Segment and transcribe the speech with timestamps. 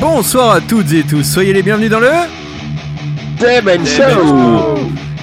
[0.00, 2.45] Bonsoir à toutes et tous, soyez les bienvenus dans le...
[3.40, 4.78] Demen Show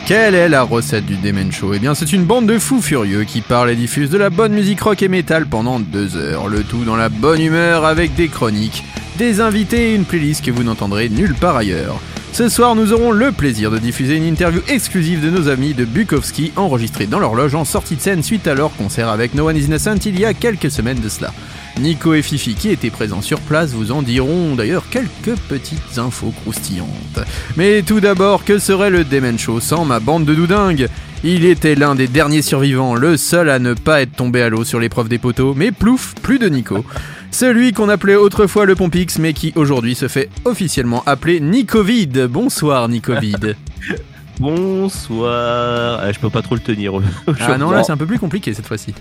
[0.05, 1.73] Quelle est la recette du Demen Show?
[1.73, 4.53] Eh bien c'est une bande de fous furieux qui parlent et diffusent de la bonne
[4.53, 8.27] musique rock et métal pendant deux heures, le tout dans la bonne humeur avec des
[8.27, 8.83] chroniques,
[9.17, 11.99] des invités et une playlist que vous n'entendrez nulle part ailleurs.
[12.33, 15.85] Ce soir, nous aurons le plaisir de diffuser une interview exclusive de nos amis de
[15.85, 19.47] Bukowski enregistrée dans leur loge en sortie de scène suite à leur concert avec No
[19.47, 21.31] One Is Innocent il y a quelques semaines de cela.
[21.79, 26.31] Nico et Fifi qui étaient présents sur place vous en diront d'ailleurs quelques petites infos
[26.41, 27.19] croustillantes.
[27.57, 30.87] Mais tout d'abord, que serait le Demen Show sans ma bande de doudingues?
[31.23, 34.63] Il était l'un des derniers survivants, le seul à ne pas être tombé à l'eau
[34.63, 36.85] sur l'épreuve des poteaux, mais plouf, plus de Nico.
[37.31, 42.27] Celui qu'on appelait autrefois le Pompix, mais qui aujourd'hui se fait officiellement appeler Nicovid.
[42.27, 43.55] Bonsoir Nicovid.
[44.39, 46.93] Bonsoir Ah, Je peux pas trop le tenir
[47.39, 48.93] ah non, là c'est un peu plus compliqué cette fois-ci.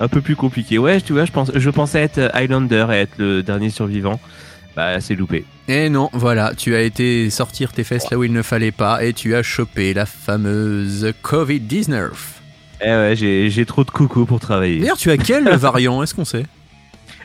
[0.00, 0.78] Un peu plus compliqué.
[0.78, 4.18] Ouais, tu vois, je, pense, je pensais être Highlander et être le dernier survivant.
[4.76, 5.44] Bah, c'est loupé.
[5.68, 9.04] Et non, voilà, tu as été sortir tes fesses là où il ne fallait pas
[9.04, 12.10] et tu as chopé la fameuse Covid-19.
[12.82, 14.80] Eh ouais, j'ai j'ai trop de coucou pour travailler.
[14.80, 16.46] D'ailleurs, tu as quel variant Est-ce qu'on sait?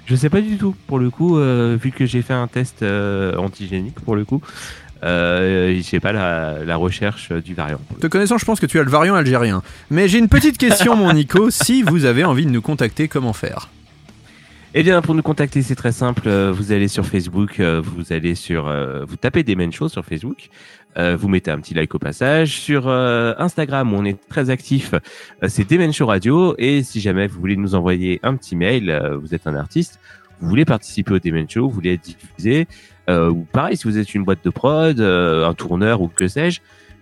[0.05, 2.83] Je sais pas du tout, pour le coup, euh, vu que j'ai fait un test
[2.83, 4.41] euh, antigénique, pour le coup,
[5.05, 7.79] euh, j'ai pas la, la recherche du variant.
[8.01, 9.61] Te connaissant, je pense que tu as le variant algérien.
[9.91, 11.49] Mais j'ai une petite question, mon Nico.
[11.65, 13.69] Si vous avez envie de nous contacter, comment faire?
[14.77, 16.23] Eh bien, pour nous contacter, c'est très simple.
[16.27, 20.03] Euh, Vous allez sur Facebook, euh, vous allez sur, euh, vous tapez des Show sur
[20.03, 20.49] Facebook.
[20.97, 22.59] vous mettez un petit like au passage.
[22.59, 24.93] Sur Instagram, on est très actif.
[25.47, 26.55] c'est Demen Show Radio.
[26.57, 29.99] Et si jamais vous voulez nous envoyer un petit mail, vous êtes un artiste,
[30.41, 32.67] vous voulez participer au Demen Show, vous voulez être diffusé,
[33.09, 36.61] ou pareil, si vous êtes une boîte de prod, euh, un tourneur ou que sais-je,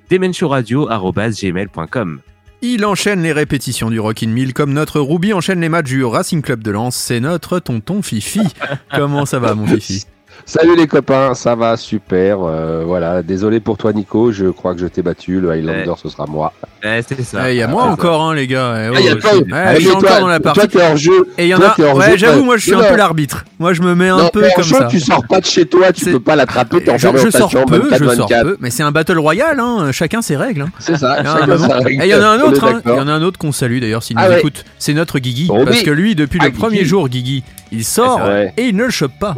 [0.09, 2.19] demenshowradio@gmail.com.
[2.61, 6.41] Il enchaîne les répétitions du Rockin' Mill comme notre Ruby enchaîne les matchs du Racing
[6.41, 6.95] Club de Lens.
[6.95, 8.39] C'est notre tonton Fifi.
[8.95, 10.05] Comment ça va, mon Fifi?
[10.45, 12.39] Salut les copains, ça va super.
[12.43, 15.39] euh, voilà, désolé pour toi Nico, je crois que je t'ai battu.
[15.39, 15.95] Le Highlander, Ouais.
[16.01, 16.51] ce sera moi.
[16.83, 17.49] Eh, c'est ça.
[17.49, 18.75] Eh, Il y a moi encore, hein, les gars.
[18.77, 20.27] Eh, Ah, il y a oh, toi, je- ouais, eh, je suis toi- encore dans
[20.27, 20.59] la partie.
[20.59, 21.29] Toi, t'es hors jeu.
[21.37, 21.73] Et il y en a.
[21.95, 23.45] Ouais, jeu, j'avoue, moi, je suis un peu l'arbitre.
[23.57, 24.85] Moi, je me mets un Non, peu comme franchement, ça.
[24.87, 27.49] tu sors pas de chez toi, tu peux pas l'attraper, t'es Je, enfermé je sors
[27.49, 28.43] peu, je sors 24-24.
[28.43, 29.91] peu, mais c'est un battle royal, hein.
[29.93, 30.63] chacun ses règles.
[30.63, 30.69] hein.
[30.79, 31.15] C'est ça.
[31.21, 31.79] Il y en a chacun un sa moment.
[31.83, 32.03] règle.
[32.03, 32.81] Et il y en a un autre, hein.
[32.85, 34.39] il y en a un autre qu'on salue d'ailleurs s'il nous Ah ouais.
[34.39, 34.65] écoute.
[34.77, 35.47] C'est notre Guigui.
[35.65, 38.53] Parce que lui, depuis Ah, le premier jour, Guigui, il sort Ouais.
[38.57, 39.33] et il ne le chope pas.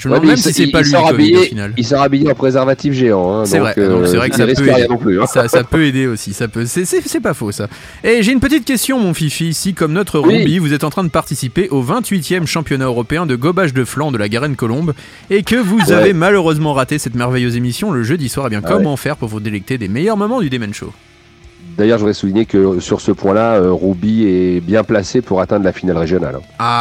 [0.00, 1.72] Je me demande même si c'est pas lui le Covid au habillé- final.
[1.76, 3.32] Il sort habillé en préservatif géant.
[3.40, 4.86] hein, C'est vrai, euh, c'est vrai que ça peut aider.
[4.88, 5.20] non plus.
[5.20, 5.26] hein.
[5.26, 6.64] Ça, ça peut aider aussi, ça peut.
[6.66, 7.68] C'est, pas faux ça.
[8.02, 9.52] Et j'ai une petite question, mon Fifi.
[9.54, 10.38] Si, comme notre Oui.
[10.38, 14.10] Ruby, vous êtes en train de participer au 28e championnat européen de gobage de flanc
[14.10, 14.94] de la Garenne Colombe
[15.28, 15.92] et que vous Ouais.
[15.92, 19.28] avez malheureusement raté cette merveilleuse émission le jeudi soir, eh bien Ah comment faire pour
[19.28, 20.92] vous délecter des meilleurs moments du Demen Show?
[21.76, 25.64] D'ailleurs, je voudrais souligner que sur ce point-là, euh, Ruby est bien placé pour atteindre
[25.64, 26.36] la finale régionale.
[26.36, 26.40] hein,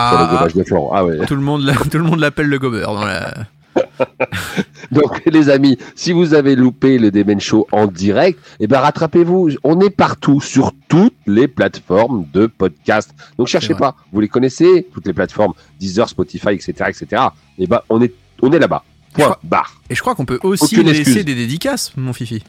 [0.09, 0.89] sur le Ah, de.
[0.93, 1.25] Ah ouais.
[1.25, 2.59] tout le monde, tout le monde l'appelle le
[2.95, 3.33] dans la.
[4.91, 9.51] Donc les amis, si vous avez loupé le Demen Show en direct, eh ben rattrapez-vous.
[9.63, 13.11] On est partout sur toutes les plateformes de podcast.
[13.37, 17.21] Donc cherchez pas, vous les connaissez, toutes les plateformes, Deezer, Spotify, etc., etc.
[17.57, 18.83] Eh ben on est on est là-bas.
[19.13, 19.81] Point crois- barre.
[19.89, 21.25] Et je crois qu'on peut aussi Aucune laisser excuse.
[21.25, 22.43] des dédicaces, mon Fifi.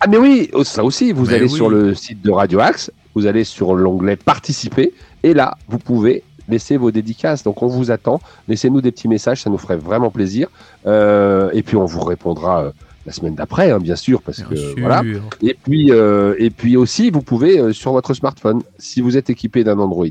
[0.00, 1.12] Ah mais oui, oh, ça aussi.
[1.12, 1.50] Vous Mais allez oui.
[1.50, 6.22] sur le site de Radio Axe, vous allez sur l'onglet participer et là vous pouvez
[6.48, 7.42] laisser vos dédicaces.
[7.42, 8.20] Donc on vous attend.
[8.48, 10.48] Laissez-nous des petits messages, ça nous ferait vraiment plaisir.
[10.86, 12.70] Euh, et puis on vous répondra euh,
[13.06, 14.74] la semaine d'après, hein, bien sûr, parce Bien que sûr.
[14.78, 15.02] voilà.
[15.42, 19.64] Et puis, euh, et puis aussi, vous pouvez sur votre smartphone, si vous êtes équipé
[19.64, 20.06] d'un Android,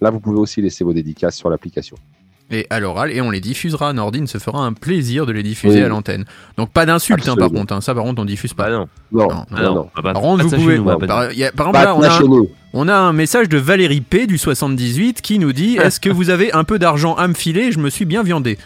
[0.00, 1.96] là vous pouvez aussi laisser vos dédicaces sur l'application.
[2.52, 3.92] Et à l'oral, et on les diffusera.
[3.92, 5.84] Nordine se fera un plaisir de les diffuser Oui.
[5.84, 6.24] à l'antenne.
[6.56, 7.72] Donc pas d'insultes, hein, par contre.
[7.72, 7.80] hein.
[7.80, 8.64] Ça, par contre, on diffuse pas.
[8.64, 8.88] Bah non.
[9.12, 9.74] Non, Non, non, Ah non.
[9.74, 9.90] non.
[9.94, 10.78] Ah bah, Par contre, vous pouvez.
[10.78, 12.50] nous, bah, par, il y a- par exemple, là, on a, un, nous.
[12.72, 16.28] on a un message de Valérie P du 78 qui nous dit Est-ce que vous
[16.30, 17.70] avez un peu d'argent à me filer?
[17.70, 18.58] Je me suis bien viandé.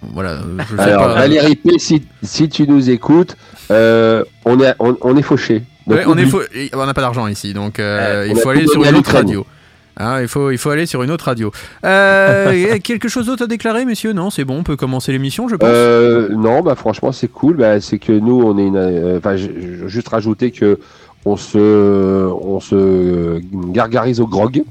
[0.00, 0.40] Bon, voilà, euh,
[0.70, 1.14] je sais Alors, pas.
[1.16, 3.36] Valérie P, si, si tu nous écoutes,
[3.70, 5.62] euh, on est, on, on est fauché.
[5.86, 6.14] Ouais, on
[6.86, 9.46] n'a pas d'argent ici, donc euh, il faut aller sur une autre radio.
[9.98, 11.50] Hein, il, faut, il faut aller sur une autre radio.
[11.84, 14.12] Euh, quelque chose d'autre à déclarer, messieurs?
[14.12, 15.68] Non, c'est bon, on peut commencer l'émission, je pense.
[15.72, 17.56] Euh, non, bah franchement, c'est cool.
[17.56, 18.76] Bah, c'est que nous, on est une.
[18.76, 20.78] euh, Enfin, juste rajouter que
[21.24, 23.40] on se, on se
[23.72, 24.62] gargarise au grog.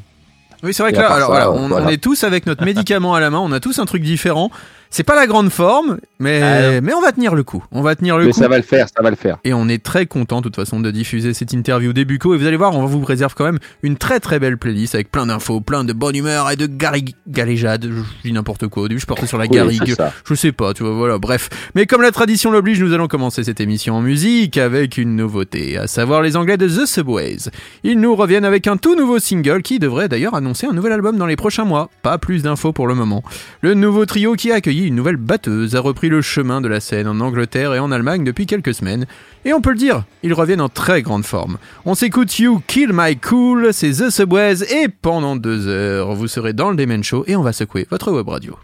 [0.63, 1.85] Oui, c'est vrai que là, alors, ça, voilà, on, voilà.
[1.85, 4.49] on est tous avec notre médicament à la main, on a tous un truc différent.
[4.89, 6.81] C'est pas la grande forme, mais, Ah.
[6.81, 7.63] mais on va tenir le coup.
[7.71, 8.39] On va tenir le Mais coup.
[8.39, 9.37] ça va le faire, ça va le faire.
[9.43, 12.33] Et on est très content, de toute façon, de diffuser cette interview des Bucco.
[12.33, 15.11] Et vous allez voir, on vous réserve quand même une très très belle playlist avec
[15.11, 17.85] plein d'infos, plein de bonne humeur et de garrig- galéjade.
[17.91, 18.83] Je dis n'importe quoi.
[18.83, 19.95] Au début, je portais sur la garrigue.
[20.25, 21.49] Je sais pas, tu vois, voilà, bref.
[21.75, 25.77] Mais comme la tradition l'oblige, nous allons commencer cette émission en musique avec une nouveauté,
[25.77, 27.49] à savoir les Anglais de The Subways.
[27.83, 31.17] Ils nous reviennent avec un tout nouveau single qui devrait d'ailleurs annoncer un nouvel album
[31.17, 31.89] dans les prochains mois.
[32.01, 33.23] Pas plus d'infos pour le moment.
[33.61, 37.07] Le nouveau trio qui a une nouvelle batteuse a repris le chemin de la scène
[37.07, 39.05] en Angleterre et en Allemagne depuis quelques semaines.
[39.45, 41.57] Et on peut le dire, ils reviennent en très grande forme.
[41.85, 46.53] On s'écoute You Kill My Cool, c'est The Subways et pendant deux heures, vous serez
[46.53, 48.55] dans le Demen Show et on va secouer votre web radio.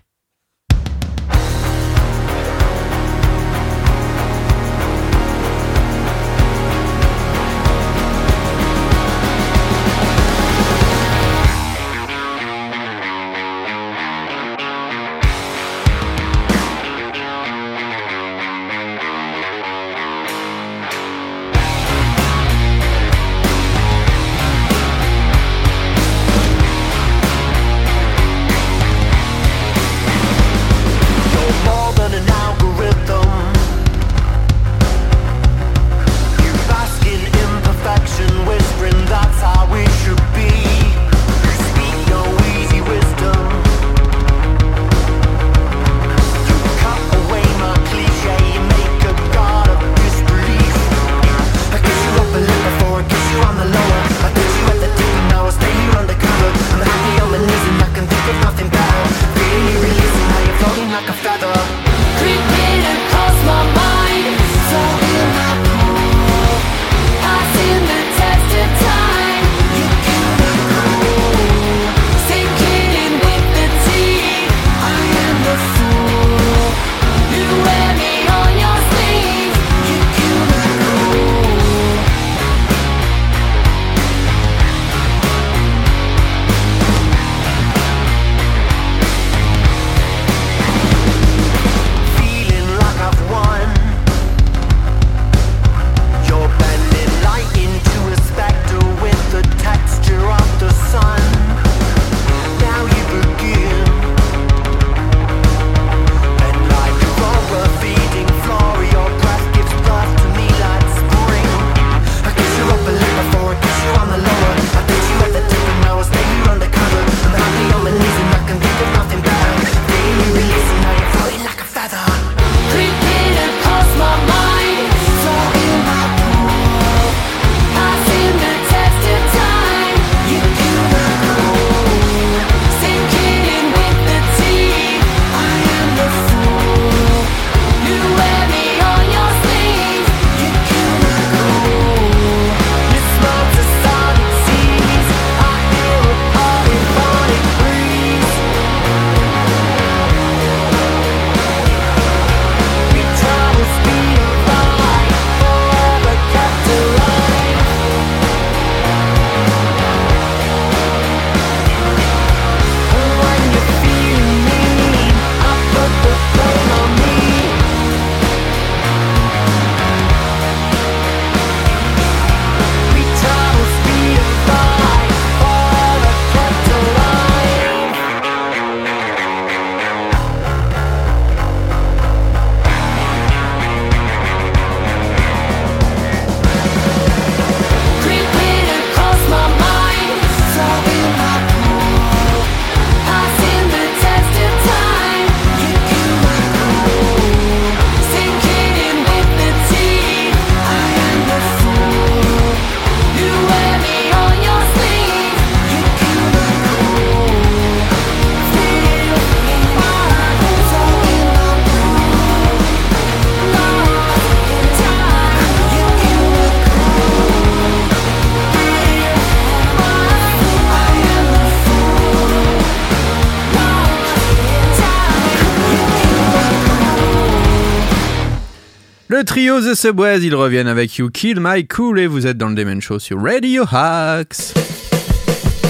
[229.62, 232.82] The Subways, ils reviennent avec You Kill My Cool et vous êtes dans le Demen
[232.82, 234.54] Show sur Radio Hacks.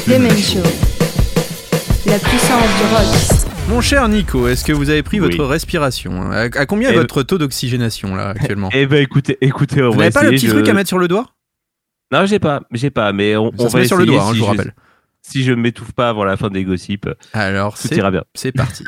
[0.08, 0.60] Demen Show.
[2.06, 3.50] La puissance du rock.
[3.70, 5.30] Mon cher Nico, est-ce que vous avez pris Oui.
[5.30, 8.70] votre respiration à, à combien est Eh votre taux d'oxygénation là actuellement?
[8.74, 10.88] Eh ben écoutez, écoutez, on Vous va n'avez pas le petit je- truc à mettre
[10.90, 11.28] sur le doigt?
[12.12, 14.24] Non, j'ai pas, j'ai pas, mais on, Ça on se va met sur le doigt,
[14.24, 14.74] hein, si je vous rappelle.
[15.22, 18.24] Si je m'étouffe pas avant la fin des gossips, Alors tout c'est ira bien.
[18.34, 18.84] c'est parti.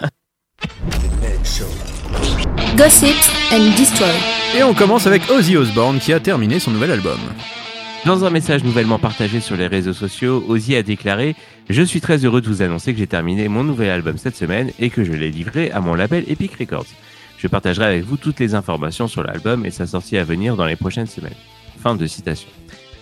[2.75, 4.09] Gossips and Destroy.
[4.55, 7.17] Et on commence avec Ozzy Osbourne qui a terminé son nouvel album.
[8.05, 11.35] Dans un message nouvellement partagé sur les réseaux sociaux, Ozzy a déclaré
[11.71, 14.69] Je suis très heureux de vous annoncer que j'ai terminé mon nouvel album cette semaine
[14.77, 16.85] et que je l'ai livré à mon label Epic Records.
[17.39, 20.67] Je partagerai avec vous toutes les informations sur l'album et sa sortie à venir dans
[20.67, 21.33] les prochaines semaines.
[21.81, 22.49] Fin de citation.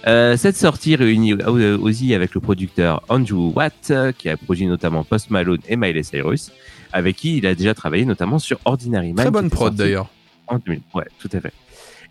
[0.08, 5.03] Euh, cette sortie réunit Ozzy avec le producteur Andrew Watt, euh, qui a produit notamment
[5.03, 6.50] Post Malone et Miley Cyrus,
[6.93, 9.25] avec qui il a déjà travaillé notamment sur Ordinary Man.
[9.25, 10.08] Très bonne prod d'ailleurs.
[10.51, 10.81] En 2000.
[10.93, 11.53] Ouais, tout à fait.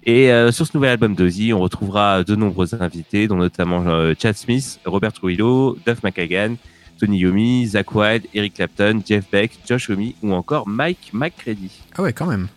[0.05, 4.15] Et euh, sur ce nouvel album d'Ozzy, on retrouvera de nombreux invités, dont notamment euh,
[4.19, 6.55] Chad Smith, Robert Trujillo, Duff McKagan,
[6.99, 11.71] Tony Yomi, Zach Wilde, Eric Clapton, Jeff Beck, Josh Homme ou encore Mike McCready.
[11.97, 12.49] Ah ouais, quand même.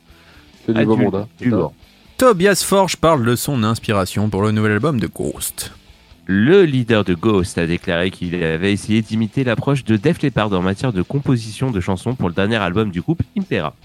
[0.66, 1.16] Que du beau monde.
[1.16, 1.28] Hein.
[1.40, 1.74] du lourd.
[2.18, 5.74] Tobias Forge parle de son inspiration pour le nouvel album de Ghost.
[6.26, 10.62] Le leader de Ghost a déclaré qu'il avait essayé d'imiter l'approche de Def Leppard en
[10.62, 13.76] matière de composition de chansons pour le dernier album du groupe Impera.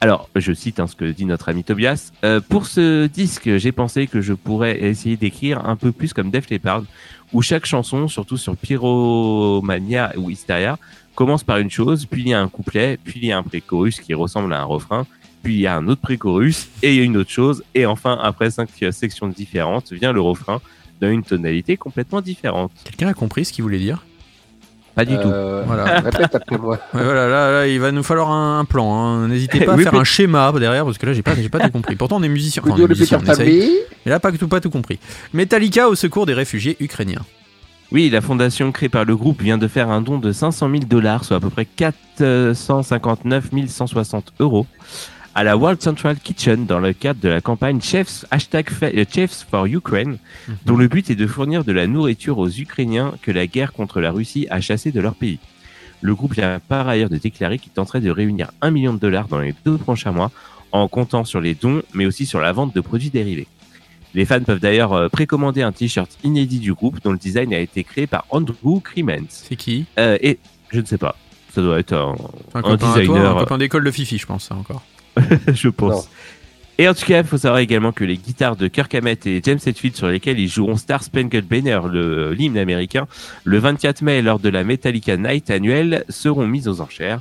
[0.00, 2.12] Alors, je cite hein, ce que dit notre ami Tobias.
[2.24, 6.30] Euh, pour ce disque, j'ai pensé que je pourrais essayer d'écrire un peu plus comme
[6.30, 6.84] Def Leppard,
[7.32, 10.78] où chaque chanson, surtout sur Pyromania ou Hysteria,
[11.14, 13.42] commence par une chose, puis il y a un couplet, puis il y a un
[13.42, 15.06] pré-chorus qui ressemble à un refrain,
[15.42, 17.86] puis il y a un autre pré-chorus, et il y a une autre chose, et
[17.86, 20.60] enfin, après cinq sections différentes, vient le refrain
[21.00, 22.70] dans une tonalité complètement différente.
[22.84, 24.05] Quelqu'un a compris ce qu'il voulait dire?
[24.96, 25.28] Pas du tout.
[25.28, 26.00] Euh, Voilà.
[26.00, 26.78] Répète après moi.
[26.94, 28.92] Ouais, voilà, là, là, il va nous falloir un, un plan.
[28.92, 29.28] hein.
[29.28, 31.60] N'hésitez pas à Oui, faire un schéma derrière parce que là, j'ai pas, j'ai pas
[31.60, 31.94] tout compris.
[31.96, 32.62] Pourtant, on est musicien.
[32.66, 33.72] Enfin, on musicien, on essaye.
[34.04, 34.98] Mais là, pas tout, pas tout compris.
[35.34, 37.22] Metallica au secours des réfugiés ukrainiens.
[37.92, 40.82] Oui, la fondation créée par le groupe vient de faire un don de 500 000
[40.88, 44.66] dollars, soit à peu près 459 160 euros,
[45.36, 49.46] à la World Central Kitchen dans le cadre de la campagne Chefs, hashtag euh, Chefs
[49.50, 50.16] for Ukraine,
[50.64, 54.00] dont le but est de fournir de la nourriture aux Ukrainiens que la guerre contre
[54.00, 55.38] la Russie a chassés de leur pays.
[56.00, 59.28] Le groupe vient par ailleurs de déclarer qu'il tenterait de réunir 1 million de dollars
[59.28, 60.30] dans les deux prochains mois
[60.72, 63.46] en comptant sur les dons, mais aussi sur la vente de produits dérivés.
[64.14, 67.58] Les fans peuvent d'ailleurs euh, précommander un t-shirt inédit du groupe dont le design a
[67.58, 69.26] été créé par Andrew Cremens.
[69.28, 69.84] C'est qui?
[69.98, 70.38] Euh, et
[70.70, 71.14] je ne sais pas,
[71.54, 72.16] ça doit être un,
[72.54, 74.82] Un un à toi, designer, un copain d'école de Fifi, je pense, ça encore.
[75.52, 75.92] je pense.
[75.92, 76.02] Non.
[76.78, 79.40] Et en tout cas, il faut savoir également que les guitares de Kirk Hammett et
[79.42, 83.06] James Hetfield sur lesquelles ils joueront Star Spangled Banner, le l'hymne américain,
[83.44, 87.20] le 24 mai lors de la Metallica Night annuelle seront mises aux enchères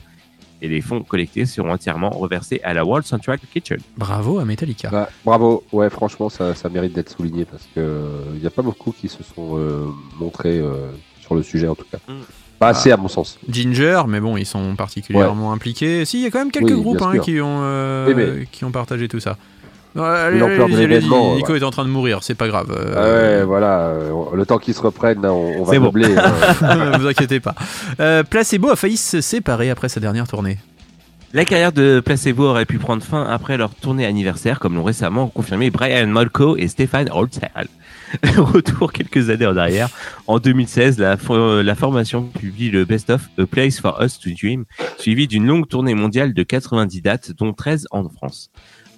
[0.61, 3.79] et les fonds collectés seront entièrement reversés à la World Central Kitchen.
[3.97, 4.89] Bravo à Metallica.
[4.89, 5.63] Bah, bravo.
[5.71, 9.07] Ouais, franchement, ça, ça mérite d'être souligné parce que il n'y a pas beaucoup qui
[9.07, 9.85] se sont euh,
[10.19, 11.99] montrés euh, sur le sujet en tout cas.
[12.07, 12.13] Mm.
[12.59, 13.37] Pas assez à mon sens.
[13.49, 16.05] Ginger, mais bon, ils sont particulièrement impliqués.
[16.05, 18.45] Si, il y a quand même quelques Oui, groupes hein, qui, ont, euh, Oui, mais-
[18.51, 19.37] qui ont partagé tout ça.
[19.95, 22.47] Ouais, allez, l'ampleur de allez-y, allez-y, l'événement, Nico est en train de mourir, c'est pas
[22.49, 22.67] grave.
[22.69, 23.77] Ah euh, ouais, voilà.
[23.87, 25.85] euh, Le temps qu'ils se reprennent, on, on va C'est bon.
[25.85, 26.13] doubler.
[26.61, 26.97] hein.
[26.99, 27.55] vous inquiétez pas.
[28.01, 30.57] Euh, Placebo a failli se séparer après sa dernière tournée.
[31.33, 35.27] La carrière de Placebo aurait pu prendre fin après leur tournée anniversaire, comme l'ont récemment
[35.27, 37.67] confirmé Brian Molko et Stéphane Holtzal.
[38.37, 39.89] Retour quelques années en arrière.
[40.27, 44.29] En 2016, la, fo- la formation publie le Best of A Place for Us to
[44.39, 44.65] Dream,
[44.97, 48.51] suivi d'une longue tournée mondiale de 90 dates, dont 13 en France.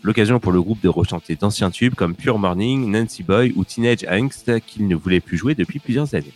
[0.04, 4.06] L'occasion pour le groupe de rechanter d'anciens tubes comme Pure Morning, Nancy Boy ou Teenage
[4.10, 6.34] Angst qu'ils ne voulaient plus jouer depuis plusieurs années.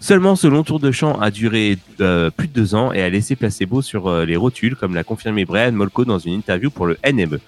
[0.00, 3.08] Seulement, ce long tour de chant a duré euh, plus de deux ans et a
[3.08, 6.84] laissé Placebo sur euh, les rotules, comme l'a confirmé Brian Molko dans une interview pour
[6.86, 7.40] le NME.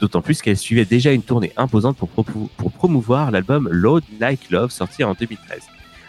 [0.00, 2.08] D'autant plus qu'elle suivait déjà une tournée imposante pour,
[2.72, 5.60] promouvoir l'album Load Like Love sorti en 2013.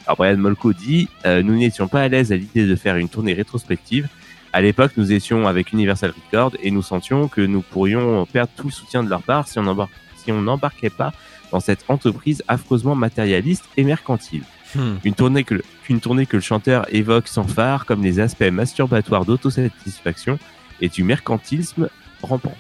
[0.06, 3.10] Alors Brian Molko dit euh, Nous n'étions pas à l'aise à l'idée de faire une
[3.10, 4.08] tournée rétrospective.
[4.54, 8.68] À l'époque, nous étions avec Universal Records et nous sentions que nous pourrions perdre tout
[8.68, 11.14] le soutien de leur part si on si n'embarquait pas
[11.52, 14.44] dans cette entreprise affreusement matérialiste et mercantile.
[14.76, 14.96] Hmm.
[15.04, 19.26] Une tournée que le, tournée que le chanteur évoque sans phare comme les aspects masturbatoires
[19.26, 20.40] d'autosatisfaction
[20.82, 21.90] et du mercantilisme
[22.22, 22.56] rampant.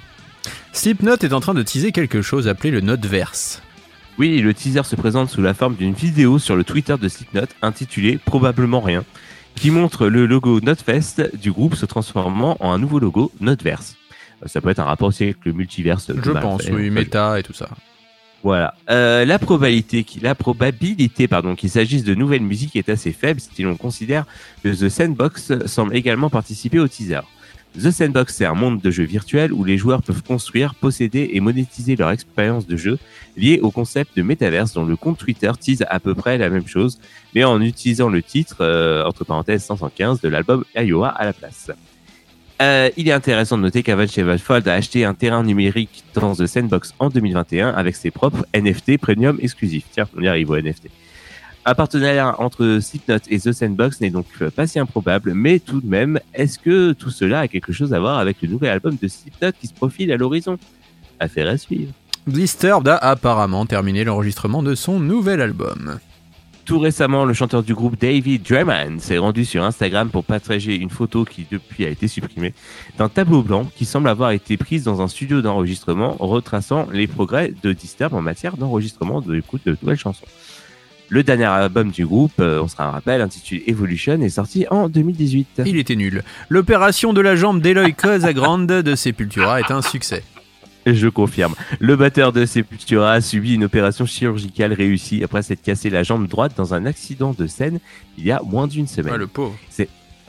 [0.73, 3.61] Slipknot est en train de teaser quelque chose appelé le Noteverse.
[4.17, 7.47] Oui, le teaser se présente sous la forme d'une vidéo sur le Twitter de Slipknot
[7.61, 9.03] intitulée Probablement rien,
[9.55, 13.95] qui montre le logo Notefest du groupe se transformant en un nouveau logo Noteverse.
[14.43, 16.11] Euh, Ça peut être un rapport aussi avec le multiverse.
[16.23, 16.71] Je pense, fait.
[16.71, 17.69] oui, méta et tout ça.
[18.43, 18.75] Voilà.
[18.89, 23.63] Euh, la probabilité, la probabilité, pardon, qu'il s'agisse de nouvelles musiques est assez faible si
[23.63, 24.25] l'on considère
[24.63, 27.21] que The Sandbox semble également participer au teaser.
[27.77, 31.39] The Sandbox, c'est un monde de jeux virtuel où les joueurs peuvent construire, posséder et
[31.39, 32.97] monétiser leur expérience de jeu
[33.35, 36.67] liée au concept de métaverse dont le compte Twitter tease à peu près la même
[36.67, 36.97] chose,
[37.35, 41.69] mais en utilisant le titre, euh, entre parenthèses 515, de l'album Iowa à la place.
[42.63, 46.47] Euh, il est intéressant de noter qu'Avage Sevenfold a acheté un terrain numérique dans The
[46.47, 49.85] Sandbox en 2021 avec ses propres NFT premium exclusifs.
[49.91, 50.89] Tiens, on y arrive aux NFT.
[51.69, 55.81] Un partenariat entre Slipknot et The Sandbox n'est donc euh, pas si improbable, mais tout
[55.81, 58.95] de même, est-ce que tout cela a quelque chose à voir avec le nouvel album
[59.01, 60.57] de Slipknot qui se profile à l'horizon?
[61.19, 61.91] Affaire à suivre.
[62.25, 65.99] Disturbed a apparemment terminé l'enregistrement de son nouvel album.
[66.63, 70.89] Tout récemment, le chanteur du groupe David Draymond s'est rendu sur Instagram pour partager une
[70.89, 72.53] photo qui depuis a été supprimée
[72.97, 77.53] d'un tableau blanc qui semble avoir été prise dans un studio d'enregistrement retraçant les progrès
[77.61, 80.27] de Disturbed en matière d'enregistrement de de nouvelles chansons.
[81.09, 84.89] Le dernier album du groupe, euh, on se un rappel, intitulé Evolution, est sorti en
[84.89, 85.61] 2018.
[85.65, 86.21] Il était nul.
[86.49, 90.23] L'opération de la jambe d'Eloy Casagrande de Sepultura est un succès.
[90.85, 91.53] Je confirme.
[91.79, 96.27] Le batteur de Sepultura a subi une opération chirurgicale réussie après s'être cassé la jambe
[96.27, 97.79] droite dans un accident de scène
[98.17, 99.13] il y a moins d'une semaine.
[99.13, 99.55] Ouais, le pauvre.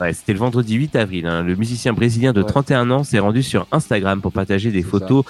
[0.01, 1.25] Ouais, C'était le vendredi 8 avril.
[1.27, 1.43] hein.
[1.43, 2.47] Le musicien brésilien de Ouais.
[2.47, 5.25] 31 ans s'est rendu sur Instagram pour partager des C'est photos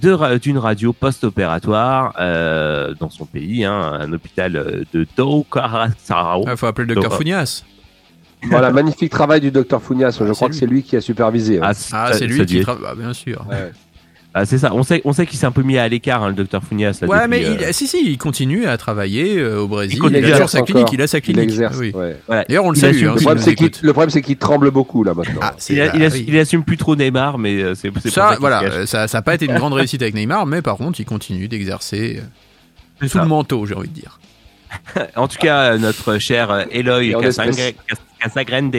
[0.00, 6.42] d'une radio post-opératoire euh, dans son pays, hein, un hôpital euh, de Docaracao.
[6.44, 7.18] Il Ah, faut appeler le docteur Dora.
[7.18, 7.62] Founias.
[8.50, 10.10] Voilà, magnifique travail du docteur Founias.
[10.20, 11.56] Je c'est crois que c'est lui qui a supervisé.
[11.58, 11.62] hein.
[11.64, 12.84] Ah, ça- c'est lui qui travaille.
[12.90, 13.42] Ah, bien sûr.
[13.48, 13.72] Ouais.
[14.36, 14.74] Ah, c'est ça.
[14.74, 16.98] On sait, on sait qu'il s'est un peu mis à l'écart, hein, le docteur Founias.
[17.00, 20.00] là, Ouais, depuis, mais euh, il, si, si, il continue à travailler euh, au Brésil.
[20.10, 20.88] Il a toujours sa clinique.
[20.92, 21.44] Il a sa Il clinique.
[21.44, 21.76] exerce.
[21.78, 21.92] Oui.
[21.94, 22.16] ouais.
[22.26, 22.44] voilà.
[22.48, 23.04] D'ailleurs, on le salue.
[23.06, 23.80] hein, Le problème, c'est qu'il écoute.
[23.82, 25.38] le problème, c'est qu'il tremble beaucoup là maintenant.
[25.40, 26.24] Ah, Il, a- oui.
[26.26, 29.44] il assume plus trop Neymar, mais euh, c'est Ça, qu'il voilà, ça n'a pas été
[29.46, 33.22] une grande réussite avec Neymar, mais par contre, il continue d'exercer euh, sous ça.
[33.22, 34.18] le manteau, j'ai envie de dire.
[35.14, 37.14] En tout cas, notre cher Eloy
[38.20, 38.74] Casagrande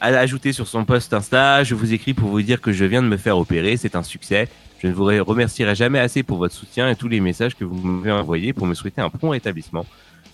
[0.00, 3.02] a ajouté sur son post Insta Je vous écris pour vous dire que je viens
[3.02, 4.48] de me faire opérer, c'est un succès.
[4.82, 7.64] Je ne vous re- remercierai jamais assez pour votre soutien et tous les messages que
[7.64, 9.86] vous m'avez envoyés pour me souhaiter un prompt rétablissement.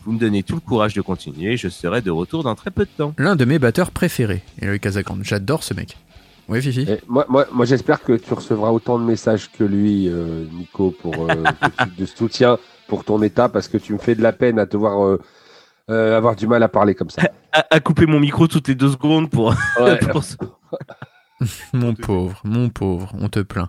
[0.05, 2.85] Vous me donnez tout le courage de continuer, je serai de retour dans très peu
[2.85, 3.15] de temps.
[3.19, 5.21] L'un de mes batteurs préférés, Eloy Casagrande.
[5.23, 5.97] J'adore ce mec.
[6.49, 10.09] Oui, Fifi Et moi, moi, moi j'espère que tu recevras autant de messages que lui,
[10.09, 11.45] euh, Nico, pour euh,
[11.99, 14.77] de soutien pour ton état, parce que tu me fais de la peine à te
[14.77, 15.21] voir euh,
[15.91, 17.23] euh, avoir du mal à parler comme ça.
[17.53, 19.57] À, à couper mon micro toutes les deux secondes pour.
[19.81, 19.97] Ouais.
[20.13, 20.37] pour ce-
[21.73, 23.69] Mon pauvre, mon pauvre, on te plaint.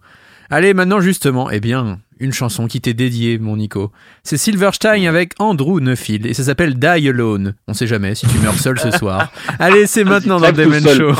[0.52, 3.92] Allez, maintenant justement, eh bien, une chanson qui t'est dédiée, mon Nico.
[4.24, 7.56] C'est Silverstein avec Andrew Neufeld et ça s'appelle Die Alone.
[7.68, 9.32] On sait jamais si tu meurs seul ce soir.
[9.58, 10.88] Allez, c'est maintenant dans le Demen.
[10.88, 11.14] Show.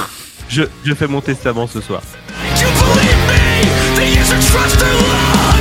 [0.50, 2.04] je, je fais mon testament ce soir.
[2.60, 3.42] You believe me?
[4.78, 5.61] The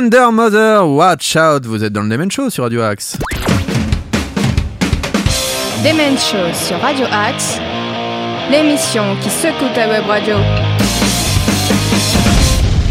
[0.00, 3.18] Thunder Mother, watch out, vous êtes dans le Demen Show sur Radio Axe.
[5.84, 7.60] Demen Show sur Radio Axe,
[8.50, 10.36] l'émission qui secoue ta web radio.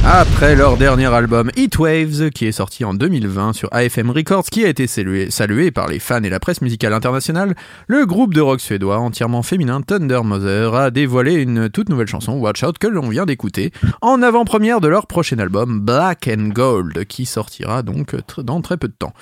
[0.05, 4.63] Après leur dernier album Heat Waves, qui est sorti en 2020 sur AFM Records, qui
[4.63, 7.53] a été salué, par les fans et la presse musicale internationale,
[7.87, 12.33] le groupe de rock suédois entièrement féminin Thunder Mother a dévoilé une toute nouvelle chanson,
[12.33, 17.05] Watch Out, que l'on vient d'écouter, en avant-première de leur prochain album Black and Gold,
[17.05, 19.13] qui sortira donc dans très peu de temps.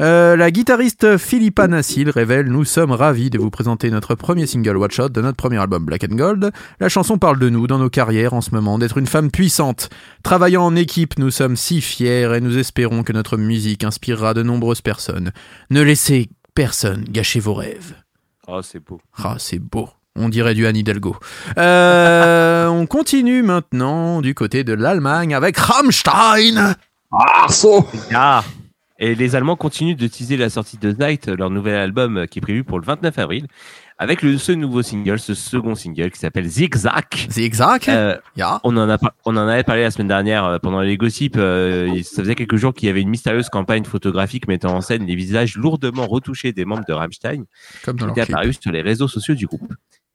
[0.00, 4.76] Euh, la guitariste Philippa Nassil révèle Nous sommes ravis de vous présenter notre premier single
[4.76, 6.50] Watch Out de notre premier album Black and Gold.
[6.80, 9.90] La chanson parle de nous dans nos carrières en ce moment, d'être une femme puissante.
[10.24, 14.42] Travaillant en équipe, nous sommes si fiers et nous espérons que notre musique inspirera de
[14.42, 15.32] nombreuses personnes.
[15.68, 17.94] Ne laissez personne gâcher vos rêves.
[18.46, 19.02] Oh, c'est beau.
[19.22, 19.90] Ah, c'est beau.
[20.16, 21.14] On dirait du Anne Hidalgo.
[21.58, 26.74] Euh, on continue maintenant du côté de l'Allemagne avec Rammstein.
[27.12, 28.42] Ah
[28.98, 32.42] Et les Allemands continuent de teaser la sortie de Night, leur nouvel album qui est
[32.42, 33.46] prévu pour le 29 avril,
[33.96, 37.04] avec le, ce nouveau single, ce second single qui s'appelle Zigzag.
[37.30, 37.84] Zigzag?
[37.88, 38.16] Euh,
[38.64, 41.36] on en a on en avait parlé la semaine dernière euh, pendant les gossips.
[41.36, 45.06] euh, ça faisait quelques jours qu'il y avait une mystérieuse campagne photographique mettant en scène
[45.06, 47.44] les visages lourdement retouchés des membres de Rammstein
[47.84, 49.72] Comme dans qui était sur les réseaux sociaux du groupe.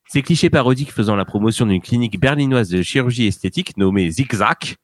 [0.07, 4.75] Ces clichés parodiques faisant la promotion d'une clinique berlinoise de chirurgie esthétique nommée Zigzag,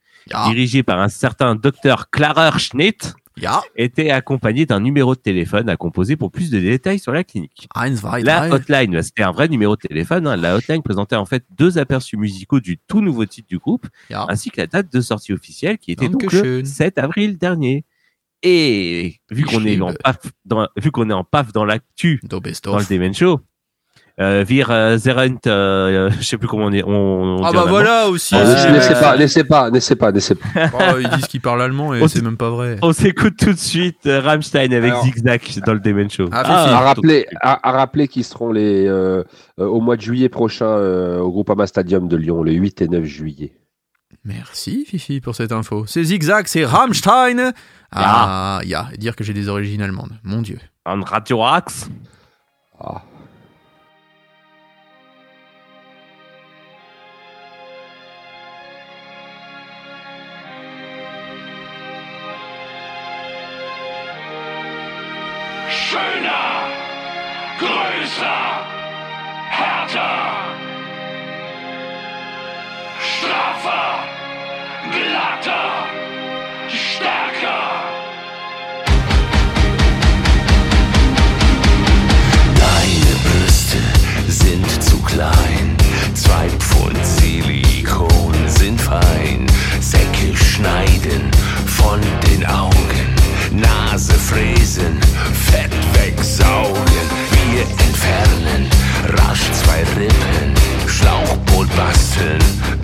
[0.45, 5.75] dirigée par un certain docteur Klarer Schnitt, Ja, était accompagné d'un numéro de téléphone à
[5.75, 7.67] composer pour plus de détails sur la clinique.
[7.95, 10.25] zwei, La hotline, bah, c'était un vrai numéro de téléphone.
[10.27, 10.37] hein.
[10.37, 13.87] La hotline présentait en fait deux aperçus musicaux du tout nouveau titre du groupe,
[14.29, 17.83] ainsi que la date de sortie officielle qui était donc le 7 avril dernier.
[18.43, 19.97] Et vu qu'on est en Geschrieben.
[20.03, 22.39] paf dans, vu qu'on est en paf dans l'actu dans
[22.77, 22.85] le.
[22.89, 23.39] Demen Show,
[24.21, 26.89] euh, wir euh, Zerent, euh, je sais plus comment on est, on,
[27.39, 28.33] on Ah bah voilà aussi.
[28.33, 30.47] Ah, euh, Laissez pas, laissez pas, laissez pas, laissez pas.
[30.73, 32.77] Oh, ils disent qu'ils parlent allemand et c'est même pas vrai.
[32.81, 36.29] On s'écoute tout de suite euh, Rammstein avec Alors- Zigzag dans le Demen Show.
[36.31, 36.73] Ah, Fifi.
[36.73, 39.23] À rappeler, à, à rappeler qu'ils seront les, euh,
[39.59, 42.87] euh, au mois de juillet prochain euh, au Groupama Stadium de Lyon, le 8 et
[42.87, 43.53] 9 juillet.
[44.23, 45.83] Merci Fifi pour cette info.
[45.87, 47.51] C'est Zigzag, c'est Rammstein.
[47.91, 50.13] Ah, ja, et dire que j'ai des origines allemandes.
[50.23, 50.57] Mon dieu.
[50.85, 51.89] En Radio Axe.
[52.79, 53.01] Ah.
[67.57, 68.67] Größer,
[69.49, 70.17] härter,
[72.99, 73.99] straffer,
[74.91, 75.71] glatter,
[76.67, 77.63] stärker.
[82.55, 83.77] Deine Brüste
[84.27, 85.77] sind zu klein,
[86.13, 89.47] zwei Pfund Silikon sind fein.
[89.79, 91.31] Säcke schneiden
[91.65, 93.15] von den Augen,
[93.51, 94.99] Nase fräsen,
[95.49, 97.24] Fett wegsaugen.
[97.55, 98.69] Wir entfernen
[99.17, 100.53] rasch zwei Rippen,
[100.89, 102.43] Schlauchboot basteln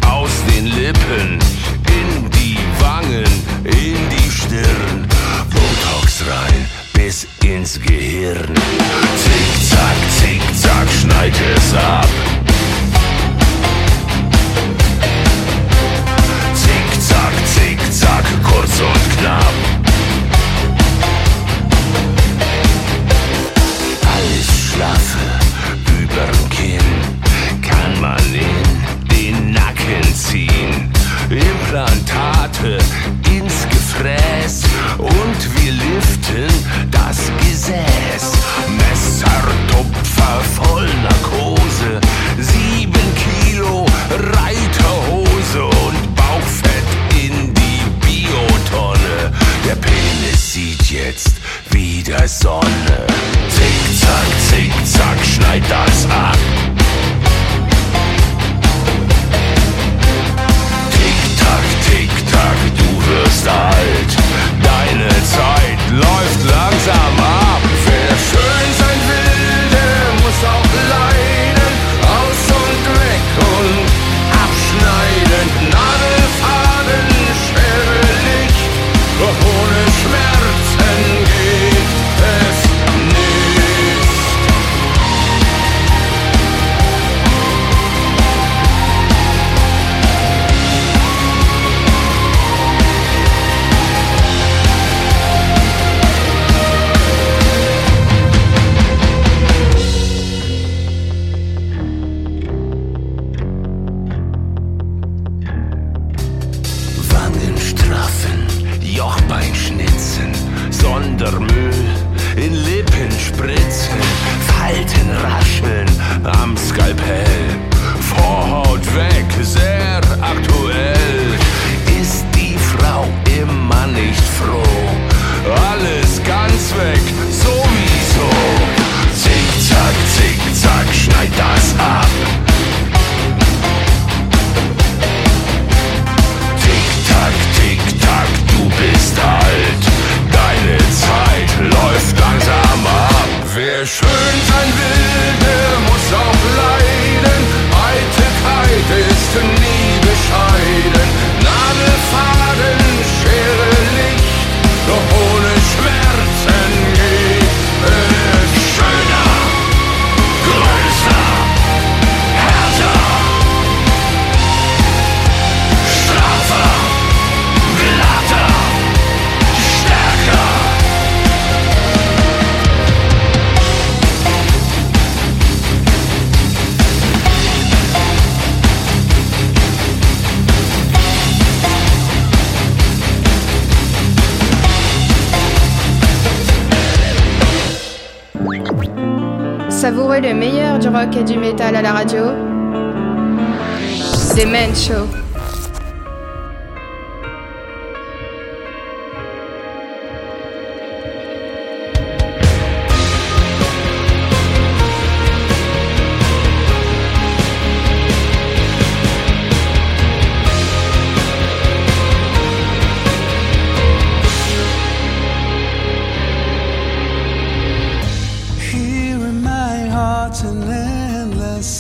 [0.10, 1.40] aus den Lippen,
[1.88, 3.26] in die Wangen,
[3.66, 5.08] in die Stirn,
[5.50, 8.56] Botox rein bis ins Gehirn.
[9.18, 12.08] Zickzack, zickzack, schneid es ab.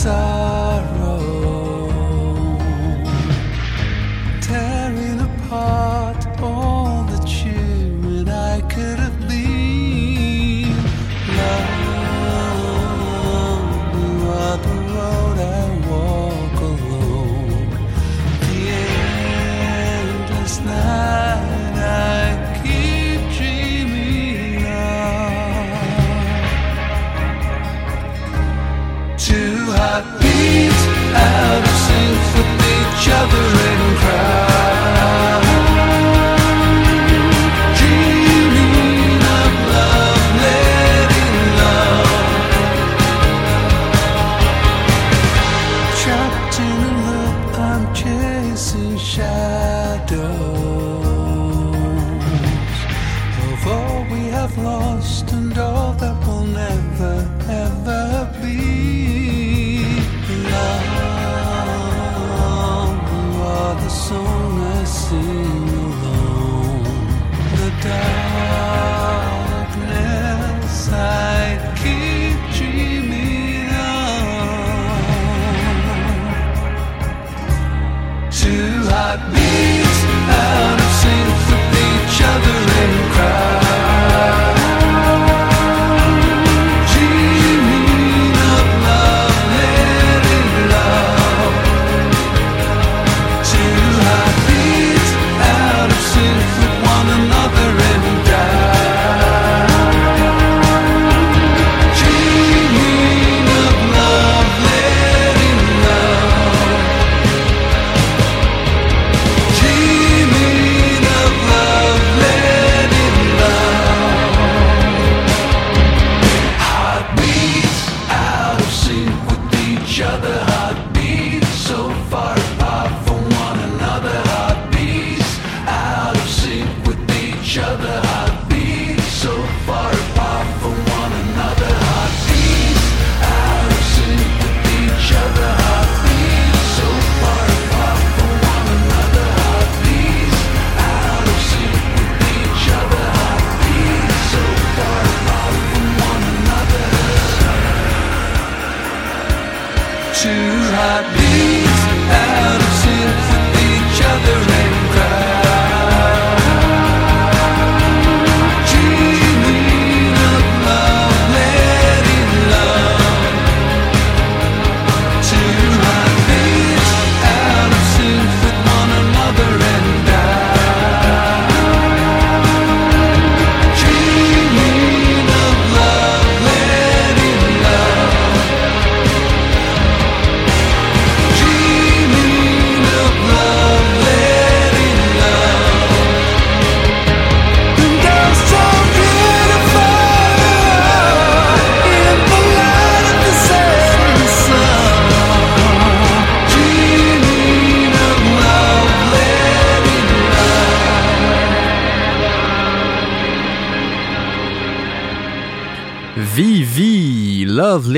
[0.06, 0.51] My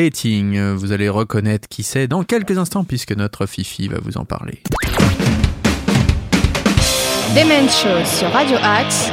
[0.03, 0.73] Letting.
[0.73, 4.61] Vous allez reconnaître qui c'est dans quelques instants puisque notre Fifi va vous en parler.
[7.33, 9.09] Demen Show sur Radio Axe,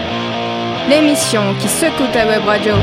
[0.88, 2.74] l'émission qui secoue ta web radio.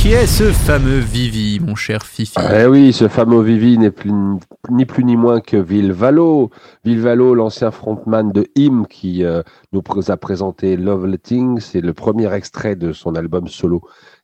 [0.00, 2.34] Qui est ce fameux Vivi, mon cher Fifi?
[2.52, 4.10] Eh oui, ce fameux Vivi n'est plus,
[4.68, 6.50] ni plus ni moins que Villevalo.
[6.84, 11.60] Villevalo, l'ancien frontman de Him qui euh, nous a présenté Love Letting.
[11.60, 13.82] C'est le premier extrait de son album solo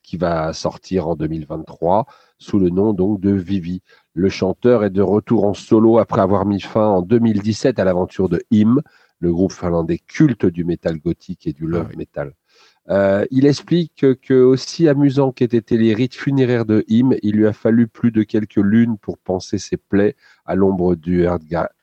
[0.08, 2.06] qui va sortir en 2023
[2.38, 3.82] sous le nom donc de Vivi.
[4.14, 8.30] Le chanteur est de retour en solo après avoir mis fin en 2017 à l'aventure
[8.30, 8.80] de Him,
[9.20, 11.96] le groupe finlandais culte du métal gothique et du love Ah oui.
[11.98, 12.32] metal.
[12.88, 17.46] Euh, il explique que, aussi amusant qu'aient été les rites funéraires de Him, il lui
[17.46, 21.26] a fallu plus de quelques lunes pour penser ses plaies à l'ombre du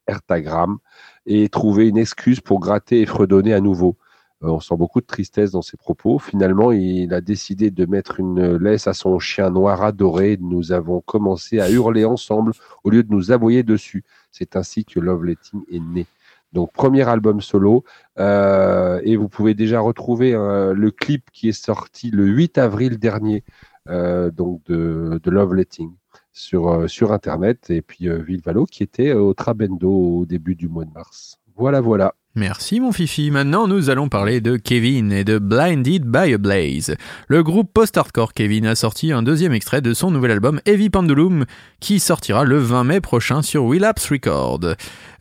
[0.08, 0.80] Ertagram
[1.28, 3.98] et trouver une excuse pour gratter et fredonner à nouveau.
[4.44, 6.20] Euh, on sent beaucoup de tristesse dans ses propos.
[6.20, 10.38] Finalement, il a décidé de mettre une laisse à son chien noir adoré.
[10.42, 12.52] Nous avons commencé à hurler ensemble
[12.84, 14.04] au lieu de nous aboyer dessus.
[14.32, 16.06] C'est ainsi que Love Letting est né.
[16.54, 17.84] Donc, premier album solo.
[18.20, 22.98] Euh, et vous pouvez déjà retrouver euh, le clip qui est sorti le 8 avril
[22.98, 23.44] dernier
[23.88, 25.92] donc de, Love Letting
[26.34, 27.70] sur, Internet.
[27.70, 31.40] Et puis Villevalo qui était au Trabendo au début du mois de mars.
[31.56, 32.16] Voilà, voilà.
[32.38, 33.32] Merci mon fifi.
[33.32, 36.98] Maintenant, nous allons parler de Kevin et de Blinded by a Blaze.
[37.30, 41.46] Le groupe post-hardcore Kevin a sorti un deuxième extrait de son nouvel album Heavy Pendulum
[41.80, 44.60] qui sortira le 20 mai prochain sur Relapse Record.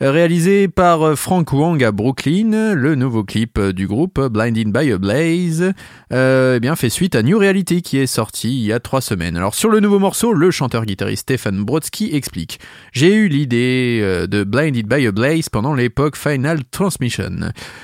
[0.01, 5.73] Réalisé par Frank Wong à Brooklyn, le nouveau clip du groupe Blinded by a Blaze
[6.11, 9.01] euh, eh bien, fait suite à New Reality qui est sorti il y a trois
[9.01, 9.37] semaines.
[9.37, 12.59] Alors sur le nouveau morceau, le chanteur-guitariste Stefan Brodsky explique
[12.93, 17.04] J'ai eu l'idée euh, de Blinded by a Blaze pendant l'époque Final Transmission.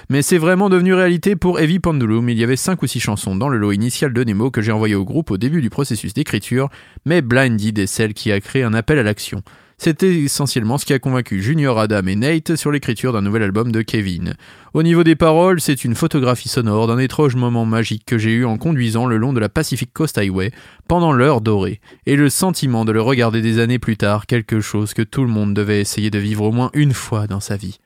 [0.08, 2.28] Mais c'est vraiment devenu réalité pour Heavy Pendulum.
[2.28, 4.72] Il y avait 5 ou 6 chansons dans le lot initial de Nemo que j'ai
[4.72, 6.68] envoyé au groupe au début du processus d'écriture,
[7.04, 9.42] mais Blinded est celle qui a créé un appel à l'action.
[9.82, 13.72] C'était essentiellement ce qui a convaincu Junior Adam et Nate sur l'écriture d'un nouvel album
[13.72, 14.34] de Kevin.
[14.74, 18.44] Au niveau des paroles, c'est une photographie sonore d'un étrange moment magique que j'ai eu
[18.44, 20.52] en conduisant le long de la Pacific Coast Highway
[20.86, 24.92] pendant l'heure dorée, et le sentiment de le regarder des années plus tard, quelque chose
[24.92, 27.78] que tout le monde devait essayer de vivre au moins une fois dans sa vie.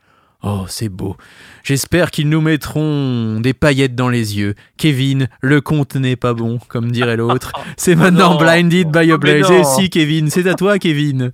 [0.46, 1.16] Oh, c'est beau.
[1.62, 4.54] J'espère qu'ils nous mettront des paillettes dans les yeux.
[4.76, 7.52] Kevin, le compte n'est pas bon, comme dirait l'autre.
[7.78, 8.38] C'est maintenant non.
[8.38, 9.50] Blinded by a Blaze.
[9.50, 11.32] Et si, Kevin, c'est à toi, Kevin.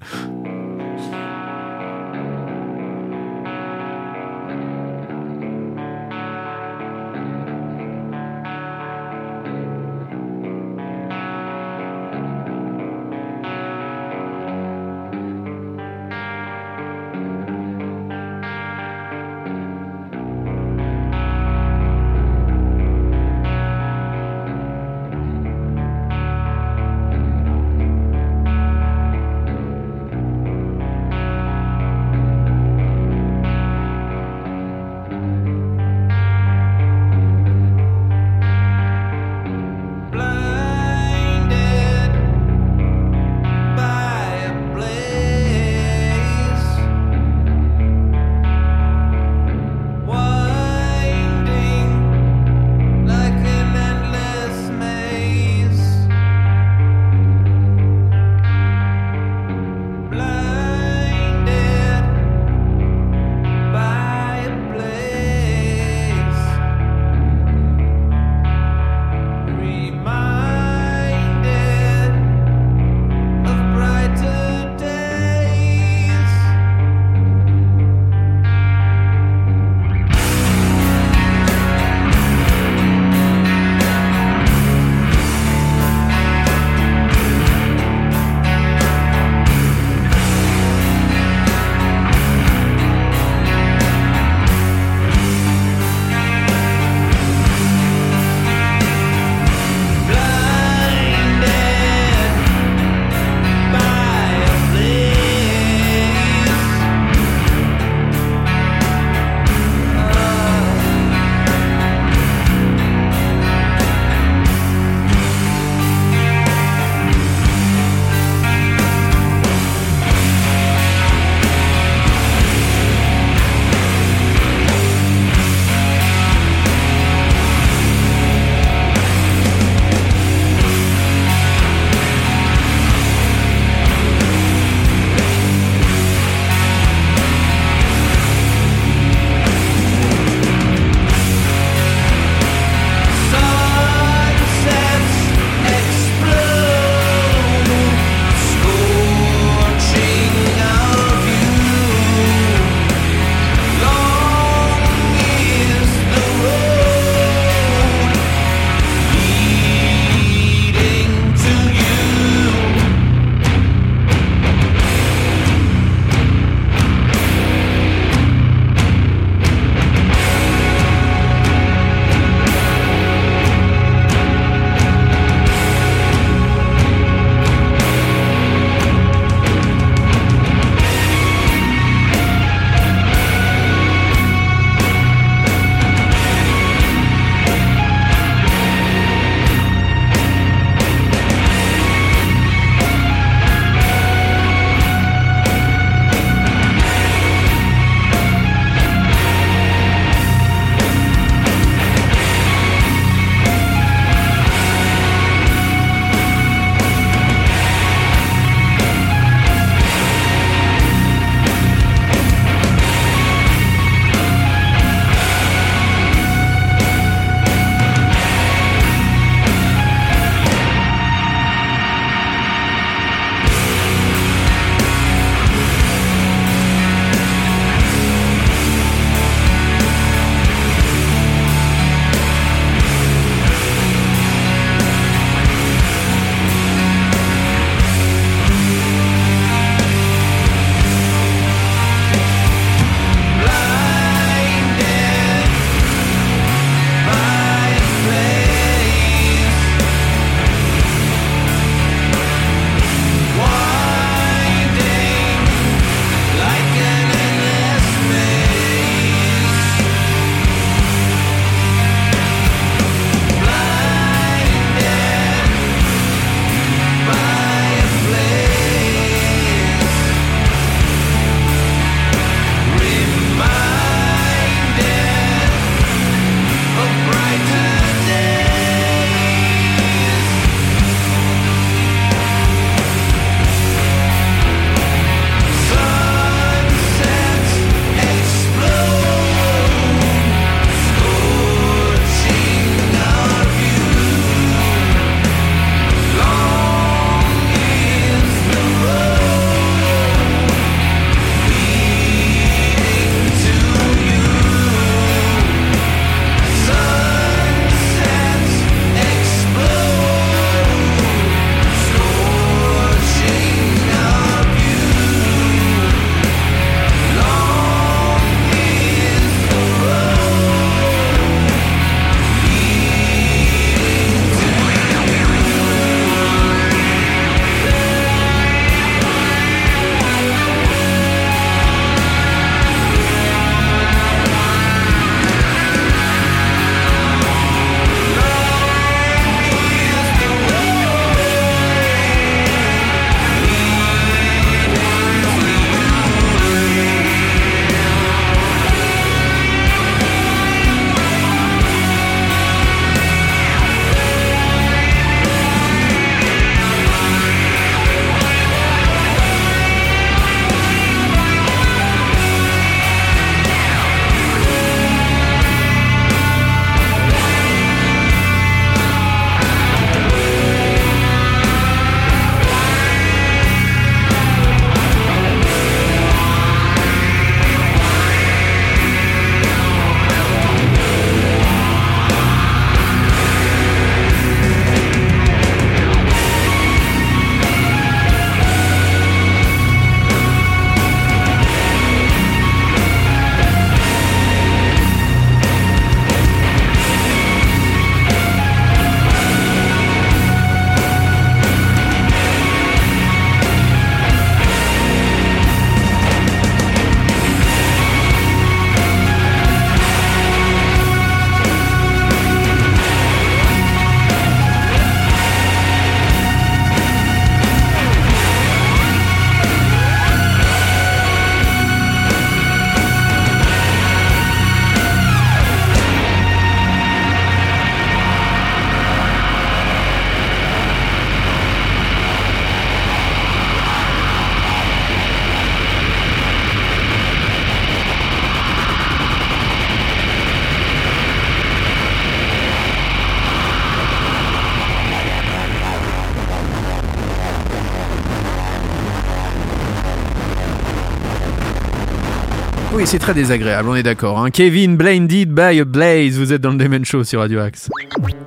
[452.91, 454.19] C'est très désagréable, on est d'accord.
[454.19, 454.33] Hein.
[454.33, 457.69] Kevin Blinded by a Blaze, vous êtes dans le Demen Show sur Radio Axe.
[458.01, 458.25] Toutes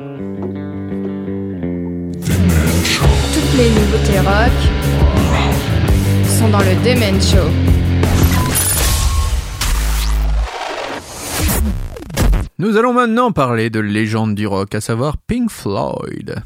[3.58, 4.54] les nouveautés rock
[6.26, 7.50] sont dans le Demen Show.
[12.58, 16.42] Nous allons maintenant parler de légende du rock, à savoir Pink Floyd.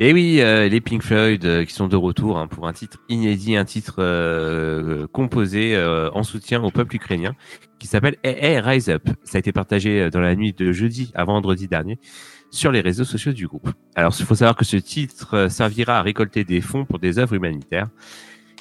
[0.00, 2.98] Et oui, euh, les Pink Floyd euh, qui sont de retour hein, pour un titre
[3.08, 5.80] inédit, un titre euh, composé
[6.12, 7.36] en soutien au peuple ukrainien
[7.78, 9.08] qui s'appelle Hey, Hey, Rise Up.
[9.22, 12.00] Ça a été partagé dans la nuit de jeudi à vendredi dernier
[12.50, 13.70] sur les réseaux sociaux du groupe.
[13.94, 17.34] Alors, il faut savoir que ce titre servira à récolter des fonds pour des œuvres
[17.34, 17.88] humanitaires.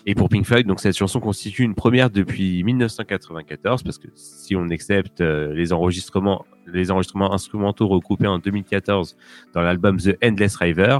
[0.05, 4.55] Et pour Pink Floyd, donc cette chanson constitue une première depuis 1994 parce que si
[4.55, 9.15] on accepte les enregistrements, les enregistrements instrumentaux recoupés en 2014
[9.53, 10.99] dans l'album The Endless River,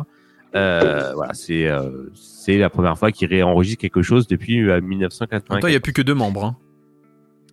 [0.53, 4.85] voilà, c'est euh, c'est la première fois qu'il réenregistre quelque chose depuis euh, En même
[4.85, 5.61] 1994.
[5.61, 6.45] temps, il n'y a plus que deux membres.
[6.45, 6.55] hein.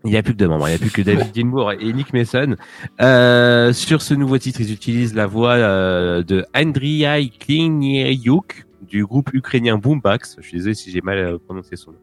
[0.04, 1.92] Il n'y a plus que deux membres, il n'y a plus que David Gilmour et
[1.92, 2.56] Nick Mason.
[3.02, 9.32] Euh, sur ce nouveau titre, ils utilisent la voix euh, de Andriy Kliniuk du groupe
[9.32, 10.36] ukrainien Boombax.
[10.40, 11.98] Je suis désolé si j'ai mal euh, prononcé son nom.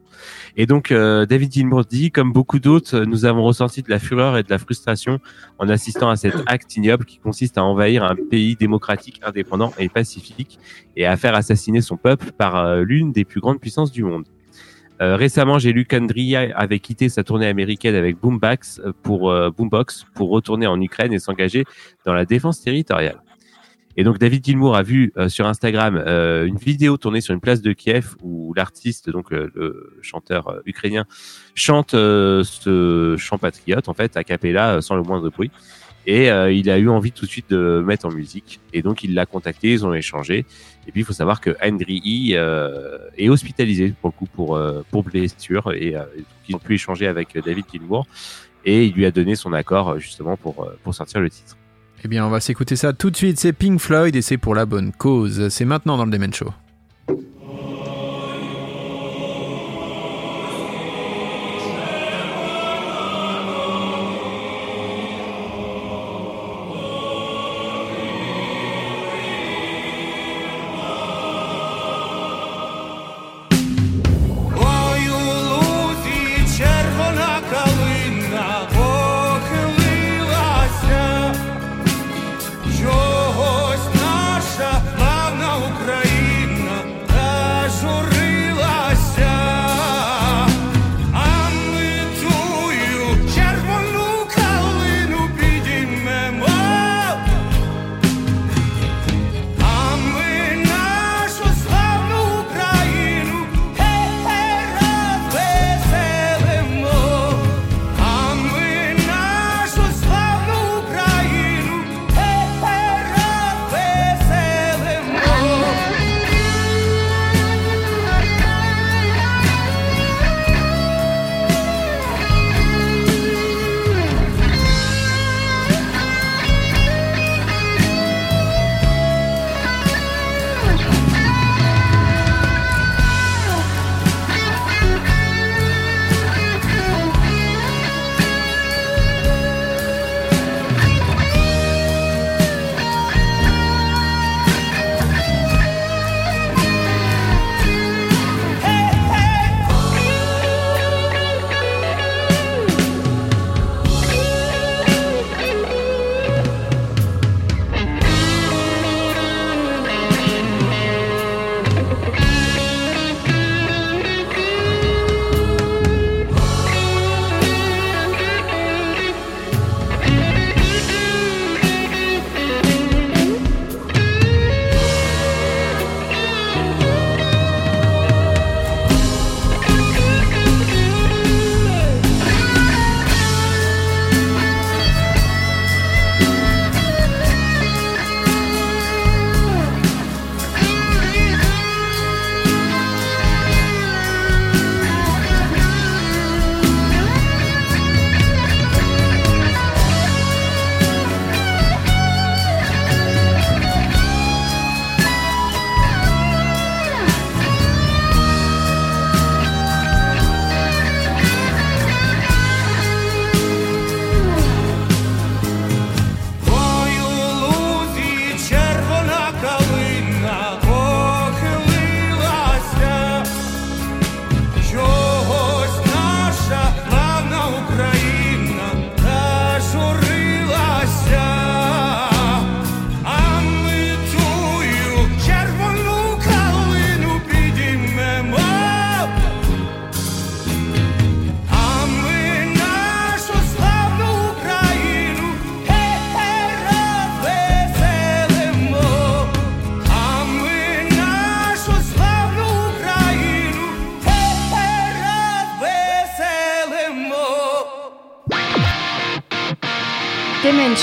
[0.56, 4.36] Et donc, euh, David Gilmour dit, comme beaucoup d'autres, nous avons ressenti de la fureur
[4.38, 5.18] et de la frustration
[5.58, 9.88] en assistant à cet acte ignoble qui consiste à envahir un pays démocratique, indépendant et
[9.88, 10.58] pacifique
[10.96, 14.24] et à faire assassiner son peuple par euh, l'une des plus grandes puissances du monde.
[15.00, 20.06] Euh, récemment, j'ai lu qu'Andriy avait quitté sa tournée américaine avec Boombox pour euh, Boombox
[20.14, 21.64] pour retourner en Ukraine et s'engager
[22.04, 23.20] dans la défense territoriale.
[23.98, 27.40] Et donc David Gilmour a vu euh, sur Instagram euh, une vidéo tournée sur une
[27.40, 31.04] place de Kiev où l'artiste, donc euh, le chanteur euh, ukrainien,
[31.56, 35.50] chante ce chant patriote en fait a cappella sans le moindre bruit.
[36.06, 38.60] Et il a eu envie tout de suite de mettre en musique.
[38.72, 40.46] Et donc il l'a contacté, ils ont échangé.
[40.86, 44.58] Et puis il faut savoir que Andriy euh, est hospitalisé pour le coup pour
[44.90, 45.96] pour blessure et
[46.48, 48.06] ils ont pu échanger avec David Gilmour
[48.64, 51.56] et il lui a donné son accord justement pour pour sortir le titre.
[52.04, 53.40] Eh bien, on va s'écouter ça tout de suite.
[53.40, 55.48] C'est Pink Floyd et c'est pour la bonne cause.
[55.48, 56.52] C'est maintenant dans le Demen Show.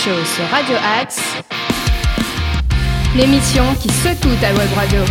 [0.06, 1.20] Sur Radio Axe,
[3.16, 5.02] l'émission qui secoue ta web radio.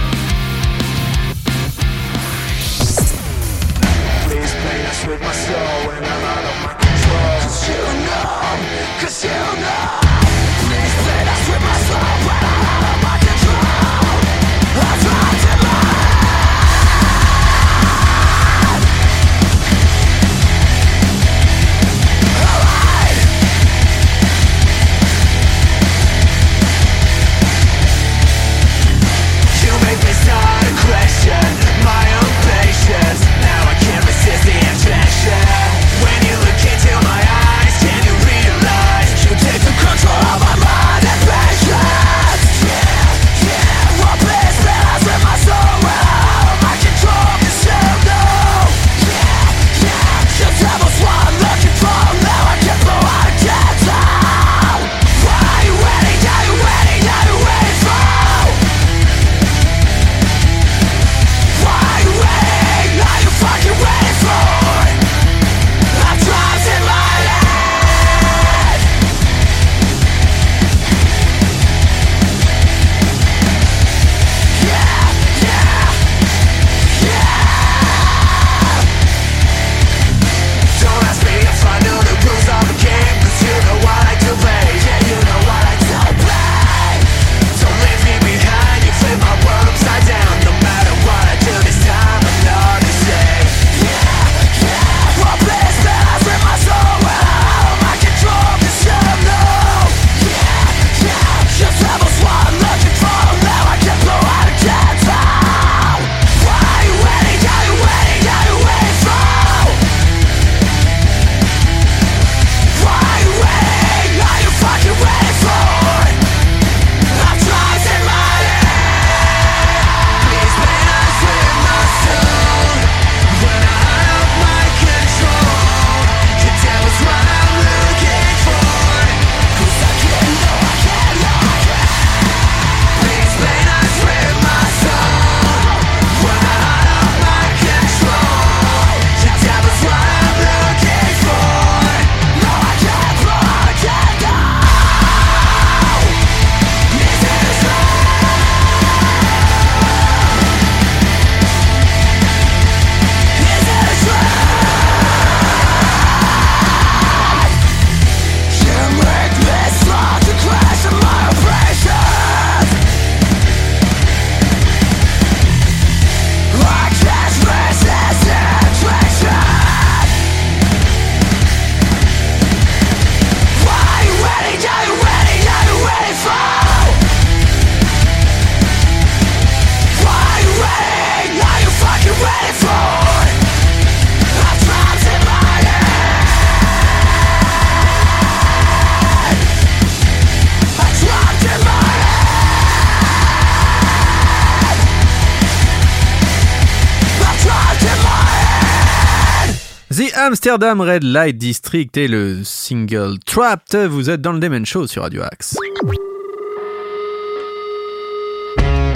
[199.97, 204.89] The Amsterdam Red Light District et le single Trapped, vous êtes dans le Demen Show
[204.89, 205.57] sur Radio Axe.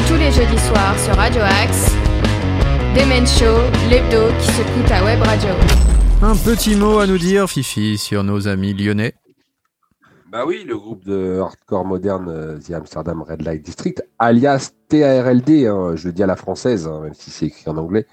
[0.09, 1.93] Tous les jeudis soirs sur Radio Axe,
[2.97, 5.51] Demen Show, l'hebdo qui secoue ta web radio.
[6.21, 9.15] Un petit mot à nous dire, Fifi, sur nos amis lyonnais.
[10.33, 15.49] Bah oui, le groupe de hardcore moderne euh, The Amsterdam Red Light District, alias TARLD,
[15.49, 18.05] hein, je le dis à la française, hein, même si c'est écrit en anglais,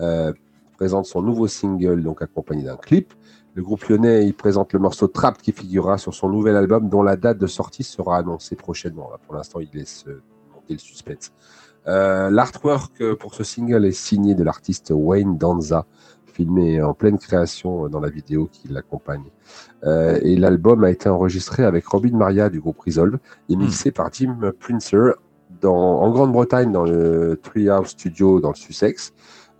[0.00, 0.32] euh,
[0.74, 3.14] présente son nouveau single, donc accompagné d'un clip.
[3.54, 7.02] Le groupe lyonnais, il présente le morceau Trapped qui figurera sur son nouvel album, dont
[7.02, 9.10] la date de sortie sera annoncée prochainement.
[9.26, 10.22] Pour l'instant, il laisse euh,
[10.52, 11.32] monter le suspense.
[11.86, 15.86] Euh, L'artwork euh, pour ce single est signé de l'artiste Wayne Danza,
[16.26, 19.30] filmé en pleine création dans la vidéo qui l'accompagne.
[19.84, 23.18] Et l'album a été enregistré avec Robin Maria du groupe Resolve
[23.48, 25.12] et mixé par Jim Princer
[25.62, 29.12] en Grande-Bretagne dans le Treehouse Studio dans le Sussex.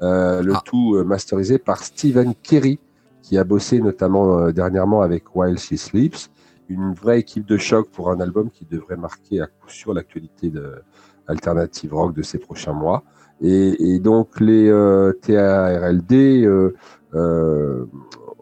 [0.03, 0.63] Euh, le Ah.
[0.65, 2.79] tout euh, masterisé par Stephen Kerry
[3.23, 6.31] qui a bossé notamment euh, dernièrement avec While She Sleeps.
[6.69, 10.51] Une vraie équipe de choc pour un album qui devrait marquer à coup sûr l'actualité
[10.51, 10.83] de
[11.27, 13.03] alternative rock de ces prochains mois.
[13.41, 16.75] Et, et donc les euh, TARLD euh,
[17.15, 17.87] euh,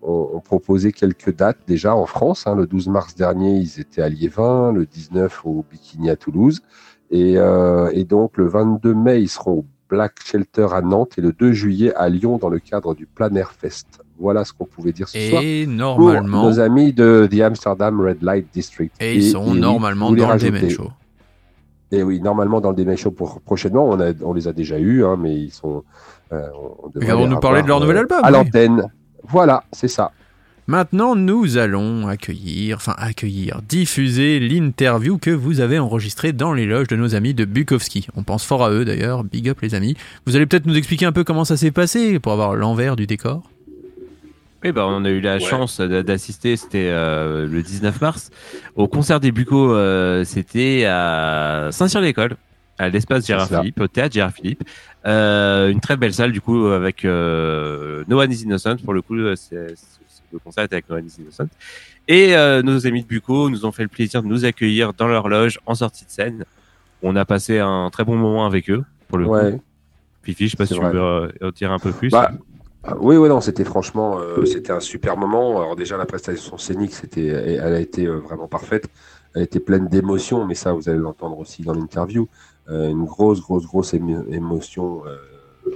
[0.02, 2.46] ont, ont proposé quelques dates déjà en France.
[2.46, 2.54] hein.
[2.56, 6.60] Le 12 mars dernier, ils étaient à Liévin, le 19 au Bikini à Toulouse.
[7.10, 11.20] Et, euh, et donc le 22 mai, ils seront au Black Shelter à Nantes et
[11.20, 14.00] le 2 juillet à Lyon dans le cadre du Plein Air Fest.
[14.18, 15.42] Voilà ce qu'on pouvait dire ce soir.
[15.44, 18.94] Et Pour normalement, nos amis de The Amsterdam Red Light District.
[19.00, 20.90] et ils sont normalement dans le Demen Show.
[21.90, 24.78] Et oui, normalement dans le Demen Show pour prochainement, on, a, on les a déjà
[24.78, 25.84] eus, hein, mais ils sont.
[26.32, 26.48] euh,
[26.84, 28.32] on Ils vont nous parler de leur nouvel euh, album, À oui.
[28.32, 28.90] l'antenne.
[29.28, 30.10] Voilà, c'est ça.
[30.68, 36.86] Maintenant, nous allons accueillir, enfin accueillir, diffuser l'interview que vous avez enregistrée dans les loges
[36.86, 38.06] de nos amis de Bukowski.
[38.16, 39.96] On pense fort à eux d'ailleurs, big up les amis.
[40.24, 43.06] Vous allez peut-être nous expliquer un peu comment ça s'est passé pour avoir l'envers du
[43.08, 43.42] décor?
[44.64, 48.30] Oui, bah, on a eu la chance d'a- d'assister, c'était euh, le 19 mars,
[48.76, 49.72] au concert des Bucos.
[49.74, 52.36] euh, c'était à Saint-Cyr-l'École,
[52.78, 53.48] à l'espace Gérard.
[53.48, 54.62] Philippe, au théâtre Gérard Philippe.
[55.04, 58.76] Euh, une très belle salle, du coup, avec euh, No One is Innocent.
[58.84, 59.74] Pour le coup, c'est,
[60.32, 61.48] le concert avec No One is Innocent.
[62.08, 65.08] Et euh, nos amis de Bucco nous ont fait le plaisir de nous accueillir dans
[65.08, 66.44] leur loge en sortie de scène.
[67.02, 69.32] On a passé un très bon moment avec eux, pour le coup.
[69.32, 69.60] Ouais.
[70.22, 72.10] Fifi, je sais pas tu veux euh, en dire un peu plus.
[72.10, 72.30] Bah,
[72.84, 75.58] ah, oui, oui, non, c'était franchement, euh, c'était un super moment.
[75.60, 78.88] Alors déjà, la prestation scénique, c'était, elle a été euh, vraiment parfaite.
[79.34, 82.28] Elle était pleine d'émotions, mais ça, vous allez l'entendre aussi dans l'interview.
[82.68, 85.16] Euh, une grosse, grosse, grosse émo- émotion, euh,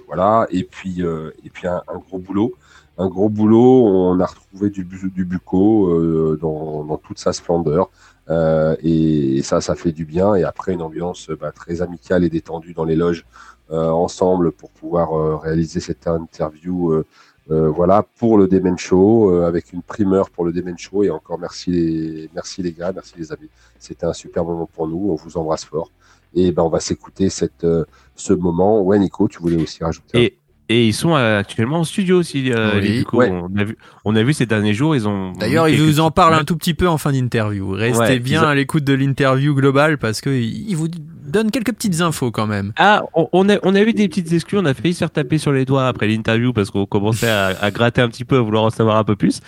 [0.06, 0.46] voilà.
[0.50, 2.54] Et puis, euh, et puis un, un gros boulot,
[2.98, 3.86] un gros boulot.
[3.86, 7.90] On a retrouvé du, du bucco euh, dans, toute sa splendeur.
[8.28, 10.34] Euh, et, ça, ça fait du bien.
[10.34, 13.24] Et après, une ambiance bah, très amicale et détendue dans les loges
[13.70, 16.92] euh, ensemble pour pouvoir euh, réaliser cette interview.
[16.92, 17.04] euh,
[17.50, 21.10] euh, voilà pour le Demen Show euh, avec une primeur pour le Demen Show et
[21.10, 23.48] encore merci les merci les gars, merci les amis.
[23.78, 25.10] C'était un super moment pour nous.
[25.10, 25.92] On vous embrasse fort.
[26.34, 27.84] Et ben on va s'écouter cette euh,
[28.16, 28.82] ce moment.
[28.82, 30.38] Ouais Nico, tu voulais aussi rajouter.
[30.68, 32.80] Et ils sont euh, actuellement en studio aussi, euh, Oui.
[32.82, 33.18] les Bucco.
[33.18, 33.30] Ouais.
[33.30, 35.32] On, a vu, on a vu ces derniers jours, ils ont.
[35.32, 37.70] D'ailleurs, mis il quelques vous en petites parle un tout petit peu en fin d'interview.
[37.70, 40.88] Restez Ouais, bien ils ont- à l'écoute de l'interview globale parce que il vous
[41.28, 42.72] donne quelques petites infos quand même.
[42.76, 45.10] Ah, on, on a, on a eu des petites exclus, on a failli se faire
[45.10, 48.36] taper sur les doigts après l'interview parce qu'on commençait à, à gratter un petit peu,
[48.36, 49.40] à vouloir en savoir un peu plus.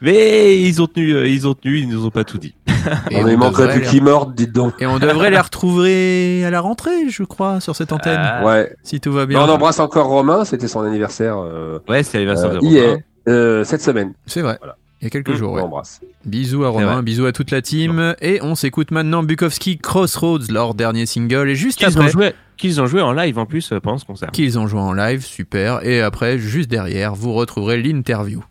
[0.00, 2.54] Mais ils ont tenu, euh, ils ont tenu, ils nous ont pas tout dit.
[3.10, 4.74] Et on on manquerait devrait plus qu'ils mordent, dites donc.
[4.80, 8.74] Et on devrait les retrouver à la rentrée, je crois, sur cette antenne, Ah, Ouais.
[8.82, 9.40] si tout va bien.
[9.40, 10.44] on embrasse encore Romain.
[10.44, 13.00] C'était son anniversaire euh, Ouais, c'est l'anniversaire euh, de hier, Romain.
[13.28, 14.12] euh, cette semaine.
[14.26, 14.56] C'est vrai.
[14.60, 14.76] Voilà.
[15.00, 15.52] Il y a quelques Mmh, jours.
[15.52, 15.60] On ouais.
[15.60, 16.00] l'embrasse.
[16.24, 18.14] Bisous à Romain, bisous à toute la team.
[18.22, 21.50] Et on s'écoute maintenant Bukowski Crossroads, leur dernier single.
[21.50, 23.98] Et juste Qu'ils ont après, joué, qu'ils ont joué en live en plus euh, pendant
[23.98, 24.30] ce concert.
[24.30, 25.84] qu'ils ont joué en live, super.
[25.84, 28.42] Et après, juste derrière, vous retrouverez l'interview.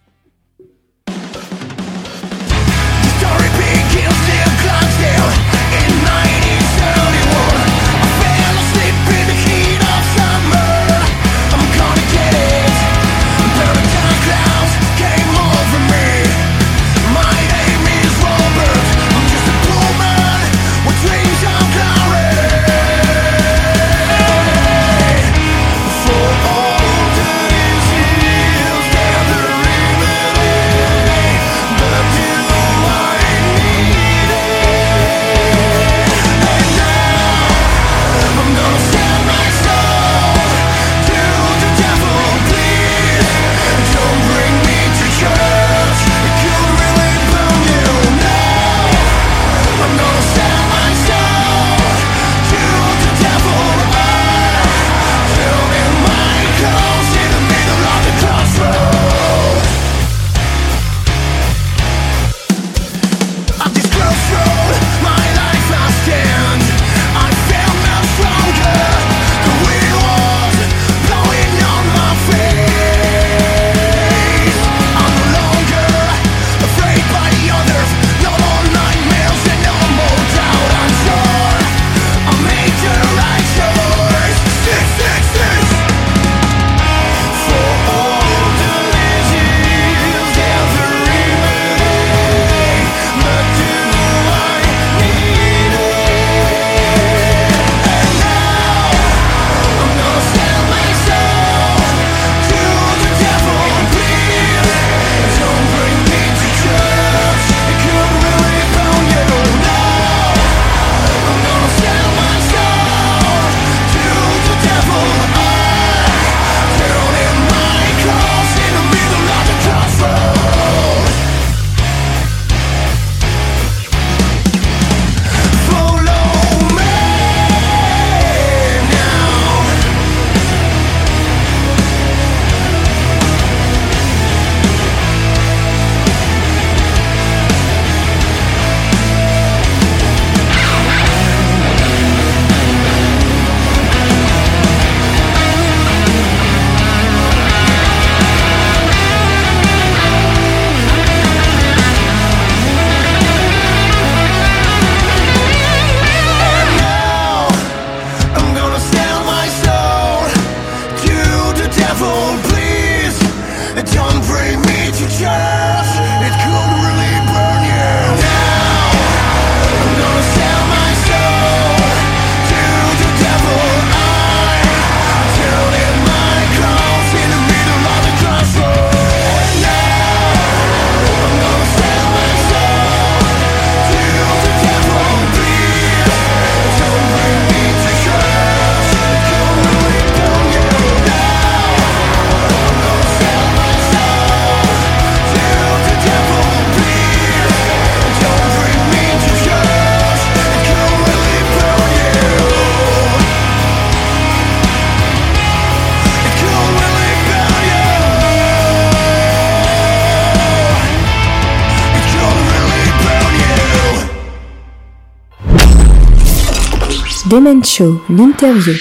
[217.34, 218.73] Demen Show, l'interview.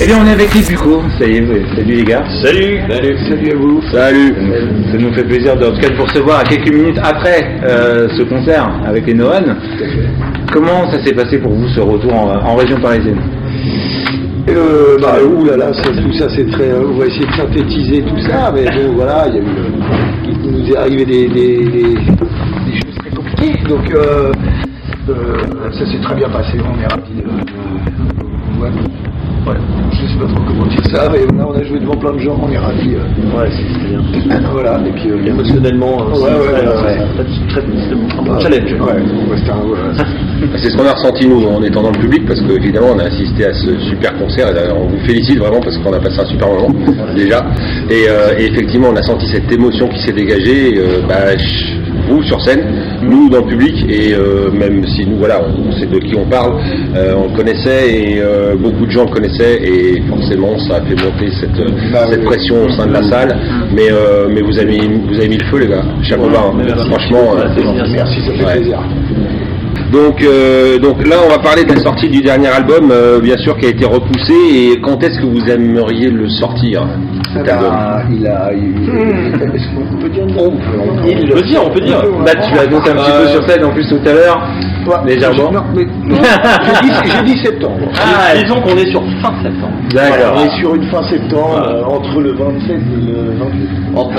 [0.00, 1.02] Eh bien, on est avec les Bucco.
[1.18, 1.62] Ça y est, ouais.
[1.74, 2.22] salut les gars.
[2.40, 2.78] Salut.
[2.88, 3.16] Salut.
[3.28, 3.82] Salut à vous.
[3.90, 4.34] Salut.
[4.92, 7.58] Ça nous fait plaisir de, en tout cas, de vous recevoir à quelques minutes après
[7.64, 9.56] euh, ce concert avec les Noan.
[10.52, 13.18] Comment ça s'est passé pour vous ce retour en, en région parisienne?
[14.48, 16.68] Euh, bah, ouh là là, ça, tout ça c'est très.
[16.70, 19.46] euh, on va essayer de synthétiser tout ça, mais bon voilà, il y a eu.
[19.46, 24.30] euh, il nous est arrivé des, des, des- des choses très compliquées, donc euh,
[25.08, 27.22] euh, ça s'est très bien passé, on est ravis.
[27.24, 28.70] Euh, ouais.
[29.44, 29.56] Ouais,
[29.90, 32.20] je sais pas trop comment dire ça, mais là on a joué devant plein de
[32.20, 32.94] gens, on est ravis.
[32.94, 33.36] euh.
[33.36, 34.00] Ouais, c'est bien.
[34.52, 38.76] voilà, et puis euh, Émotionnellement, Ouais, c'est ouais, très- très- challenge.
[40.56, 43.04] C'est ce qu'on a ressenti nous en étant dans le public parce qu'évidemment on a
[43.04, 46.24] assisté à ce super concert et on vous félicite vraiment parce qu'on a passé un
[46.26, 46.68] super moment
[47.14, 47.44] déjà
[47.90, 51.36] et, euh, et effectivement on a senti cette émotion qui s'est dégagée bah,
[52.08, 52.62] vous sur scène,
[53.02, 56.24] nous dans le public et euh, même si nous voilà on sait de qui on
[56.26, 56.54] parle,
[56.96, 60.80] euh, on le connaissait et euh, beaucoup de gens le connaissaient et forcément ça a
[60.82, 61.56] fait monter cette,
[61.92, 62.24] Bah cette oui.
[62.26, 63.36] pression au sein de la salle
[63.74, 66.52] mais, euh, mais vous, avez mis, vous avez mis le feu les gars, chapeau bas
[66.52, 66.76] hein.
[66.90, 67.34] franchement
[67.92, 68.54] Merci, ça fait Ouais.
[68.56, 68.78] plaisir.
[69.92, 73.36] donc, euh, donc là, on va parler de la sortie du dernier album, euh, bien
[73.36, 74.32] sûr, qui a été repoussé.
[74.54, 76.86] Et quand est-ce que vous aimeriez le sortir?
[78.10, 78.50] Il a.
[78.52, 78.72] il-
[79.74, 82.02] qu'on peut dire On peut dire, on peut dire.
[82.24, 84.48] Bah, tu l'as annoncé un petit peu sur scène en plus tout à l'heure.
[85.06, 85.52] Légèrement.
[85.74, 87.88] J'ai dit, septembre.
[87.94, 89.72] Ah, Disons qu'on est sur fin septembre.
[89.94, 90.34] D'accord.
[90.36, 92.76] On est sur une fin septembre, euh, entre le 27 et
[93.06, 93.68] le 28.
[93.94, 94.14] Entre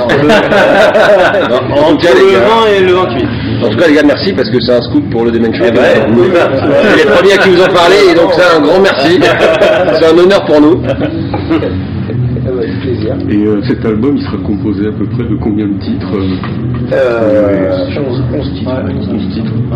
[1.49, 3.27] Non, en, tout cas, le les gars, 20 et le 28.
[3.65, 5.63] en tout cas, les gars, merci parce que c'est un scoop pour le Demen Show.
[5.67, 5.81] Eh ben,
[6.33, 6.49] bah,
[6.83, 9.19] c'est les premiers qui vous en parlez et donc c'est un grand merci.
[9.99, 10.81] c'est un honneur pour nous.
[12.73, 13.15] Avec plaisir.
[13.29, 16.93] Et euh, cet album, il sera composé à peu près de combien de titres euh,
[16.93, 18.71] Euh, 11, 11 titres.
[19.05, 19.73] 11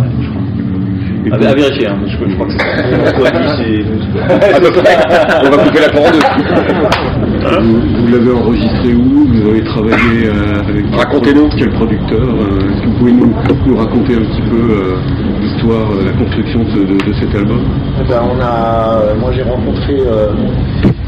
[1.32, 2.66] à vérifier, hein, je, je crois que c'est ça.
[3.10, 4.08] Entre 10 et 12.
[4.56, 4.98] À peu près.
[5.46, 7.24] On va couper la en deux.
[7.40, 11.50] Vous, vous l'avez enregistré où Vous avez travaillé euh, avec quel Racontez-nous.
[11.58, 13.34] quel producteur euh, Est-ce que vous pouvez nous,
[13.68, 14.96] nous raconter un petit peu euh,
[15.42, 17.60] l'histoire, la construction de, de- de cet album?
[18.02, 20.30] Eh ben, on a, moi j'ai rencontré euh,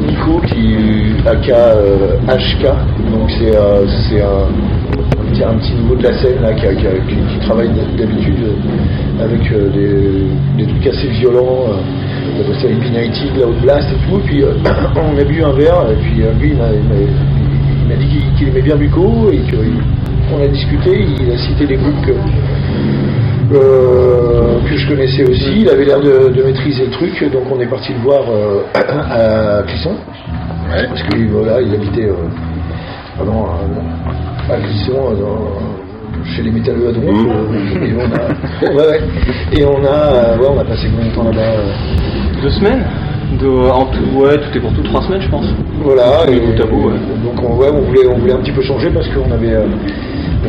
[0.07, 0.75] Nico qui
[1.25, 2.63] aka euh, HK,
[3.11, 4.47] donc c'est euh, c'est un,
[5.43, 7.39] un petit- un petit nouveau de la scène là qui, a- qui a- qui- qui
[7.45, 11.65] travaille d'habitude euh, avec euh, des, des trucs assez violents.
[11.69, 14.17] euh, on Impinated, là Blast et tout.
[14.17, 14.53] Et puis euh,
[14.95, 16.57] on a bu un verre et puis lui il
[17.87, 21.05] m'a dit qu'il aimait bien Nico et qu'on a discuté.
[21.19, 22.11] Il a cité des groupes que
[23.55, 25.61] euh, que je connaissais aussi.
[25.61, 28.61] Il avait l'air de, de maîtriser le truc, donc on est parti le voir euh,
[28.75, 29.95] à Clisson.
[30.69, 32.13] Parce que voilà, il habitait euh,
[33.17, 33.45] pardon,
[34.57, 37.05] dans- chez les métalleux à Dronf.
[37.11, 37.29] Mmh.
[37.29, 39.01] euh, et on a, ouais, ouais.
[39.53, 42.83] Et on a, euh, ouais, on a passé combien de temps là-bas euh, Deux semaines?
[43.38, 45.45] De, En tout, ouais, tout est pour tout, trois semaines, je pense.
[45.84, 46.97] Voilà, et, bout à bout, ouais.
[47.23, 49.65] donc on, ouais, on, voulait, on voulait un petit peu changer parce qu'on avait, euh,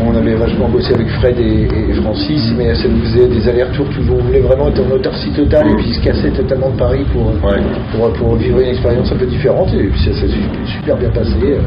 [0.07, 3.89] on avait vachement bossé avec Fred et, et Francis, mais ça nous faisait des allers-retours
[3.91, 4.17] toujours.
[4.21, 7.29] On voulait vraiment être en autarcie totale et puis se casser totalement de Paris pour,
[7.29, 7.59] euh,
[7.97, 9.69] pour, pour vivre une expérience un peu différente.
[9.75, 11.35] Et puis ça s'est su- super bien passé.
[11.45, 11.59] euh.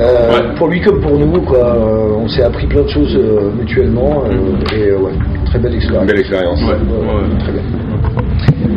[0.00, 1.58] Euh, Pour lui comme pour nous, quoi.
[1.76, 5.12] euh, on s'est appris plein de choses euh, mutuellement euh, et euh, ouais,
[5.52, 6.06] très belle expérience.
[6.06, 6.60] Belle expérience.
[6.62, 7.62] Ouais, ouais, Très bien.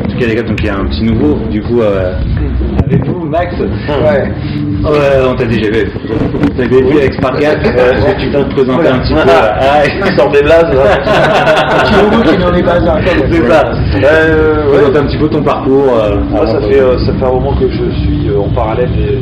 [0.04, 2.14] En tout cas, les gars, donc il y a un petit nouveau, du coup, euh,
[2.86, 3.54] avec vous, Max.
[3.60, 4.32] Ouais.
[4.84, 5.00] Ouais,
[5.30, 5.90] on t'a déjà vu.
[6.36, 7.56] On t'avait vu avec Spargat.
[7.66, 10.66] Euh, tu peux te présenter un petit peu Ah, il sort des blazes.
[10.76, 13.00] Un petit nouveau qui n'en est pas un.
[13.06, 13.72] C'est ça.
[14.04, 15.94] Euh, Présente un petit peu ton parcours.
[15.98, 18.90] euh, avant ça fait, euh, ça fait un moment que je suis euh, en parallèle
[18.92, 19.18] des,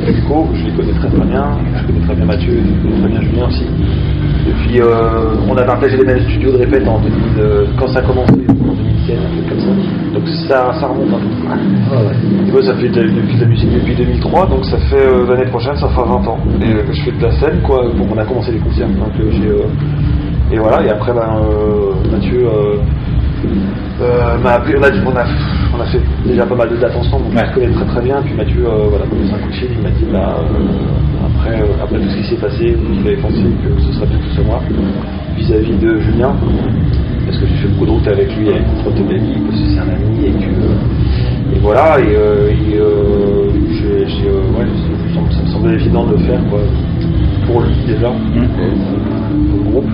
[0.00, 0.48] Bucco.
[0.54, 1.58] Je les connais très très bien.
[1.76, 3.64] Je connais très bien Mathieu, je connais très bien Julien aussi.
[4.48, 7.86] Et puis, euh, on avait partagé les mêmes studios de répète en 2000, euh, quand
[7.88, 10.14] ça a commencé, en 2016, un truc comme ça.
[10.14, 12.48] Donc ça, ça remonte un peu.
[12.48, 15.26] Et moi, ça fait de, depuis de la musique depuis 2003, donc ça fait euh,
[15.28, 16.38] l'année prochaine, ça fera 20 ans.
[16.60, 17.84] Et que je fais de la scène, quoi.
[17.84, 18.88] Donc on a commencé les concerts.
[19.16, 19.62] J'ai, euh,
[20.50, 21.38] et voilà, et après, ben,
[22.10, 22.46] Mathieu.
[24.00, 25.24] Euh, m'a appelé, on a, on, a,
[25.76, 28.00] on a fait déjà pas mal de dates ensemble, donc on se connaît très très
[28.02, 28.16] bien.
[28.24, 31.26] Puis Mathieu, euh, voilà, m'a laissé un coup de fil, il m'a dit, bah, euh,
[31.26, 34.32] après, euh, après tout ce qui s'est passé, il avait pensé que ce serait peut-être
[34.34, 34.60] sur moi,
[35.36, 36.34] vis-à-vis de Julien,
[37.26, 39.78] parce que j'ai fait beaucoup de route avec lui, avec contre Tomeli, parce que c'est
[39.78, 42.78] un ami, et que, et voilà, et, et,
[43.74, 44.66] j'ai- j'ai, ouais,
[45.14, 46.60] ça me- semblait évident de le faire, quoi,
[47.46, 49.90] pour lui déjà, pour le groupe.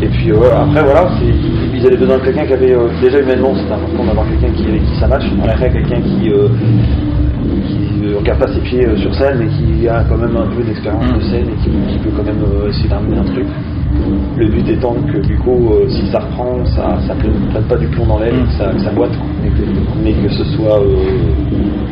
[0.00, 3.54] Et puis après voilà, c'est- ils avaient besoin de quelqu'un qui avait euh, déjà humainement,
[3.54, 5.24] c'était important d'avoir quelqu'un qui avec qui ça match.
[5.44, 6.48] Après quelqu'un qui euh,
[7.68, 10.46] qui euh, regarde pas ses pieds euh, sur scène mais qui a quand même un
[10.54, 13.46] peu d'expérience de scène et qui, qui peut quand même essayer d'amener un truc.
[14.36, 17.86] Le but étant que du coup, euh, si ça reprend, ça ne prenne pas du
[17.88, 19.10] plomb dans l'aile, que, ça, que ça boite,
[20.02, 20.94] mais que ce soit, euh,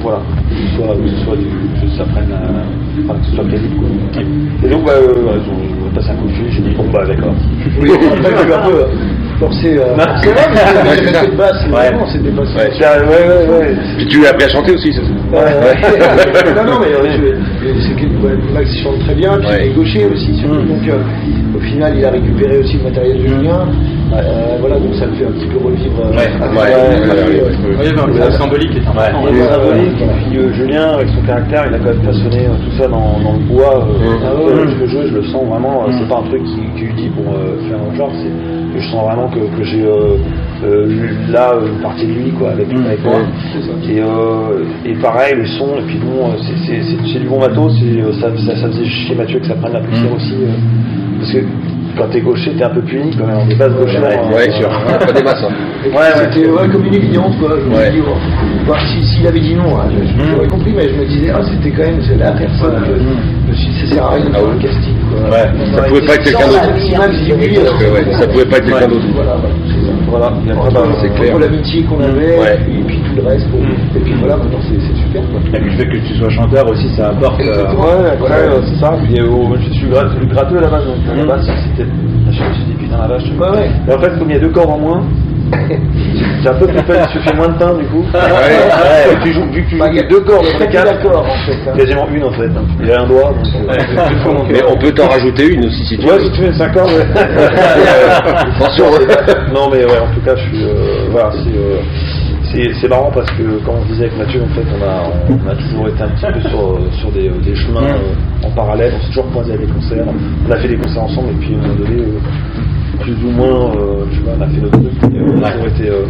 [0.02, 3.34] voilà, que ce soit, que ce soit du, que ça prenne, euh, enfin, que ce
[3.34, 3.76] soit crédible.
[3.76, 4.22] Quoi.
[4.64, 7.34] Et donc, bah, on va passer un coup de fil, j'ai dit bon bah d'accord.
[7.80, 7.90] Oui,
[9.38, 9.78] forcé.
[9.78, 10.04] Euh, Non.
[10.22, 12.04] c'est vrai, mais c'est c'est cette basse, vraiment.
[12.04, 13.76] Ouais, ouais, ouais, ouais.
[13.96, 16.54] Puis tu lui as appris à chanter aussi, c'est ça Ouais.
[16.56, 20.38] non, non, mais euh, c'est que Max chante très bien, puis il est gaucher aussi,
[20.38, 20.54] surtout.
[20.54, 20.68] Mm.
[20.68, 23.66] donc euh, au final, il a récupéré aussi le matériel de Julien.
[24.12, 25.98] Euh, voilà, donc ça le fait un petit peu revivre.
[26.00, 27.76] euh, Ouais, ouais.
[27.80, 29.24] Il y avait un côté symbolique qui était important.
[29.24, 29.48] Ouais.
[29.50, 32.70] Symbolique, et puis euh, Julien, avec son caractère, il a quand même façonné euh, tout
[32.78, 33.88] ça dans, dans le bois.
[33.88, 34.74] Euh, Ah euh, ouais.
[34.80, 37.24] Le jeu, je le sens vraiment, c'est pas un truc qui, qui lui dit pour
[37.34, 40.16] euh, faire un genre, c'est que je sens vraiment que, que j'ai euh,
[40.64, 40.86] euh,
[41.30, 43.14] là une partie de lui quoi, avec, avec moi.
[43.90, 47.40] Et, euh, et pareil, le son, et puis bon, c'est- c'est c'est- c'est du bon
[47.40, 47.72] matos,
[48.20, 50.34] ça, ça, ça faisait chier Mathieu que ça prenne la poussière aussi.
[50.34, 51.38] euh, parce que
[51.96, 53.98] quand t'es gaucher, t'es un peu puni quand même, on est pas gaucher.
[53.98, 54.68] Ouais, ouais, sûr.
[55.06, 55.52] Pas des masses, hein.
[55.86, 56.28] Ouais, ouais.
[56.34, 57.50] C'était ouais, comme une évidence, quoi.
[57.62, 58.14] Je me dit, oh,
[58.66, 59.88] voir si- s'il avait dit non, hein,
[60.34, 62.74] j'aurais compris, mais je me disais, ah, c'était quand même la personne.
[62.82, 63.00] que-
[63.46, 65.30] Je me suis dit, ça sert à rien de faire un casting, quoi.
[65.30, 68.18] Ouais, ça pouvait pas être quelqu'un d'autre.
[68.18, 69.06] Ça pouvait pas être quelqu'un d'autre.
[70.08, 71.34] Voilà, et Entre, bah, euh, c'est clair.
[71.34, 72.54] entre l'amitié qu'on avait, Ouais.
[72.54, 73.48] et, puis, et puis tout le reste.
[73.50, 73.58] bon.
[73.96, 75.40] Et puis voilà, maintenant c'est c'est super, quoi.
[75.52, 77.40] Et puis le fait que tu sois chanteur aussi, ça apporte.
[77.40, 78.94] euh, Ouais, après, euh, c'est ça.
[79.04, 79.88] Puis, euh, oh, je suis
[80.28, 81.46] gratteux à la base, donc à la base,
[81.76, 81.88] c'était.
[82.30, 83.24] Je me suis dit, putain, la vache.
[83.38, 83.70] Ouais, ouais.
[83.86, 85.02] Mais en fait, comme il y a deux corps en moins,
[86.42, 88.04] c'est un peu plus facile, tu fais moins de temps du coup.
[88.12, 89.12] Ouais.
[89.12, 90.66] Et tu joues, vu que tu Bah, joues deux corps, il y a de très
[90.66, 91.70] peu quatre, en fait.
[91.70, 91.72] hein.
[91.76, 92.46] quasiment une en fait.
[92.46, 92.64] hein.
[92.80, 93.32] Il y a un doigt.
[93.32, 96.24] Donc, euh, Mais on peut t'en rajouter une aussi si tu Ouais, veux.
[96.24, 96.90] si tu fais 5 cordes.
[96.90, 97.06] ouais.
[98.56, 98.84] Attention.
[99.54, 100.64] non, mais ouais, en tout cas, je suis.
[100.64, 101.50] euh, voilà, c'est.
[101.56, 101.80] euh,
[102.52, 105.50] c'est c'est marrant parce que quand on disait avec Mathieu, en fait, on a, on
[105.50, 108.92] a toujours été un petit peu sur, sur des, des chemins euh, en parallèle.
[108.96, 110.06] On s'est toujours croisés à des concerts.
[110.48, 112.18] On a fait des concerts ensemble et puis à un moment donné, euh,
[113.00, 114.92] plus ou moins, euh, je sais pas, on a fait notre truc.
[115.14, 116.02] Et, on a été, euh,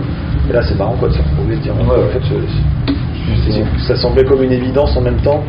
[0.51, 3.53] et là, c'est marrant quoi, de se retrouver, de dire, en fait,
[3.87, 5.43] ça semblait comme une évidence en même temps.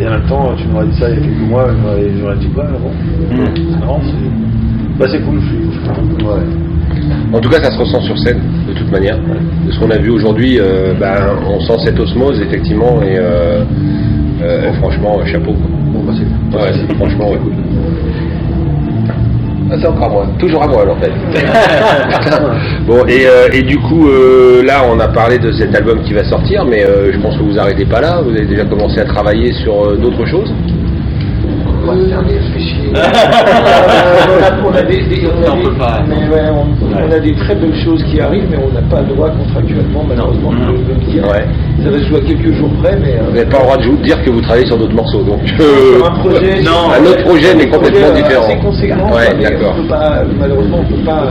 [0.00, 1.66] Et en même temps, tu m'aurais dit ça il y a quelques mois,
[1.98, 2.90] et j'aurais- dit quoi bon,
[3.70, 5.80] C'est marrant, c'est bah, c'est cool, je suis.
[7.32, 9.18] En tout cas, ça se ressent sur scène, de toute manière.
[9.18, 11.16] De ce qu'on a vu aujourd'hui, euh, ben,
[11.48, 13.64] on sent cette osmose, effectivement, et euh,
[14.42, 15.52] euh, franchement, chapeau.
[15.52, 15.70] quoi.
[15.92, 17.38] Bon, bah, c'est Ouais, franchement, ouais.
[19.72, 21.12] Ah, c'est encore à moi, toujours à moi alors en fait.
[22.86, 26.12] bon, et, euh, et du coup, euh, là, on a parlé de cet album qui
[26.12, 28.20] va sortir, mais euh, je pense que vous arrêtez pas là.
[28.22, 30.52] Vous avez déjà commencé à travailler sur d'autres choses.
[31.84, 32.82] On va faire des réfléchir.
[34.32, 35.68] Euh, on, a, des, des- on a des-
[36.08, 36.66] mais ouais, on,
[37.08, 40.04] on a des très belles choses qui arrivent, mais on n'a pas le droit contractuellement,
[40.08, 41.24] malheureusement, de, le dire.
[41.24, 41.44] Ouais.
[41.82, 43.14] Ça va se jouer à quelques jours près, mais.
[43.18, 45.40] euh, Vous n'avez pas le droit de dire que vous travaillez sur d'autres morceaux, donc.
[45.60, 48.44] euh, sur un projet, un autre projet, mais complètement projet, euh, différent.
[48.46, 49.74] assez conséquent, Ouais, mais d'accord.
[49.78, 51.24] on peut pas, malheureusement, on peut pas.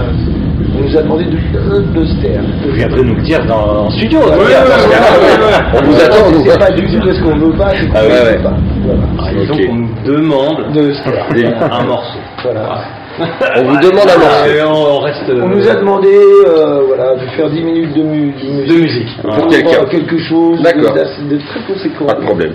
[0.74, 2.42] On nous a demandé de, de se taire.
[2.66, 4.20] Vous viendrez nous le dire dans, en studio.
[4.20, 4.64] Ouais, dans le ouais, cas.
[4.64, 5.80] ouais, ouais, ouais.
[5.80, 8.38] On vous attend, pas du tout parce qu'on veut pas, c'est qu'on Ah ouais, veut
[8.38, 8.44] ouais.
[8.44, 8.54] pas.
[8.86, 9.02] Voilà.
[9.20, 11.26] Ah, qu'on nous demande De se taire.
[11.34, 12.20] Des- un morceau.
[12.44, 12.80] Voilà.
[13.58, 14.48] On vous demande un morceau.
[14.68, 15.30] On reste.
[15.30, 16.10] On nous a demandé
[16.48, 18.68] euh, voilà, de faire 10 minutes de, mu- de musique.
[18.68, 19.22] de musique.
[19.22, 19.86] Pour Pour quelqu'un.
[19.86, 20.94] quelque chose de, D'accord.
[20.94, 22.06] de très conséquent.
[22.08, 22.54] Pas de problème.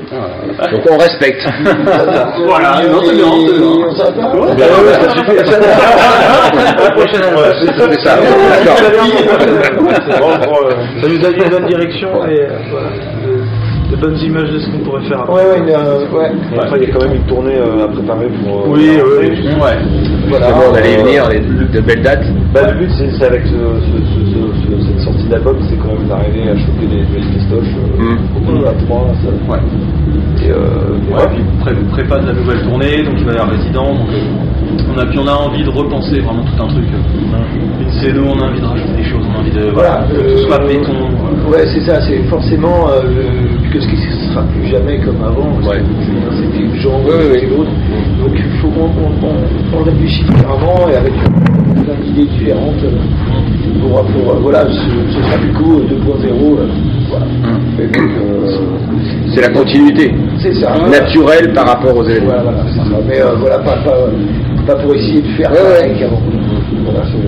[0.72, 1.46] Donc on respecte.
[2.46, 3.24] Voilà, non, c'est bien.
[3.26, 4.46] On.
[6.82, 7.22] La prochaine
[7.60, 8.16] c'est ça.
[8.64, 8.76] D'accord.
[11.00, 12.88] Ça nous a dit une bonne direction et euh, voilà,
[13.90, 15.28] de, de bonnes images de ce qu'on pourrait faire.
[15.28, 16.30] Ouais, ouais, une, euh, ouais.
[16.54, 18.60] Et après, il y a quand même une tournée euh, à préparer pour.
[18.60, 19.52] euh, Oui, oui, oui.
[19.54, 19.76] rentrée.
[20.28, 20.48] Voilà.
[20.70, 22.24] On allait y venir, les, de belles dates.
[22.52, 25.76] Bah, le but, c'est c'est avec ce- ce- ce- ce- ce- cette sortie d'album, c'est
[25.76, 28.18] quand même d'arriver à choper des des festoches euh, Mm.
[28.36, 29.06] au deux, à trois.
[29.22, 29.28] Ça.
[29.52, 29.58] Ouais.
[30.44, 30.56] Et, euh,
[31.10, 31.28] Ouais, ouais.
[31.34, 33.94] puis pré prépa de la nouvelle tournée, donc il va y avoir résident.
[33.94, 34.08] Donc,
[34.94, 36.84] on a, puis on a envie de repenser vraiment tout un truc.
[36.92, 39.70] euh, Une scéno, on a envie de rajouter des choses, on a envie de.
[39.72, 40.92] Voilà, que euh, ce soit béton.
[41.50, 43.02] Ouais, c'est ça, c'est forcément, euh,
[43.78, 45.78] puisque ce sera plus jamais comme avant, Ouais.
[45.78, 47.70] que, c'était le genre, Ouais, l'autre.
[48.20, 53.80] Donc il faut qu'on on, on, on réfléchisse différemment et avec plein d'idées différentes euh,
[53.80, 56.58] pour, pour, voilà, ce, ce sera du coup euh, 2.0.
[56.58, 56.66] euh,
[57.10, 57.26] voilà.
[57.78, 58.58] Euh,
[59.34, 60.14] C'est la continuité.
[60.40, 60.72] c'est ça.
[60.90, 62.32] Naturelle par rapport aux événements.
[62.34, 62.96] Voilà, voilà, c'est ça.
[63.06, 63.96] Mais euh, voilà, pas, pas,
[64.66, 66.08] pas pour essayer de faire Ouais, ouais.
[66.84, 67.18] Voilà, c'est-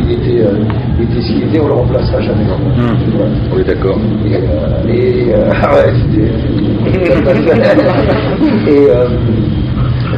[0.00, 0.58] il était, euh,
[0.98, 2.44] il était ce qu'il était, on le remplacera jamais.
[2.46, 3.30] Voilà.
[3.52, 3.98] On est d'accord.
[4.26, 4.38] Et, euh,
[4.88, 6.30] et euh, ah ouais, c'était.
[8.70, 9.06] et euh,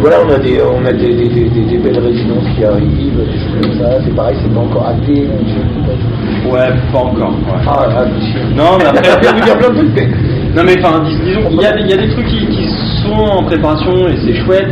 [0.01, 3.63] voilà, on a des, on a des, des, des, belles résidences qui arrivent, des choses
[3.63, 3.99] comme ça.
[4.05, 7.31] C'est pareil, c'est pas encore je- Ouais, pas encore.
[7.31, 7.63] ouais.
[7.67, 8.41] Ah là, monsieur.
[8.55, 9.21] Non, mais après.
[9.21, 10.09] vais vous dire plein de trucs, mais
[10.57, 12.67] Non mais enfin dis- disons il y a, il y a des trucs qui, qui
[13.03, 14.69] sont en préparation et c'est chouette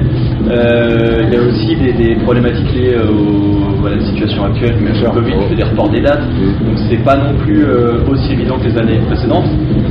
[0.51, 4.77] Euh, il y a aussi des, des problématiques liées euh, au- à la situation actuelle
[4.77, 6.21] du Covid qui fait des reports des dates.
[6.21, 9.45] Donc c'est pas non plus euh, aussi évident que les années précédentes.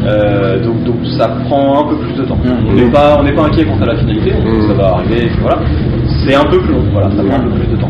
[0.06, 2.38] Euh, donc, donc ça prend un peu plus de temps.
[2.70, 5.30] On n'est pas, on pas inquiet quant à la finalité, sait que ça va arriver.
[5.42, 5.60] voilà.
[6.26, 7.90] C'est un peu plus long, voilà, ça prend un peu plus de temps.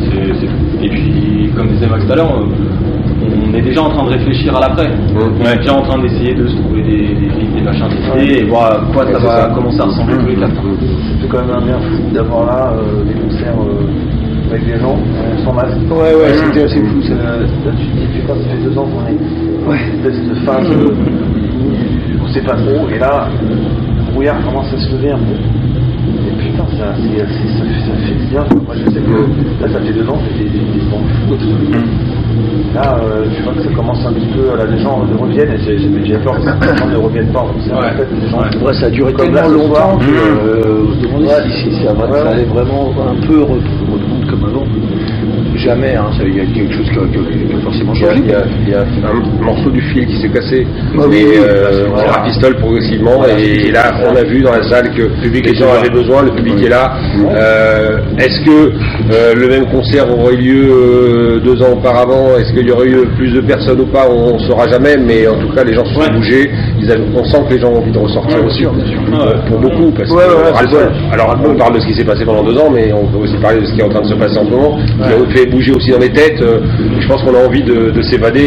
[0.00, 0.82] C'est- c'est tout.
[0.84, 2.32] Et puis, comme disait Max tout à l'heure,
[3.54, 4.88] on est déjà en train de réfléchir à l'après.
[5.14, 8.40] On est déjà en train d'essayer de se trouver des, des, des machins, des idées
[8.40, 10.52] et voir à quoi ça va commencer à ressembler tous les quatre.
[11.20, 14.96] C'est quand même un bien fou d'avoir là euh, des concerts euh, avec des gens
[14.98, 15.76] euh, sans masque.
[15.90, 17.14] Ouais, ouais, c'était assez fou, ça.
[17.14, 19.70] Là, tu te dis, putain, ça fait deux ans qu'on est.
[19.70, 20.66] Ouais, espèce de phase.
[20.70, 20.90] euh,
[22.22, 25.38] on sait pas trop, et là, le brouillard commence à se lever un peu.
[26.28, 28.44] Et putain, ça, ça, fait- ça fait bien.
[28.66, 31.86] Moi, je sais que là, ça fait deux ans, c'était des, des fous absolument.
[32.74, 35.58] Là, euh, tu vois que ça commence un petit peu, là, les gens reviennent, et
[35.58, 38.86] j'ai déjà peur que les gens ne reviennent pas en fait, les gens, Ouais, ça
[38.86, 39.88] a duré Comme tellement là, ce soir.
[39.90, 41.50] longtemps que euh, on se demandait Ouais.
[41.54, 42.30] si, si ça, va- Ouais, ça ouais.
[42.32, 43.46] allait vraiment un peu re-
[43.92, 44.63] reprendre comme avant.
[45.64, 48.20] Jamais, hein, il y a quelque chose qui a, forcément changé.
[48.22, 51.24] il y a- il y a un morceau du fil qui s'est cassé, Ah oui,
[51.24, 52.08] mais oui, euh, voilà.
[52.08, 53.24] on rafistole progressivement.
[53.38, 56.62] et là, on a vu dans la salle que les gens avaient besoin, le public
[56.64, 56.92] est là.
[57.34, 58.72] Euh, Est-ce que
[59.12, 62.36] euh, le même concert aurait eu lieu deux ans auparavant?
[62.38, 64.06] Est-ce qu'il y aurait eu plus de personnes ou pas?
[64.08, 66.50] On ne saura jamais, mais en tout cas, les gens se sont bougés.
[66.80, 68.64] Ils avaient- on sent que les gens ont envie de ressortir aussi.
[69.48, 72.56] Pour beaucoup, parce Ouais, que Alors, on parle de ce qui s'est passé pendant deux
[72.58, 74.38] ans, mais on peut aussi parler de ce qui est en train de se passer
[74.38, 76.40] en ce moment, qui a fait bouger aussi dans les têtes.
[76.42, 76.60] Euh,
[77.00, 78.40] Je pense qu'on a envie de, de s'évader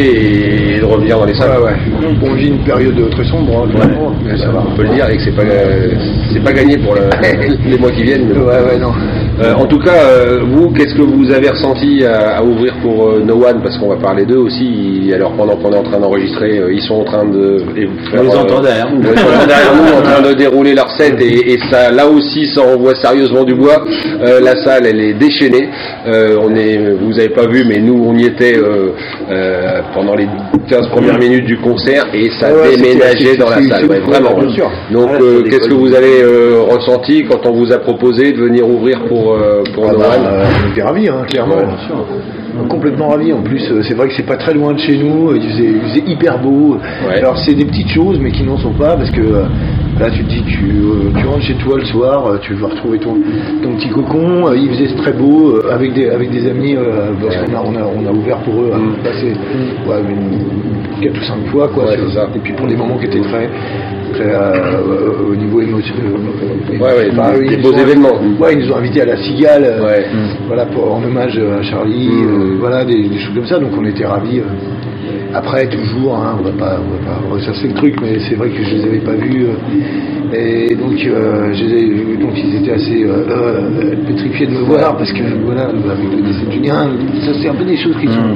[0.76, 1.60] et de revenir dans les salles.
[1.62, 2.16] Ouais, ouais.
[2.22, 4.64] On vit une période très sombre, hein, clairement, mais ça va.
[4.66, 5.90] On peut le dire et que c'est pas euh,
[6.32, 7.08] c'est pas gagné pour le-
[7.70, 8.26] les mois qui viennent.
[8.28, 8.46] mais bon.
[8.46, 8.92] Ouais, ouais, non.
[9.40, 13.08] Euh, en tout cas, euh, vous, qu'est-ce que vous avez ressenti à, à ouvrir pour
[13.08, 14.64] euh, No One Parce qu'on va parler d'eux aussi.
[15.04, 17.58] Ils- alors pendant qu'on est en train d'enregistrer, euh, ils sont en train de.
[17.76, 19.00] et vous On les entend derrière nous.
[19.00, 22.06] on les entend derrière nous en train de dérouler leur set et, et ça, là
[22.08, 23.84] aussi, ça envoie sérieusement du bois.
[24.22, 25.68] Euh, la salle, elle est déchaînée.
[26.06, 28.88] Euh, on est, vous avez pas vu, mais nous, on y était euh,
[29.30, 30.26] euh, pendant les
[30.68, 33.86] 15 premières minutes du concert et ça Ouais, déménageait dans la salle.
[33.86, 34.34] ouais, vraiment.
[34.36, 34.70] bien sûr.
[34.90, 38.68] Donc, euh, qu'est-ce que vous avez euh, ressenti quand on vous a proposé de venir
[38.68, 41.56] ouvrir pour euh, pour Ah No bah, euh, on était ravis, hein, clairement.
[42.68, 43.32] Complètement ravis.
[43.32, 45.34] En plus, euh, c'est vrai que c'est pas très loin de chez nous.
[45.34, 46.78] Il faisait, il faisait hyper beau.
[47.14, 49.44] Alors, c'est des petites choses, mais qui n'en sont pas parce que euh,
[49.98, 52.68] là, tu te dis, tu, euh, tu rentres chez toi le soir, euh, tu vas
[52.68, 53.14] retrouver ton,
[53.62, 54.48] ton petit cocon.
[54.48, 56.76] Euh, il faisait très beau euh, avec des avec des amis
[57.20, 58.70] parce qu'on a, on a on a ouvert pour eux.
[58.74, 59.32] hein, passé,
[59.88, 61.84] ouais, une- quatre ou cinq fois quoi.
[61.92, 63.48] sur- Et puis pour des moments qui étaient très
[64.14, 64.34] très,
[65.30, 66.04] au niveau émotionnel.
[66.80, 68.18] Ouais, Bah, des beaux ont- événements.
[68.40, 69.76] Ouais, ils nous ont invités à la Cigale,
[70.46, 73.58] voilà, pour, en hommage à Charlie, euh, voilà, des, des choses comme ça.
[73.58, 74.40] Donc on était ravis.
[75.34, 78.48] Après, toujours, hein, on va pas, on va pas ressasser le truc, mais c'est vrai
[78.48, 79.46] que je les avais pas vus.
[79.46, 84.60] euh, et donc, euh, je les ai- donc ils étaient assez euh, pétrifiés de me
[84.64, 86.88] voir parce que voilà, avec le décès de Julien,
[87.24, 88.34] ça c'est un peu des choses qui sont.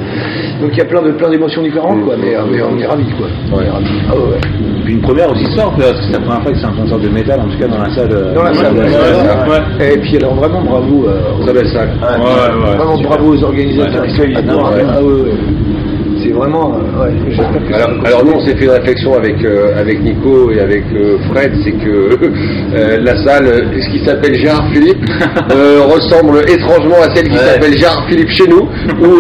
[0.63, 2.15] Donc il y a plein de plein d'émotions différentes, quoi.
[2.19, 3.27] Mais, mais on est ravis, quoi.
[3.53, 3.87] On est ravis.
[4.11, 4.41] Ah ouais, ouais.
[4.85, 6.99] Puis une première aussi sort, parce que c'est la première fois que c'est un concert
[6.99, 8.09] de métal, en tout cas dans la salle.
[8.35, 8.53] Dans la
[9.49, 9.95] ouais.
[9.95, 11.07] Et puis alors vraiment bravo.
[11.09, 11.91] euh, Très belle salle.
[12.77, 14.05] Vraiment bravo aux organisateurs.
[14.89, 15.01] Ah
[16.33, 16.43] ouais, ouais.
[16.49, 16.75] Vraiment.
[16.75, 17.13] euh, ouais,
[17.69, 21.19] que Alors, nous, on s'est fait une réflexion avec euh, avec Nico et avec euh,
[21.31, 22.19] Fred, c'est que
[22.75, 23.47] euh, la salle,
[23.81, 25.05] ce qui s'appelle Gérard Philippe,
[25.51, 28.69] ressemble étrangement à celle qui s'appelle Gérard Philippe chez nous,
[29.03, 29.19] où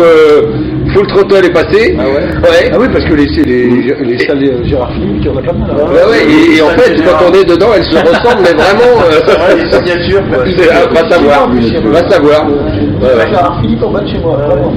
[0.94, 1.96] Full Throttle est passé.
[1.98, 2.70] Ah ouais.
[2.72, 5.42] Ah oui, parce que les, les, les salles de Gérard Philippe, il y en a
[5.42, 5.70] pas mal.
[5.70, 5.84] hein.
[5.88, 9.00] Ouais, ouais, et, et en fait, quand on est dedans, elles se ressemblent, mais vraiment.
[9.00, 10.44] Euh, les signatures, quoi.
[10.70, 12.46] ah, va savoir, va savoir.
[12.48, 12.54] Ouais,
[13.02, 13.28] ouais.
[13.30, 14.72] Gérard Philippe en bas de chez moi, vraiment.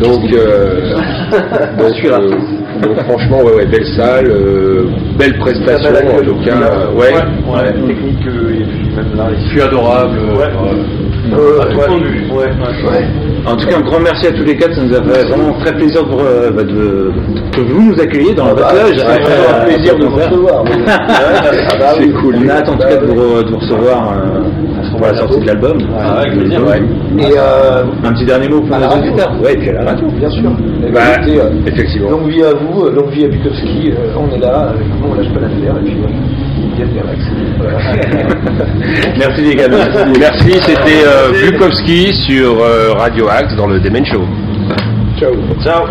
[0.00, 0.94] Donc, euh,
[1.78, 2.30] donc, euh,
[2.82, 4.84] donc franchement, ouais, ouais, belle salle, euh,
[5.18, 6.52] belle prestation belle en tout cas.
[6.56, 7.12] euh, ouais.
[7.12, 10.18] ouais, technique euh, et puis même là, Je suis adorable.
[10.36, 10.46] Ouais.
[11.32, 12.24] euh, à tout point de vue.
[12.30, 13.04] Ouais, ouais.
[13.46, 14.74] En tout cas, un grand merci à tous les quatre.
[14.74, 17.12] Ça nous a fait vraiment très plaisir de, euh, bah, de-
[17.54, 18.96] que vous nous accueilliez dans votre loge.
[18.96, 20.64] c'est un euh, plaisir de vous recevoir.
[20.66, 20.70] oui.
[20.86, 22.04] Ah oui.
[22.04, 22.34] C'est cool.
[22.44, 25.40] On a hâte en tout cas de vous, de vous recevoir euh, pour la sortie
[25.40, 25.78] de l'album.
[25.98, 26.60] Ah, avec plaisir.
[26.66, 26.82] Ouais.
[27.18, 29.08] Et euh, Un petit dernier mot pour nos radio.
[29.08, 29.32] auditeurs.
[29.42, 30.06] Ouais, et puis à la radio.
[30.08, 30.50] bien sûr.
[30.92, 32.08] Bah, euh, effectivement.
[32.08, 32.28] À vous,
[32.76, 33.90] euh, longue vie à Bukowski.
[33.92, 35.76] euh, on est là, euh, on lâche pas l'affaire.
[35.78, 37.20] Et puis, à Max.
[37.58, 37.78] Voilà.
[39.18, 39.68] Merci les gars.
[39.68, 40.20] Merci.
[40.20, 44.24] Merci, c'était euh, Bukowski sur euh, Radio Axe dans le Demen Show.
[45.18, 45.32] Ciao.
[45.62, 45.86] Ciao.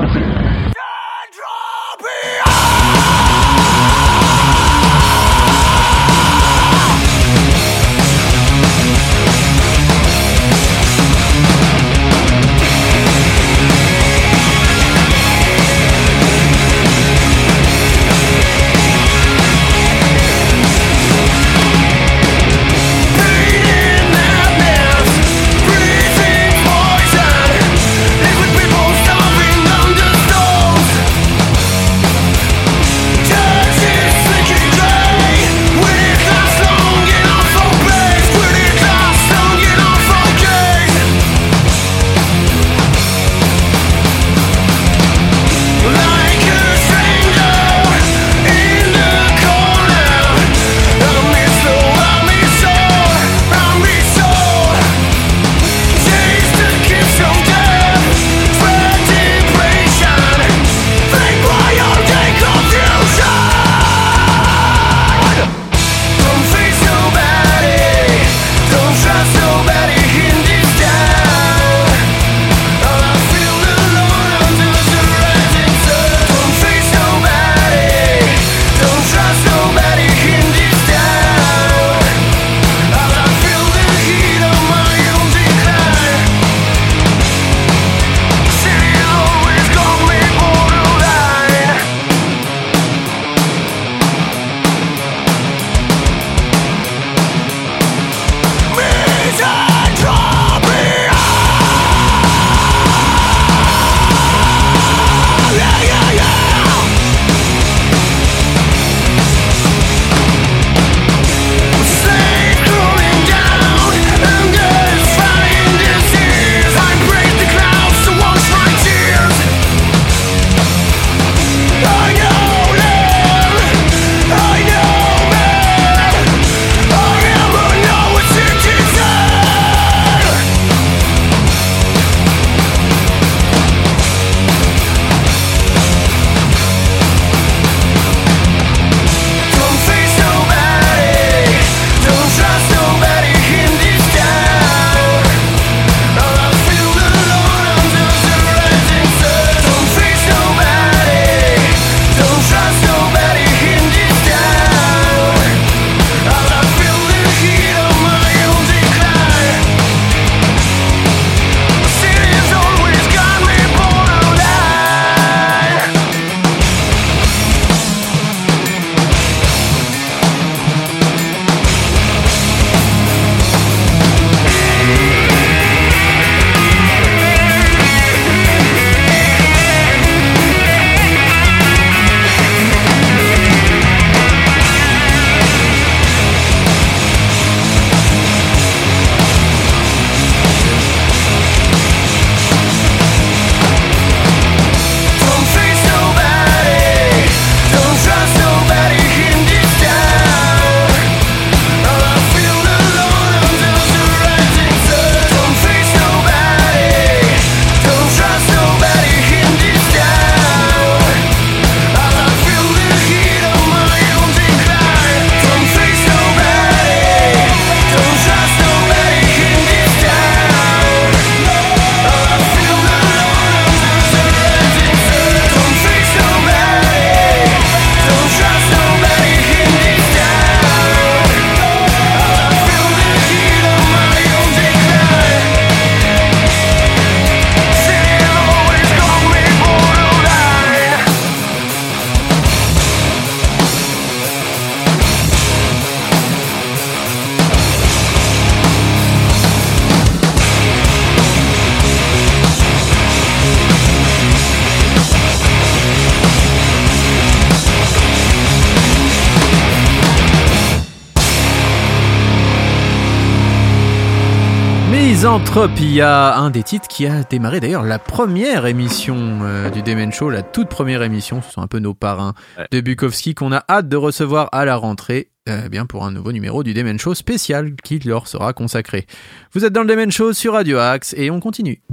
[265.38, 270.32] Misanthropia, un des titres qui a démarré d'ailleurs la première émission euh, du Demen Show,
[270.32, 272.34] la toute première émission, ce sont un peu nos parrains
[272.72, 275.30] de Bukowski qu'on a hâte de recevoir à la rentrée.
[275.48, 279.06] euh, bien pour un nouveau numéro du Demen Show spécial qui leur sera consacré.
[279.54, 281.84] Vous êtes dans le Demen Show sur Radio Axe et on continue.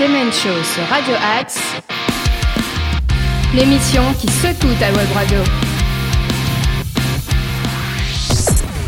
[0.00, 1.60] Demen Show sur Radio Axe.
[3.54, 5.38] L'émission qui secoue ta web radio.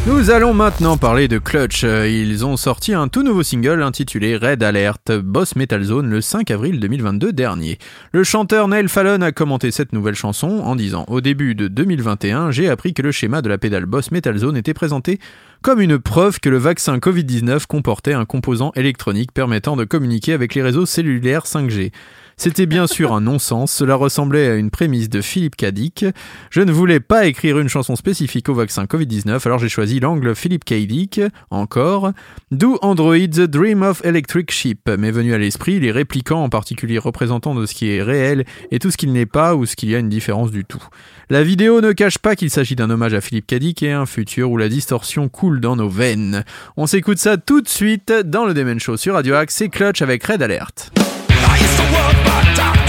[0.04, 1.84] Nous allons maintenant parler de Clutch.
[1.84, 6.20] Euh, Ils ont sorti un tout nouveau single intitulé Red Alert, Boss Metal Zone, le
[6.20, 7.78] 5 avril 2022 dernier.
[8.10, 12.50] Le chanteur Neil Fallon a commenté cette nouvelle chanson en disant Au début de 2021,
[12.50, 15.20] j'ai appris que le schéma de la pédale Boss Metal Zone était présenté
[15.62, 20.56] comme une preuve que le vaccin Covid-19 comportait un composant électronique permettant de communiquer avec
[20.56, 21.92] les réseaux cellulaires 5G.
[22.36, 26.04] C'était bien sûr un non-sens, cela ressemblait à une prémisse de Philippe Cadic.
[26.50, 30.34] Je ne voulais pas écrire une chanson spécifique au vaccin Covid-19, alors j'ai choisi l'angle
[30.34, 32.12] Philippe Cadic, encore.
[32.50, 36.98] D'où Android The Dream of Electric Sheep m'est venu à l'esprit, les réplicants en particulier
[36.98, 39.90] représentant de ce qui est réel et tout ce qu'il n'est pas ou ce qu'il
[39.90, 40.82] y a une différence du tout.
[41.30, 44.50] La vidéo ne cache pas qu'il s'agit d'un hommage à Philippe Cadic et un futur
[44.50, 46.44] où la distorsion coule dans nos veines.
[46.76, 50.02] On s'écoute ça tout de suite dans le Demen Show sur Radio Axe, c'est Clutch
[50.02, 50.92] avec Red Alert.
[51.90, 52.81] Boss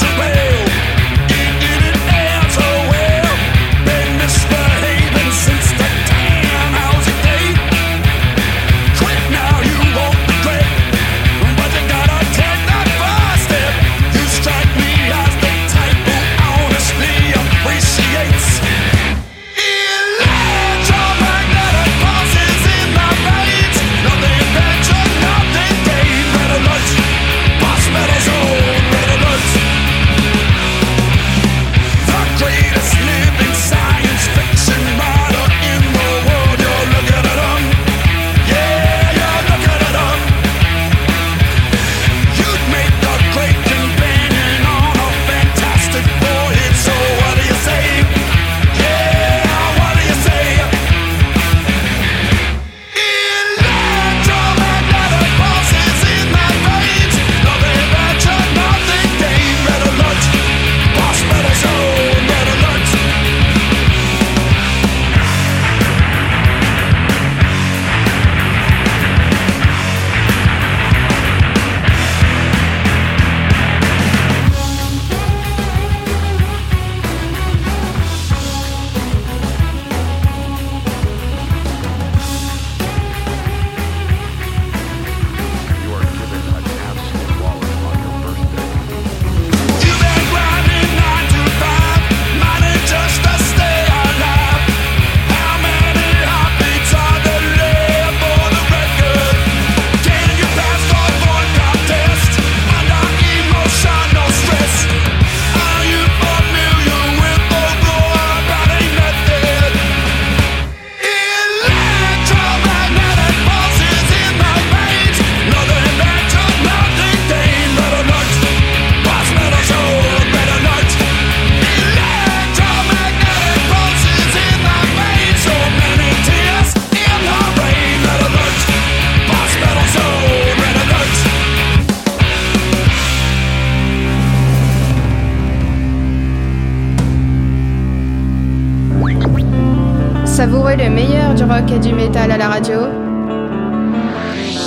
[140.78, 142.80] le meilleur du rock et du métal à la radio.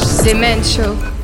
[0.04, 1.15] C'est Men Show.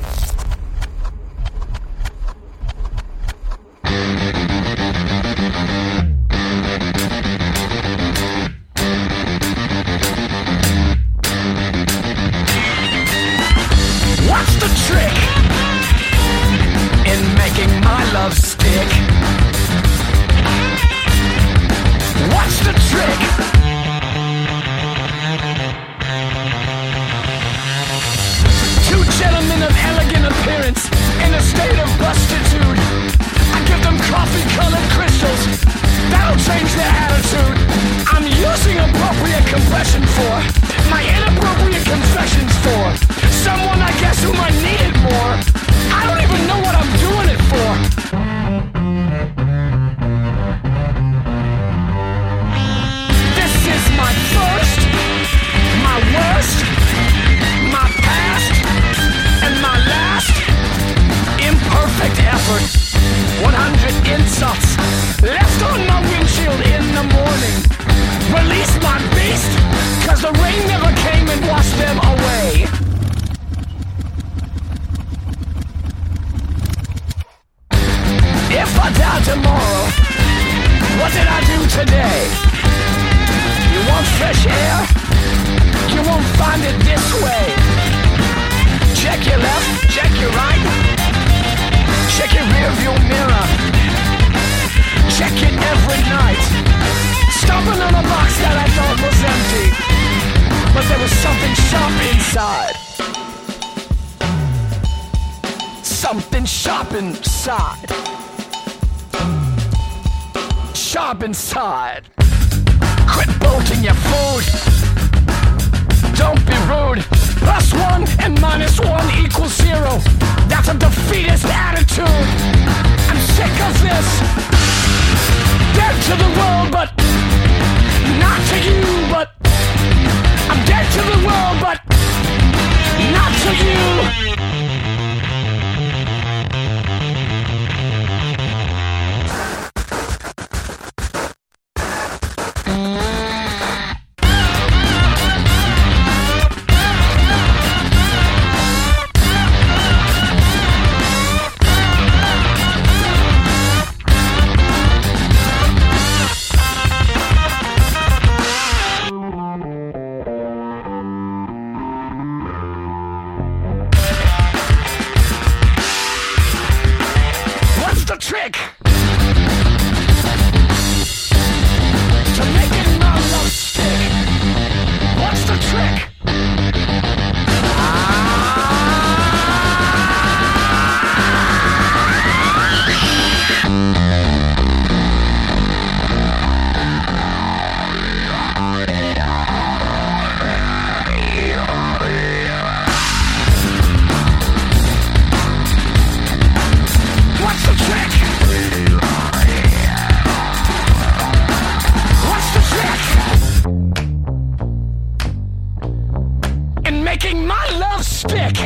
[207.43, 208.57] My love stick.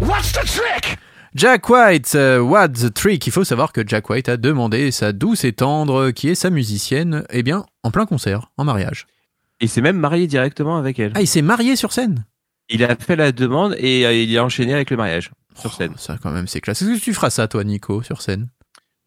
[0.00, 0.96] What's the trick?
[1.34, 3.26] Jack White, euh, What's the Trick?
[3.26, 6.48] Il faut savoir que Jack White a demandé sa douce et tendre, qui est sa
[6.48, 9.06] musicienne, eh bien, en plein concert, en mariage.
[9.60, 11.12] Il s'est même marié directement avec elle.
[11.14, 12.24] Ah, il s'est marié sur scène
[12.70, 15.30] Il a fait la demande et euh, il a enchaîné avec le mariage
[15.60, 15.92] sur scène.
[15.98, 16.80] Ça, quand même, c'est classe.
[16.80, 18.48] Est-ce que tu feras ça, toi, Nico, sur scène?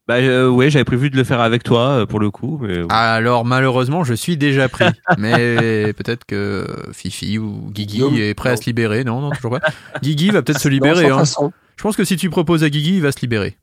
[0.09, 2.79] Bah euh, ouais, j'avais prévu de le faire avec toi euh, pour le coup, mais
[2.89, 4.85] Alors, malheureusement, je suis déjà pris.
[5.19, 8.57] Mais peut-être que Fifi ou Guigui est prêt à non.
[8.59, 9.03] se libérer.
[9.03, 9.69] Non, non, toujours pas.
[10.01, 11.05] Guigui va peut-être se libérer.
[11.11, 11.19] hein.
[11.19, 11.53] façon.
[11.77, 13.55] Je pense que si tu proposes à Guigui, il va se libérer.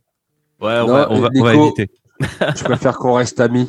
[0.60, 1.90] ouais, on Non, va, on va, on va Nico, éviter.
[2.20, 3.68] Je préfère qu'on reste amis.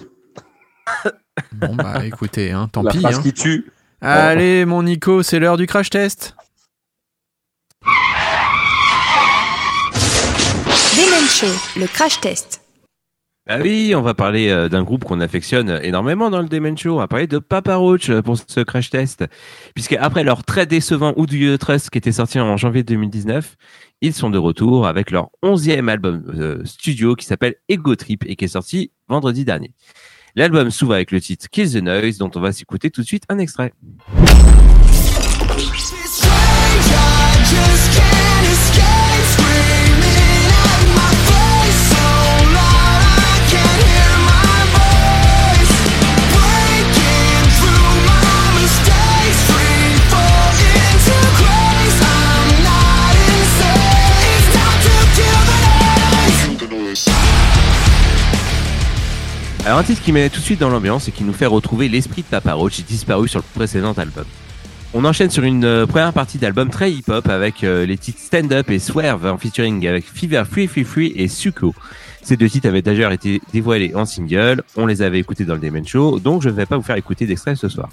[1.54, 3.04] Bon, bah écoutez, hein, tant La pis.
[3.06, 3.20] hein.
[3.24, 3.72] qui tue.
[4.02, 6.36] Allez, mon Nico, c'est l'heure du crash test.
[10.96, 11.48] Demen Show,
[11.80, 12.62] le crash test.
[13.50, 16.96] Ah oui, on va parler euh, d'un groupe qu'on affectionne énormément dans le Demen Show.
[16.96, 19.24] On va parler de Papa Roach euh, pour ce crash test.
[19.74, 23.56] Puisque après leur très décevant You Trust qui était sorti en janvier 2019,
[24.02, 28.36] ils sont de retour avec leur onzième album euh, studio qui s'appelle Ego Trip et
[28.36, 29.72] qui est sorti vendredi dernier.
[30.36, 33.24] L'album s'ouvre avec le titre Kill the Noise dont on va s'écouter tout de suite
[33.30, 33.72] un extrait.
[59.68, 61.90] Alors un titre qui met tout de suite dans l'ambiance et qui nous fait retrouver
[61.90, 64.24] l'esprit de Papa Roach disparu sur le précédent album.
[64.94, 68.54] On enchaîne sur une euh, première partie d'album très hip-hop avec euh, les titres Stand
[68.54, 71.76] Up et Swerve en featuring avec Fever Free Free Free et Suko.
[72.22, 75.60] Ces deux titres avaient d'ailleurs été dévoilés en single, on les avait écoutés dans le
[75.60, 77.90] Demen Show, donc je ne vais pas vous faire écouter d'extrait ce soir.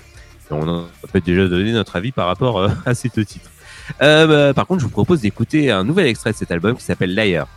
[0.52, 3.50] On peut déjà donné notre avis par rapport euh, à ces deux titres.
[3.98, 7.16] Bah, par contre, je vous propose d'écouter un nouvel extrait de cet album qui s'appelle
[7.16, 7.48] Liar.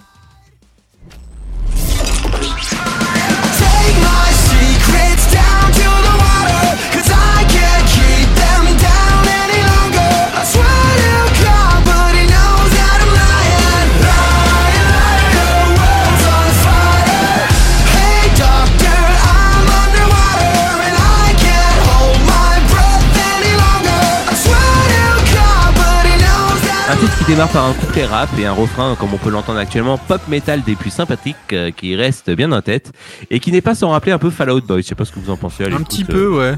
[27.28, 30.62] Démarre par un couplet rap et un refrain, comme on peut l'entendre actuellement, pop metal
[30.64, 32.92] des plus sympathiques, euh, qui reste bien en tête
[33.30, 34.82] et qui n'est pas sans rappeler un peu Fallout Boy.
[34.82, 35.66] Je sais pas ce que vous en pensez.
[35.66, 36.56] à Un petit peu, ouais.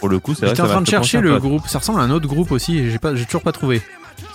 [0.00, 0.46] Pour le coup, c'est.
[0.46, 1.66] J'étais en train de chercher le groupe.
[1.68, 3.80] Ça ressemble à un autre groupe aussi et j'ai pas, j'ai toujours pas trouvé.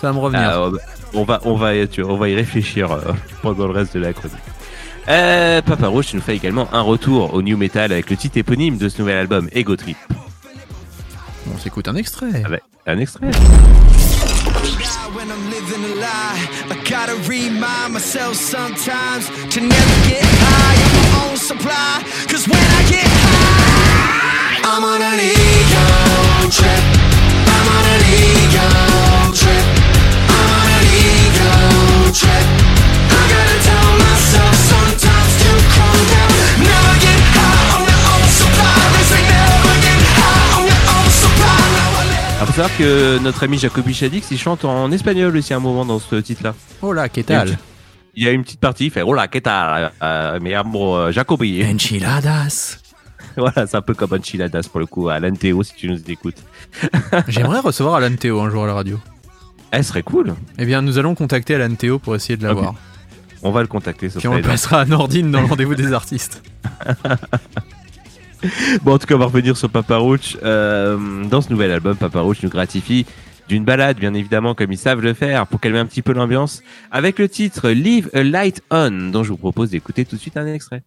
[0.02, 0.50] Ça va me revenir.
[0.52, 0.70] Ah,
[1.14, 1.76] on va- on va,
[2.08, 3.00] on va y réfléchir euh,
[3.44, 4.38] pendant le reste de la chronique.
[5.08, 8.78] Euh, Papa Roach nous fait également un retour au new metal avec le titre éponyme
[8.78, 9.98] de ce nouvel album, Ego Trip.
[11.54, 12.44] On s'écoute un extrait.
[12.46, 13.28] Ah bah, un extrait.
[15.14, 20.92] When I'm living a lie, I gotta remind myself sometimes to never get high on
[20.98, 22.04] my own supply.
[22.28, 26.84] Cause when I get high, I'm on an ego trip.
[27.56, 28.70] I'm on an ego
[29.34, 29.66] trip.
[30.30, 32.59] I'm on an ego trip.
[42.40, 45.60] Alors, faut savoir que notre ami Jacobi Shadix, il chante en espagnol aussi à un
[45.60, 46.56] moment dans ce titre-là.
[46.82, 47.60] Oh là, qu'est-ce Il y a une petite-
[48.16, 49.92] Il y a une petite partie, il fait Hola, ¿qué tal?
[50.02, 51.64] Euh, mi amo euh, Jacobi.
[51.66, 52.78] Enchiladas.
[53.38, 56.44] Voilà, c'est un peu comme Enchiladas pour le coup, Alan Théo si tu nous écoutes.
[57.28, 59.00] J'aimerais recevoir Alan Théo un jour à la radio.
[59.72, 60.34] Elle serait cool.
[60.58, 62.74] Eh bien, nous allons contacter Alan Théo pour essayer de l'avoir.
[63.44, 64.10] On va le contacter.
[64.10, 66.42] ça Puis on le passera à Nordine dans le rendez-vous des artistes.
[68.84, 70.38] Bon, en tout cas, on va revenir sur Papa Roach.
[70.44, 73.06] Euh, dans ce nouvel album, Papa Roach nous gratifie
[73.48, 76.62] d'une balade, bien évidemment, comme ils savent le faire, pour calmer un petit peu l'ambiance,
[76.92, 80.38] avec le titre Leave a Light On, dont je vous propose d'écouter tout de suite
[80.38, 80.84] un extrait.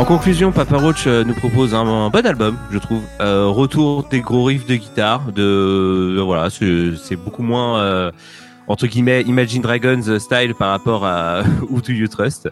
[0.00, 3.02] En conclusion, Papa Roach euh, nous propose un, bon album, je trouve.
[3.20, 8.10] Euh, retour des gros riffs de guitare, de euh, voilà, c'est c'est beaucoup moins euh,
[8.70, 12.48] entre guillemets Imagine Dragons style par rapport à Who Do You Trust.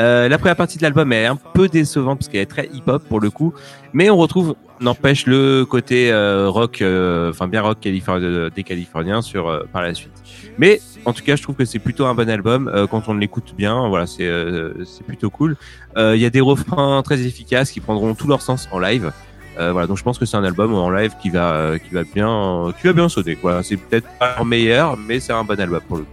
[0.00, 3.04] Euh, la première partie de l'album est un peu décevante parce qu'elle est très hip-hop
[3.08, 3.54] pour le coup,
[3.92, 9.22] mais on retrouve n'empêche le côté euh, rock, euh, enfin bien rock californien, des Californiens
[9.22, 10.10] sur euh, par la suite.
[10.58, 13.14] Mais en tout cas, je trouve que c'est plutôt un bon album euh, quand on
[13.14, 13.88] l'écoute bien.
[13.88, 15.56] Voilà, c'est euh, c'est plutôt cool.
[15.96, 19.12] Euh, Il y a des refrains très efficaces qui prendront tout leur sens en live.
[19.60, 21.92] Euh, voilà, donc je pense que c'est un album en live qui va euh, qui
[21.92, 23.36] va bien qui va bien sonner.
[23.40, 26.10] Voilà, c'est peut-être pas leur meilleur, mais c'est un bon album pour le coup.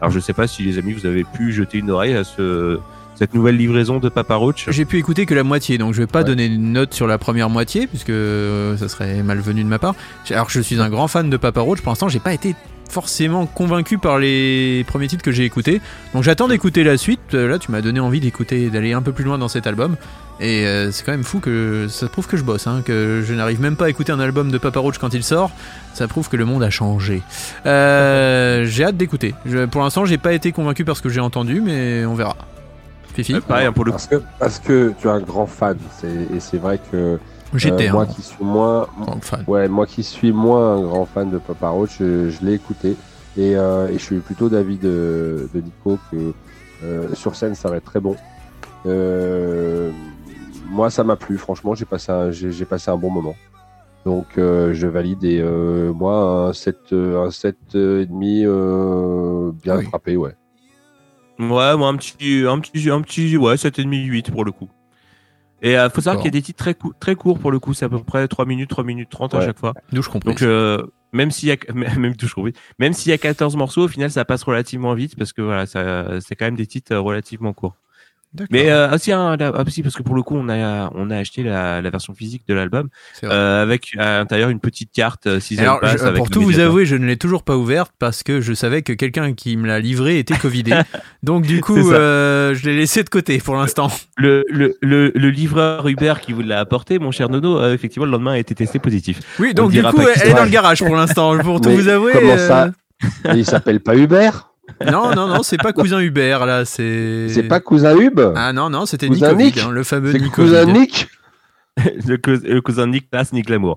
[0.00, 2.78] Alors je sais pas si les amis vous avez pu jeter une oreille à ce
[3.14, 4.66] cette nouvelle livraison de Papa Roach.
[4.68, 7.16] J'ai pu écouter que la moitié, donc je vais pas donner une note sur la
[7.16, 9.94] première moitié, puisque euh, ça serait malvenu de ma part.
[10.30, 12.54] Alors je suis un grand fan de Papa Roach, pour l'instant j'ai pas été
[12.90, 15.80] forcément convaincu par les premiers titres que j'ai écoutés.
[16.14, 17.32] Donc j'attends d'écouter la suite.
[17.32, 19.96] Là tu m'as donné envie d'écouter, d'aller un peu plus loin dans cet album.
[20.38, 23.32] Et euh, c'est quand même fou que ça prouve que je bosse, hein, que je
[23.32, 25.50] n'arrive même pas à écouter un album de Papa Roach quand il sort.
[25.94, 27.22] Ça prouve que le monde a changé.
[27.64, 29.34] Euh, j'ai hâte d'écouter.
[29.46, 32.36] Je- Pour l'instant j'ai pas été convaincu par ce que j'ai entendu, mais on verra.
[33.14, 36.06] Fifi pareil, hein, pour le parce que, parce que tu es un grand fan, c'est-
[36.36, 37.16] et c'est vrai que euh,
[37.54, 39.42] J'étais moi un qui suis moins, grand fan.
[39.46, 42.94] ouais, moi qui suis moins un grand fan de Papa Roach, je, je l'ai écouté
[43.38, 46.34] et, euh, et je suis plutôt d'avis de, de Nico que
[46.84, 48.16] euh, sur scène ça va être très bon.
[48.84, 49.90] Euh,
[50.68, 53.34] moi ça m'a plu, franchement, j'ai passé un, j'ai passé un bon moment.
[54.04, 58.42] Donc euh, je valide et euh, moi un 7 euh, un 7 euh, et demi
[58.44, 60.36] euh, bien frappé, ouais.
[61.38, 64.68] Ouais, moi un petit un petit un petit ouais, 7,5 8 pour le coup.
[65.62, 67.58] Et euh, faut savoir qu'il y a des titres très cou- très courts pour le
[67.58, 69.74] coup, c'est à peu près 3 minutes, 3 minutes 30 à chaque fois.
[69.92, 70.34] Douche comprise.
[70.34, 70.82] Donc euh,
[71.12, 71.56] même s'il y a
[72.78, 75.66] même s'il y a 14 morceaux au final ça passe relativement vite parce que voilà,
[75.66, 77.76] ça c'est quand même des titres relativement courts.
[78.50, 81.16] Mais euh, aussi, hein, là- ah, parce que pour le coup, on a, on a
[81.16, 82.88] acheté la, la version physique de l'album
[83.24, 86.58] euh, avec à l'intérieur une petite carte euh, Alors, Pass je- avec pour tout vous
[86.58, 89.66] avouer, je ne l'ai toujours pas ouverte parce que je savais que quelqu'un qui me
[89.66, 90.72] l'a livré était covidé.
[91.22, 93.90] Donc du coup, euh, je l'ai laissé de côté pour l'instant.
[94.16, 98.06] Le, le, le, le livreur Uber qui vous l'a apporté, mon cher Nono, euh, effectivement,
[98.06, 99.20] le lendemain a été testé positif.
[99.38, 101.36] Oui, On donc du coup, elle est dans le garage pour l'instant.
[101.38, 102.12] Pour tout Mais vous avouer.
[102.12, 102.70] Comment euh, ça?
[103.34, 104.50] Il s'appelle pas Hubert
[104.84, 107.28] Non, non, non, c'est pas cousin Hubert là, c'est.
[107.30, 108.20] C'est pas cousin Hub?
[108.34, 109.58] Ah non, non, c'était Cousin Nicovid, Nick?
[109.64, 111.08] hein, le fameux cousin Nick?
[112.06, 113.76] Le, cous- le cousin Nick Pass, Nick Lamour.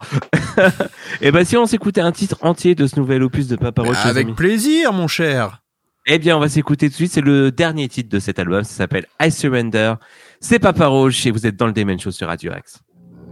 [1.21, 3.97] Et ben si on s'écoutait un titre entier de ce nouvel opus de Papa Roach,
[4.05, 4.35] Avec amis.
[4.35, 5.61] plaisir, mon cher.
[6.05, 7.11] Eh bien, on va s'écouter tout de suite.
[7.11, 8.63] C'est le dernier titre de cet album.
[8.63, 9.95] Ça s'appelle I Surrender.
[10.39, 12.79] C'est Papa Roach et vous êtes dans le Demon Show sur Radio Axe.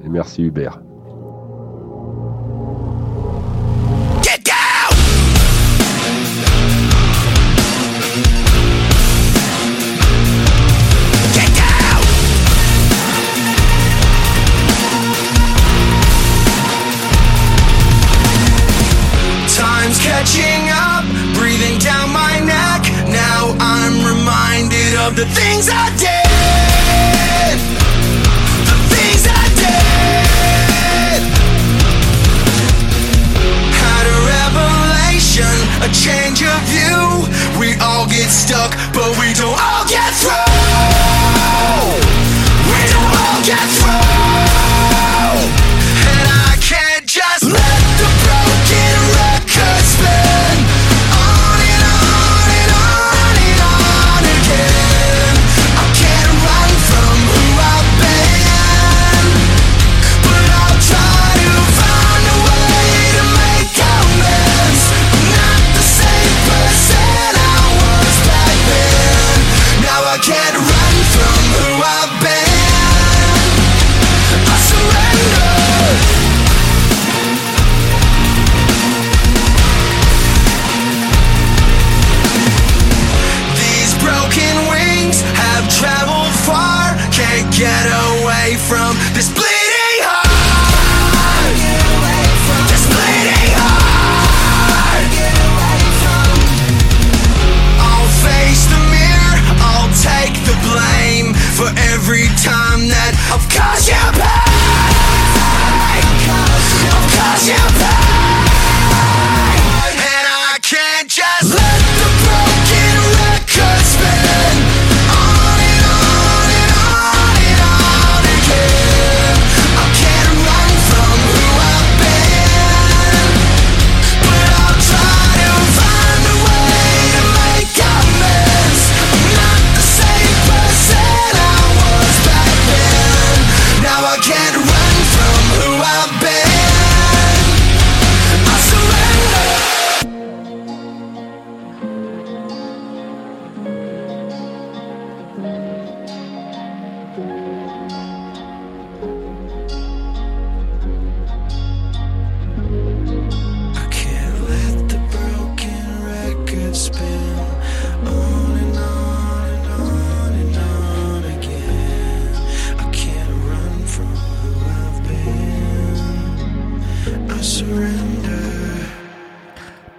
[0.03, 0.79] Merci Hubert.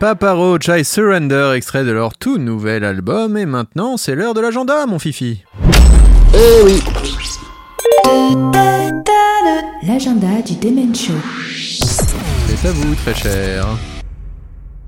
[0.09, 3.37] Papa Roach, I Surrender, extrait de leur tout nouvel album.
[3.37, 5.45] Et maintenant, c'est l'heure de l'agenda, mon fifi.
[6.33, 6.83] Eh oui.
[9.87, 11.13] L'agenda du Demen Show.
[11.53, 13.67] C'est à vous, très cher.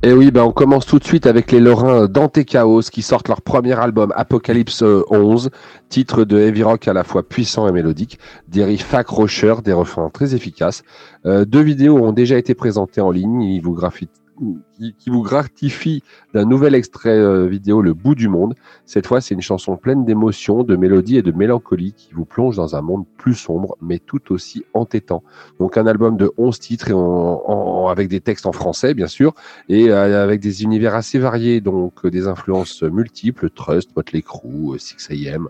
[0.03, 3.29] Et oui, ben on commence tout de suite avec les Lorrains Dante Chaos qui sortent
[3.29, 5.51] leur premier album Apocalypse 11,
[5.91, 8.19] titre de heavy rock à la fois puissant et mélodique,
[8.49, 10.83] des riffs accrocheurs, des refrains très efficaces.
[11.27, 14.09] Euh, deux vidéos ont déjà été présentées en ligne, ils vous graphit-
[14.99, 16.03] qui, vous gratifient
[16.35, 18.55] d'un nouvel extrait euh, vidéo Le bout du monde.
[18.87, 22.57] Cette fois, c'est une chanson pleine d'émotions, de mélodie et de mélancolie qui vous plonge
[22.57, 25.23] dans un monde plus sombre, mais tout aussi entêtant.
[25.59, 26.95] Donc un album de 11 titres et
[27.91, 29.35] avec des textes en français, bien sûr,
[29.69, 34.75] et euh, avec des univers assez variés, donc euh, des influences multiples, Trust, Motley Crue,
[34.75, 35.47] euh, 6am.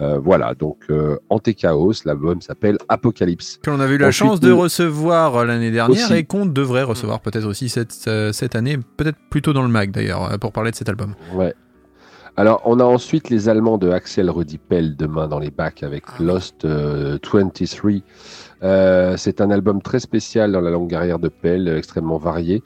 [0.00, 3.58] Euh, voilà, donc euh, Antéchaos, l'album s'appelle Apocalypse.
[3.62, 6.14] Que l'on avait eu la Ensuite, chance de recevoir euh, l'année dernière Aussi.
[6.14, 9.90] et qu'on devrait recevoir peut-être aussi cette, euh, cette année, peut-être plutôt dans le mag
[9.90, 11.14] d'ailleurs, pour parler de cet album.
[11.34, 11.54] Ouais.
[12.38, 16.66] Alors, on a ensuite les Allemands de Axel Rudipel demain dans les bacs avec Lost
[16.66, 17.92] euh, 23.
[18.62, 22.62] Euh, c'est un album très spécial dans la longue carrière de Pell, extrêmement varié.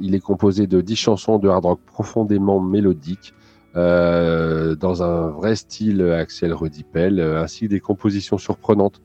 [0.00, 3.34] Il est composé de 10 chansons de hard rock profondément mélodiques,
[3.78, 9.00] euh, dans un vrai style Axel Rudipel, euh, ainsi que des compositions surprenantes.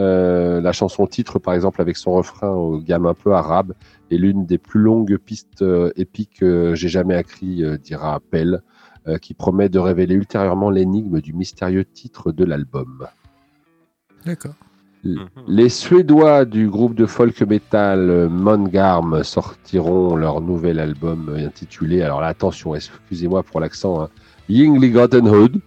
[0.00, 3.74] Euh, la chanson titre, par exemple, avec son refrain aux gammes un peu arabe,
[4.10, 8.62] est l'une des plus longues pistes euh, épiques que j'ai jamais écrit, euh, dira Pell,
[9.06, 13.06] euh, qui promet de révéler ultérieurement l'énigme du mystérieux titre de l'album.
[14.24, 14.54] D'accord.
[15.46, 22.02] Les Suédois du groupe de folk metal euh, Mongarm sortiront leur nouvel album euh, intitulé,
[22.02, 24.08] alors là attention, excusez-moi pour l'accent, hein,
[24.48, 25.60] Yingli Hood.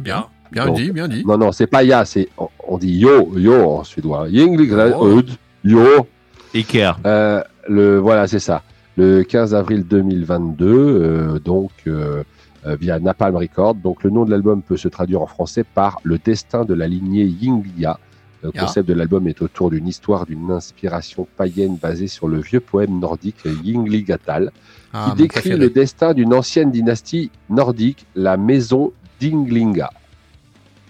[0.00, 1.24] Bien, bien Donc, dit, bien dit.
[1.26, 4.28] Non, non, c'est pas ya, c'est on, on dit yo, yo en suédois.
[4.28, 5.30] Yingli Hood,
[5.64, 6.06] yo.
[6.54, 6.98] Iker.
[7.06, 8.62] Euh, le, voilà, c'est ça.
[8.96, 12.24] Le 15 avril 2022, euh, donc euh,
[12.64, 13.76] via Napalm Records.
[13.76, 16.88] Donc le nom de l'album peut se traduire en français par Le destin de la
[16.88, 17.98] lignée Yinglia.
[18.42, 22.60] Le concept de l'album est autour d'une histoire d'une inspiration païenne basée sur le vieux
[22.60, 24.52] poème nordique Yingligatal,
[24.92, 29.90] Ah, qui décrit le destin d'une ancienne dynastie nordique, la maison d'Inglinga.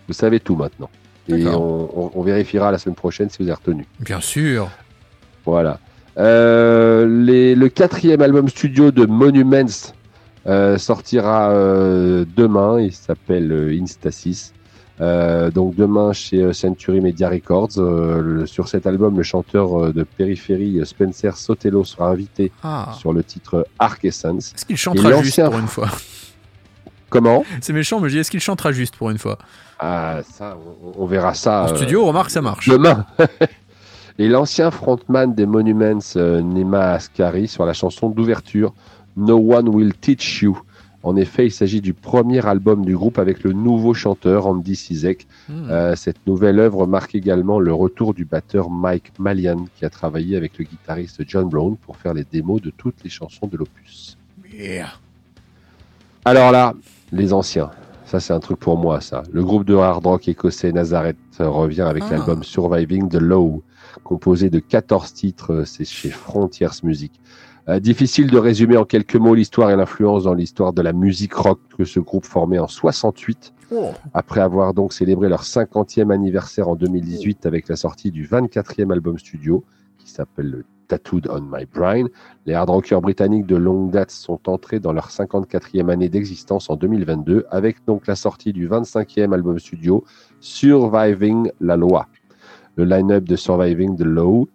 [0.07, 0.91] Vous savez tout maintenant.
[1.29, 3.87] Et on, on- on vérifiera la semaine prochaine si vous avez retenu.
[4.01, 4.69] Bien sûr.
[5.45, 5.79] Voilà.
[6.17, 9.93] Euh, les- le quatrième album studio de Monuments
[10.47, 12.81] euh, sortira euh, demain.
[12.81, 14.53] Il s'appelle Instasis.
[15.01, 17.79] Euh, donc demain chez euh, Century Media Records.
[17.79, 22.93] Euh, le- sur cet album, le chanteur de Périphérie, Spencer Sotelo, sera invité Ah.
[22.99, 24.53] sur le titre Arc Essence.
[24.57, 25.89] Est-ce qu'il Et chantera juste pour une fois
[27.11, 27.45] Comment?
[27.61, 29.39] C'est méchant, mais je dis est-ce qu'il chantera juste pour une fois?
[29.79, 31.63] Ah, ça, on, on verra ça.
[31.63, 32.69] En euh, studio, remarque, ça marche.
[32.69, 33.07] Demain.
[34.19, 38.75] Et l'ancien frontman des Monuments, Nima Ascari, sur la chanson d'ouverture
[39.17, 40.59] No One Will Teach You.
[41.05, 45.27] En effet, il s'agit du premier album du groupe avec le nouveau chanteur Andy Sizek.
[45.49, 45.53] Hmm.
[45.71, 50.37] Euh, cette nouvelle œuvre marque également le retour du batteur Mike Malian, qui a travaillé
[50.37, 54.19] avec le guitariste John Brown pour faire les démos de toutes les chansons de l'opus.
[54.53, 54.89] Yeah.
[56.25, 56.75] Alors là,
[57.13, 57.71] les anciens.
[58.05, 59.23] Ça, c'est un truc pour moi, ça.
[59.33, 62.13] Le groupe de hard rock écossais Nazareth revient avec Ah.
[62.17, 63.63] l'album Surviving the Low,
[64.03, 65.53] composé de 14 titres.
[65.53, 67.13] euh, C'est chez Frontiers Music.
[67.69, 71.35] Euh, difficile de résumer en quelques mots l'histoire et l'influence dans l'histoire de la musique
[71.35, 73.91] rock que ce groupe formé en 68, Oh.
[74.15, 79.19] après avoir donc célébré leur 50e anniversaire en 2018 avec la sortie du 24e album
[79.19, 79.63] studio,
[79.99, 82.07] qui s'appelle le Tattooed on My Brain.
[82.47, 86.77] Les hard rockers britanniques de longue date sont entrés dans leur 54e année d'existence en
[86.77, 90.03] 2022 avec donc la sortie du 25e album studio
[90.41, 92.07] Surviving la loi.
[92.77, 94.49] Le line-up de Surviving the Law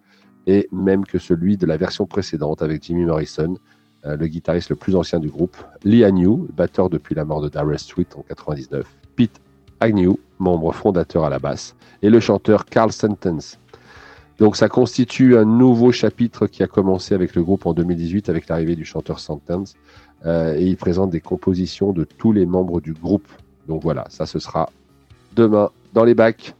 [0.47, 3.55] est même que celui de la version précédente avec Jimmy Morrison,
[4.05, 7.49] euh, le guitariste le plus ancien du groupe, Lee Agnew, batteur depuis la mort de
[7.49, 9.39] Darrell Street en 99, Pete
[9.79, 13.59] Agnew, membre fondateur à la basse, et le chanteur Carl Sentence.
[14.39, 18.47] Donc ça constitue un nouveau chapitre qui a commencé avec le groupe en 2018 avec
[18.47, 19.75] l'arrivée du chanteur Sentence
[20.25, 23.27] euh, et il présente des compositions de tous les membres du groupe.
[23.67, 24.69] Donc voilà, ça ce sera
[25.35, 26.55] demain dans les bacs.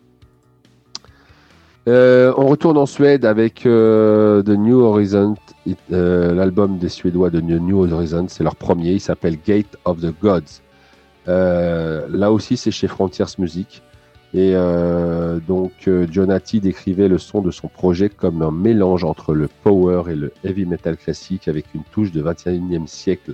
[1.87, 5.35] Euh, on retourne en Suède avec euh, The New Horizon,
[5.91, 10.13] euh, l'album des Suédois de New Horizon, c'est leur premier, il s'appelle Gate of the
[10.21, 10.61] Gods.
[11.27, 13.81] Euh, là aussi c'est chez Frontiers Music.
[14.35, 19.33] Et euh, donc euh, Jonati décrivait le son de son projet comme un mélange entre
[19.33, 23.33] le power et le heavy metal classique avec une touche de 21e siècle.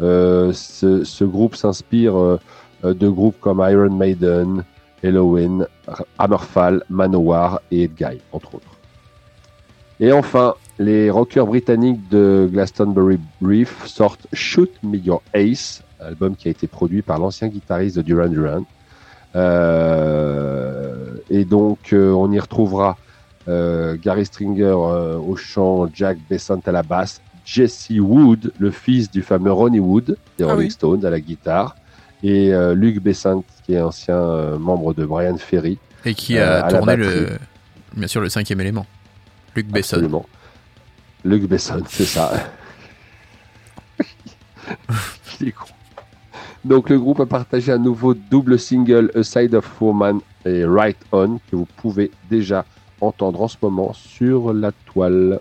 [0.00, 2.38] Ce, ce groupe s'inspire
[2.84, 4.62] de groupes comme Iron Maiden,
[5.02, 5.66] Halloween,
[6.18, 8.76] Hammerfall, Manowar et Edguy, entre autres.
[10.00, 16.48] Et enfin, les rockers britanniques de Glastonbury Reef sortent Shoot Me Your Ace, album qui
[16.48, 18.64] a été produit par l'ancien guitariste de Duran Duran.
[19.34, 22.96] Euh, et donc, euh, on y retrouvera
[23.48, 29.22] euh, Gary Stringer au chant, Jack Besant à la basse, Jesse Wood, le fils du
[29.22, 30.70] fameux Ronnie Wood des Ah Rolling oui.
[30.70, 31.76] Stones à la guitare,
[32.22, 35.78] et euh, Luc Besant, qui est ancien euh, membre de Brian Ferry.
[36.04, 37.38] Et qui euh, a la tourné le,
[37.96, 38.86] bien sûr le cinquième élément.
[39.54, 39.96] Luc Besson.
[39.96, 40.26] Absolument.
[41.24, 42.32] Luc Besson, c'est ça.
[45.40, 45.64] Il est con.
[46.64, 50.98] Donc le groupe a partagé un nouveau double single A Side of Woman et Right
[51.12, 52.64] On que vous pouvez déjà
[53.00, 55.38] entendre en ce moment sur la toile.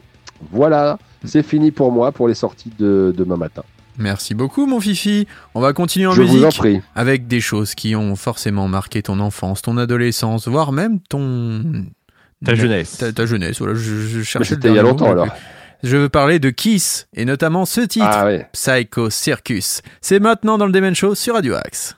[0.51, 3.63] Voilà, c'est fini pour moi pour les sorties de demain matin.
[3.97, 5.27] Merci beaucoup, mon Fifi.
[5.55, 6.81] On va continuer en Je vous musique en prie.
[6.95, 11.85] avec des choses qui ont forcément marqué ton enfance, ton adolescence, voire même ton
[12.45, 12.97] Ta jeunesse.
[12.97, 13.57] Ta, ta jeunesse.
[13.57, 14.53] Voilà, je, je cherchais.
[14.55, 15.27] c'était il y a longtemps, mot, alors.
[15.83, 18.47] Je veux parler de Kiss et notamment ce titre, Ah ouais.
[18.53, 19.81] Psycho Circus.
[20.01, 21.96] C'est maintenant dans le Demen Show sur Radio Axe.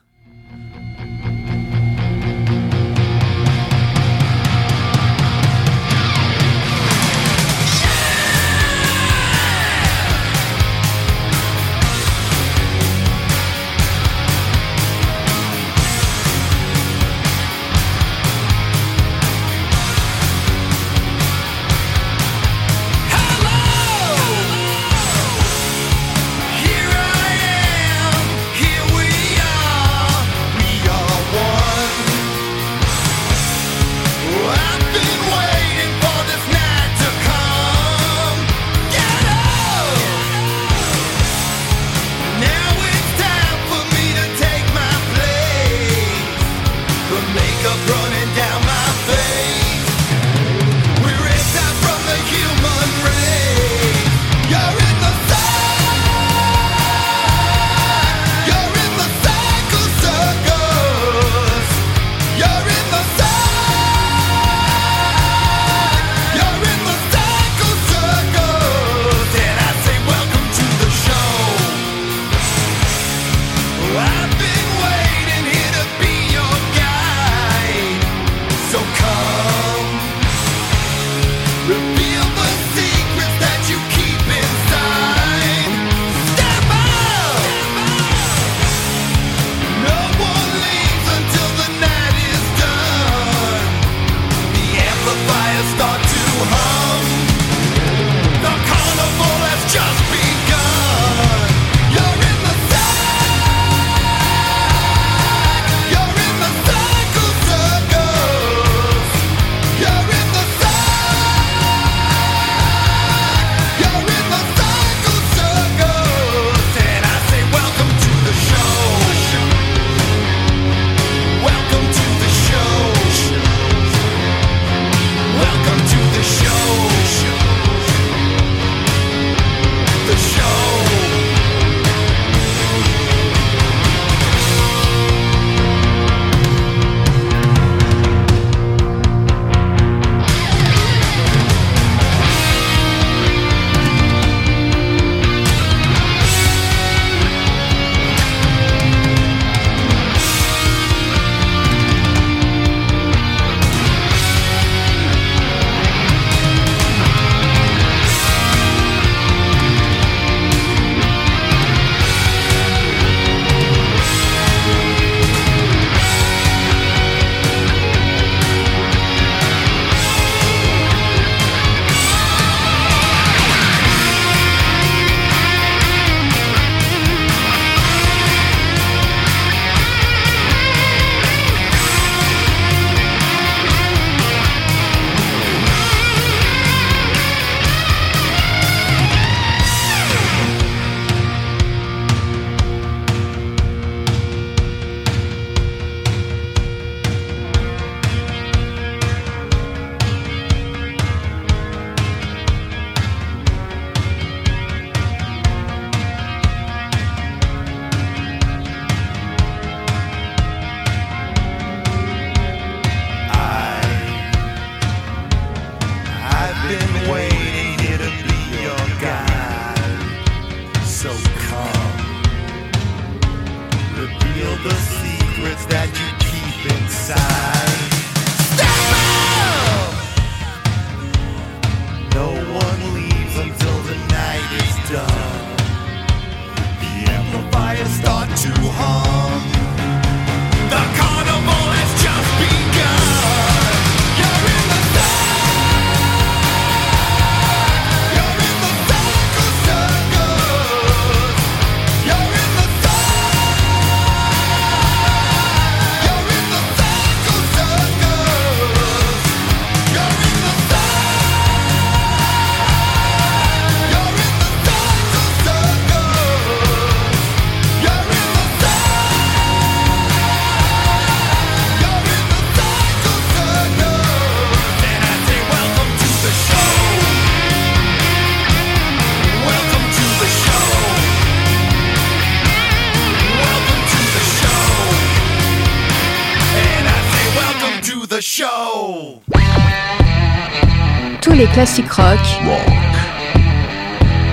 [291.59, 292.19] Les classiques rock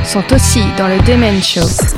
[0.05, 1.96] sont aussi dans le Demen Show.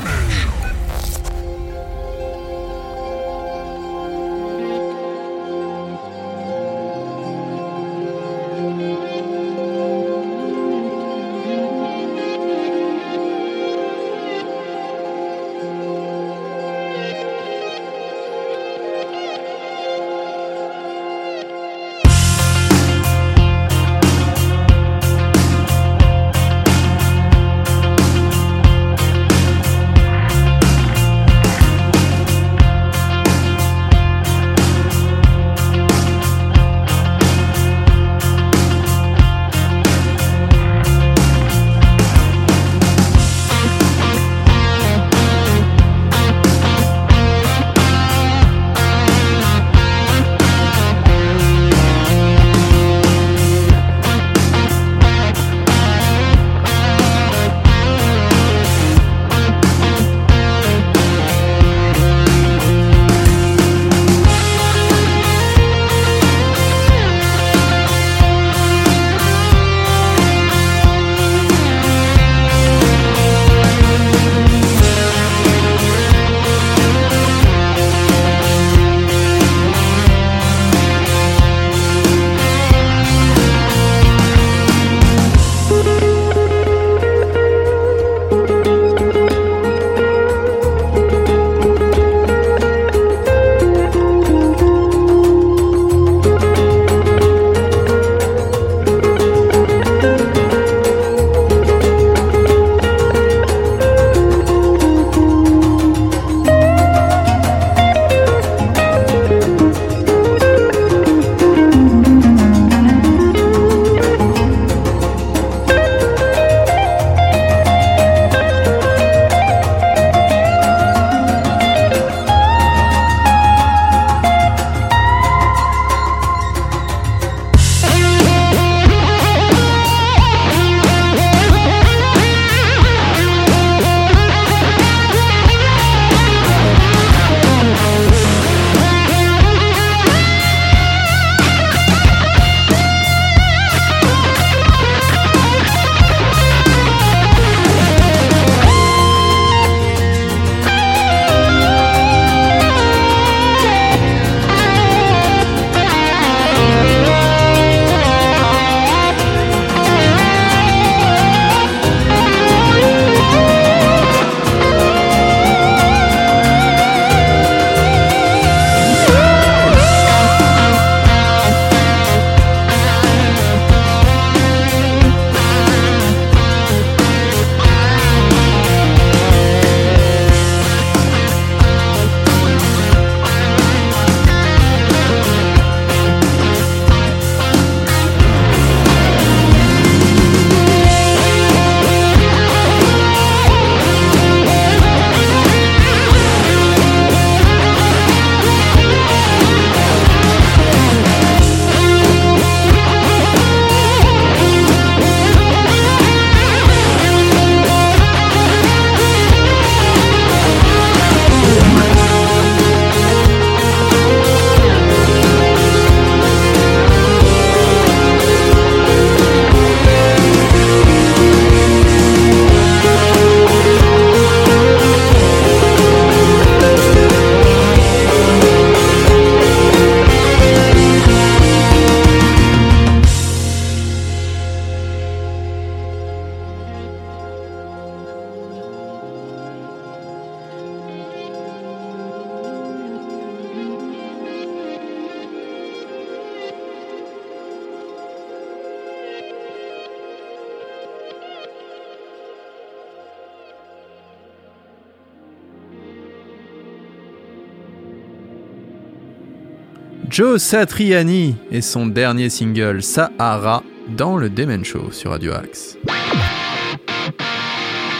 [260.19, 263.63] Joe Satriani et son dernier single Sahara
[263.97, 265.79] dans le Demen Show sur Radio Axe.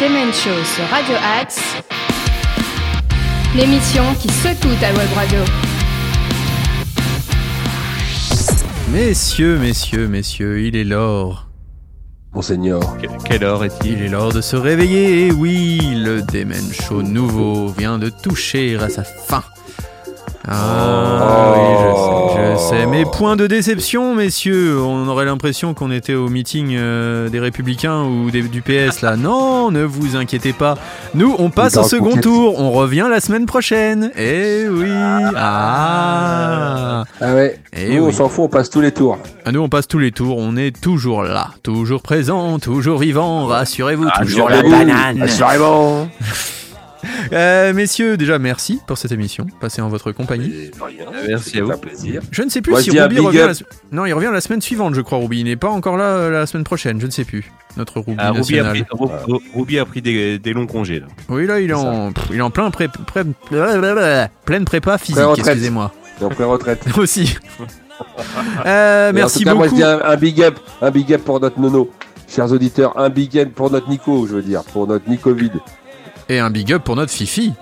[0.01, 1.77] Demen Show sur Radio Axe.
[3.55, 5.39] L'émission qui secoue ta web radio.
[8.91, 11.49] Messieurs, messieurs, messieurs, il est l'heure.
[12.33, 12.97] Monseigneur.
[13.27, 13.93] Quelle heure est-il?
[13.93, 15.29] Il est l'heure de se réveiller.
[15.29, 19.45] Et oui, le Demen Show nouveau vient de toucher à sa fin.
[22.73, 22.87] Je sais.
[22.87, 24.81] Mais point de déception, messieurs.
[24.81, 29.17] On aurait l'impression qu'on était au meeting euh, des Républicains ou des- du PS là.
[29.29, 30.77] Non, ne vous inquiétez pas.
[31.15, 32.59] Nous, on passe au second tour.
[32.61, 34.11] On revient la semaine prochaine.
[34.17, 34.89] Eh oui.
[35.37, 37.05] Ah.
[37.21, 37.59] Ah ouais.
[37.77, 39.19] Eh Nous, on s'en fout, on passe tous les tours.
[39.45, 40.37] Ah, Nous, on passe tous les tours.
[40.39, 43.47] On est toujours là, toujours présent, toujours vivant.
[43.47, 45.23] Rassurez-vous, Ah, toujours la banane.
[45.23, 46.09] Assurément.
[47.33, 50.71] Euh, messieurs, déjà merci pour cette émission, passée en votre compagnie.
[51.29, 51.73] Merci à vous.
[51.73, 52.23] Un plaisir.
[52.31, 53.39] Je ne sais plus Moi, si Ruby revient.
[53.39, 53.53] La...
[53.93, 55.19] Non, il revient la semaine suivante, je crois.
[55.19, 57.01] Ruby, il n'est pas encore là euh, la semaine prochaine.
[57.01, 57.51] Je ne sais plus.
[57.77, 61.01] Notre Ruby Ah, Ruby, a pris, Ru- Ruby a pris des, des longs congés.
[61.01, 61.07] Là.
[61.29, 62.89] Oui, là, il est en, pff, il est en plein pré...
[62.89, 64.29] pré- blablabla.
[64.45, 65.23] pleine prépa physique.
[65.37, 65.93] Excusez-moi.
[66.21, 66.81] Et en pré-retraite.
[66.97, 67.37] Aussi.
[68.67, 69.67] Euh, Et en merci tout cas, beaucoup.
[69.67, 71.91] Moi, je dis un, un big up, un big up pour notre nono.
[72.29, 75.53] Chers auditeurs, un big up pour notre Nico, je veux dire, pour notre Nicovid.
[76.29, 77.53] Et un big up pour notre Fifi.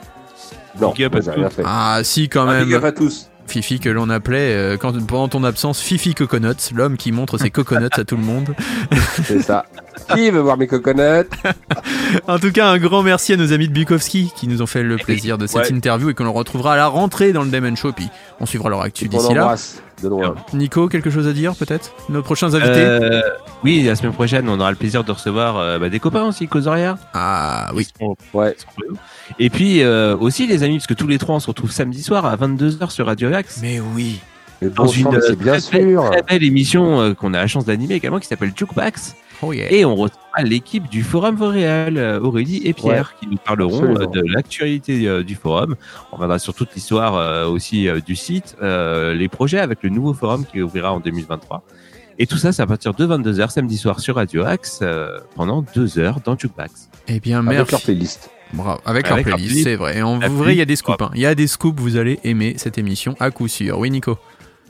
[0.80, 1.62] Non, Big up à rien fait.
[1.64, 2.64] Ah, si, quand Un même.
[2.66, 3.28] big up à tous.
[3.46, 7.50] Fifi que l'on appelait euh, quand, pendant ton absence Fifi Coconuts, l'homme qui montre ses
[7.50, 8.54] coconuts à tout le monde.
[9.24, 9.66] C'est ça.
[10.12, 11.28] Qui veut voir mes coconuts?
[12.28, 14.82] En tout cas, un grand merci à nos amis de Bukowski qui nous ont fait
[14.84, 15.72] le plaisir de cette Ouais.
[15.72, 17.92] interview et qu'on le retrouvera à la rentrée dans le Demon Show.
[17.92, 18.08] Puis
[18.40, 19.42] on suivra leur actu d'ici là.
[19.42, 20.34] embrasse de loin.
[20.52, 21.92] Nico, quelque chose à dire peut-être?
[22.08, 22.70] Nos prochains invités?
[22.76, 23.20] Euh,
[23.64, 26.46] oui, la semaine prochaine, on aura le plaisir de recevoir euh, bah, des copains aussi,
[26.48, 26.96] Cause Horaire.
[27.14, 27.88] Ah oui.
[28.34, 28.54] Ouais.
[29.38, 32.02] Et puis euh, aussi les amis, parce que tous les trois on se retrouve samedi
[32.02, 33.58] soir à 22h sur Radio Axe.
[33.62, 34.20] Mais oui.
[34.62, 36.10] Mais Dans bon une euh, bien très, belle- sûr.
[36.10, 39.14] très belle émission euh, qu'on a la chance d'animer également qui s'appelle Jukebox.
[39.42, 39.70] Oh yeah.
[39.70, 39.94] Et on
[40.42, 44.00] l'équipe du Forum Vauréal, euh, Aurélie et Pierre, qui nous parleront absolument.
[44.00, 45.76] euh, de l'actualité euh, du forum.
[46.12, 50.60] On reviendra sur toute l'histoire aussi du site, les projets avec le nouveau forum qui
[50.62, 51.62] ouvrira en 2023.
[52.18, 55.62] Et tout ça, c'est à partir de 22h samedi soir sur Radio Axe euh, pendant
[55.74, 56.88] deux heures dans Jukebox.
[57.08, 57.72] Eh bien, Avec merci.
[57.72, 58.30] leur playlist.
[58.54, 58.80] Bravo.
[58.86, 59.98] Avec, leur Avec leur playlist, c'est vrai.
[59.98, 61.02] Et en vrai, il y a des scoops.
[61.02, 61.10] hein.
[61.14, 63.78] Il y a des scoops, vous allez aimer cette émission à coup sûr.
[63.78, 64.16] Oui, Nico.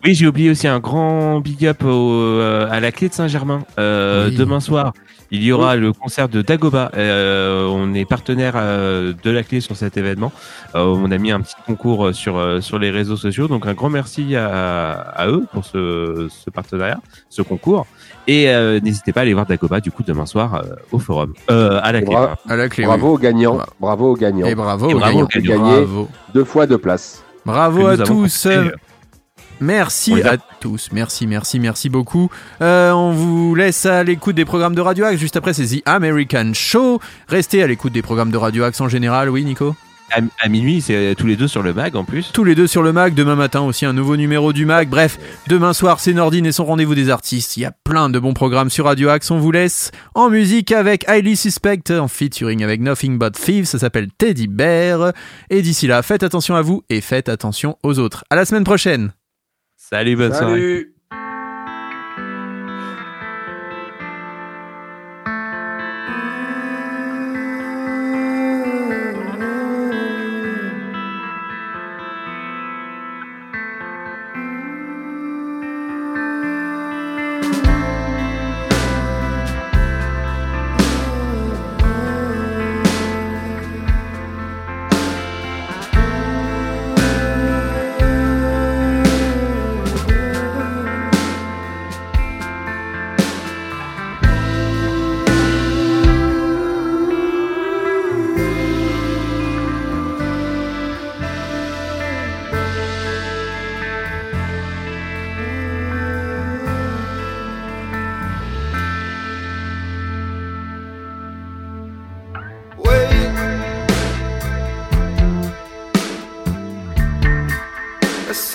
[0.05, 3.62] Oui, j'ai oublié aussi un grand big up au, euh, à la clé de Saint-Germain.
[3.78, 4.36] Euh, Oui.
[4.36, 4.93] Demain soir,
[5.32, 6.93] il y aura le concert de Dagoba.
[6.97, 10.31] Euh, on est partenaire euh, de la clé sur cet événement.
[10.77, 13.48] Euh, on a mis un petit concours sur euh, sur les réseaux sociaux.
[13.48, 17.86] Donc un grand merci à, à eux pour ce, ce partenariat, ce concours.
[18.28, 21.32] Et euh, n'hésitez pas à aller voir Dagoba du coup demain soir euh, au forum,
[21.51, 22.14] euh, à la clé.
[22.14, 22.85] Bra- À la clé.
[22.85, 23.55] Bravo aux gagnants.
[23.55, 23.73] Bravo.
[23.81, 24.47] Bravo aux gagnants.
[24.47, 25.27] Et bravo Et aux bravo gagnants.
[25.35, 25.70] aux gagnants.
[25.82, 26.09] Bravo.
[26.35, 27.24] Deux fois deux places.
[27.44, 28.47] Bravo à tous.
[29.61, 30.91] Merci à tous.
[30.93, 32.31] Merci, merci, merci beaucoup.
[32.61, 35.19] Euh, on vous laisse à l'écoute des programmes de Radio Axe.
[35.19, 37.01] Juste après, c'est The American Show.
[37.28, 39.31] Restez à l'écoute des programmes de Radio Axe en général.
[39.31, 39.74] Oui, Nico?
[40.12, 42.31] À, à minuit, c'est tous les deux sur le mag en plus.
[42.33, 43.15] Tous les deux sur le Mag.
[43.15, 44.89] Demain matin aussi, un nouveau numéro du Mag.
[44.89, 45.19] Bref,
[45.49, 47.57] demain soir, c'est Nordine et son rendez-vous des artistes.
[47.57, 49.33] Il y a plein de bons programmes sur Radio Axe.
[49.33, 53.65] On vous laisse en musique avec Highly Suspect en featuring avec Nothing But Thieves.
[53.65, 55.12] Ça s'appelle Teddy Bear.
[55.51, 58.23] Et d'ici là, faites attention à vous et faites attention aux autres.
[58.31, 59.11] À la semaine prochaine.
[59.89, 60.95] Salut, bonne.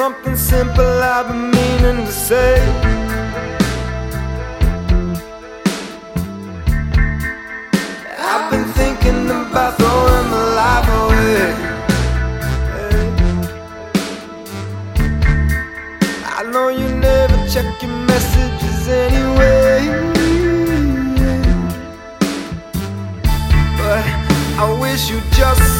[0.03, 2.53] Something simple I've been meaning to say.
[8.31, 11.43] I've been thinking about throwing my life away.
[16.37, 19.77] I know you never check your messages anyway.
[23.77, 24.03] But
[24.63, 25.70] I wish you'd just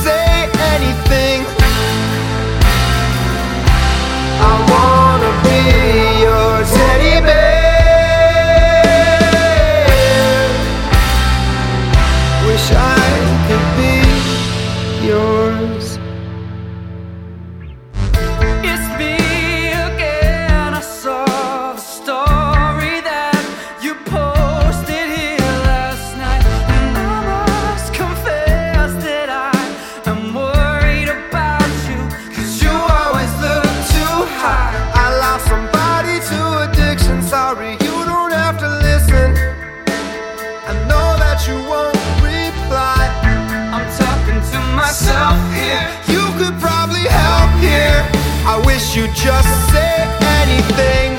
[48.96, 51.11] you just say anything?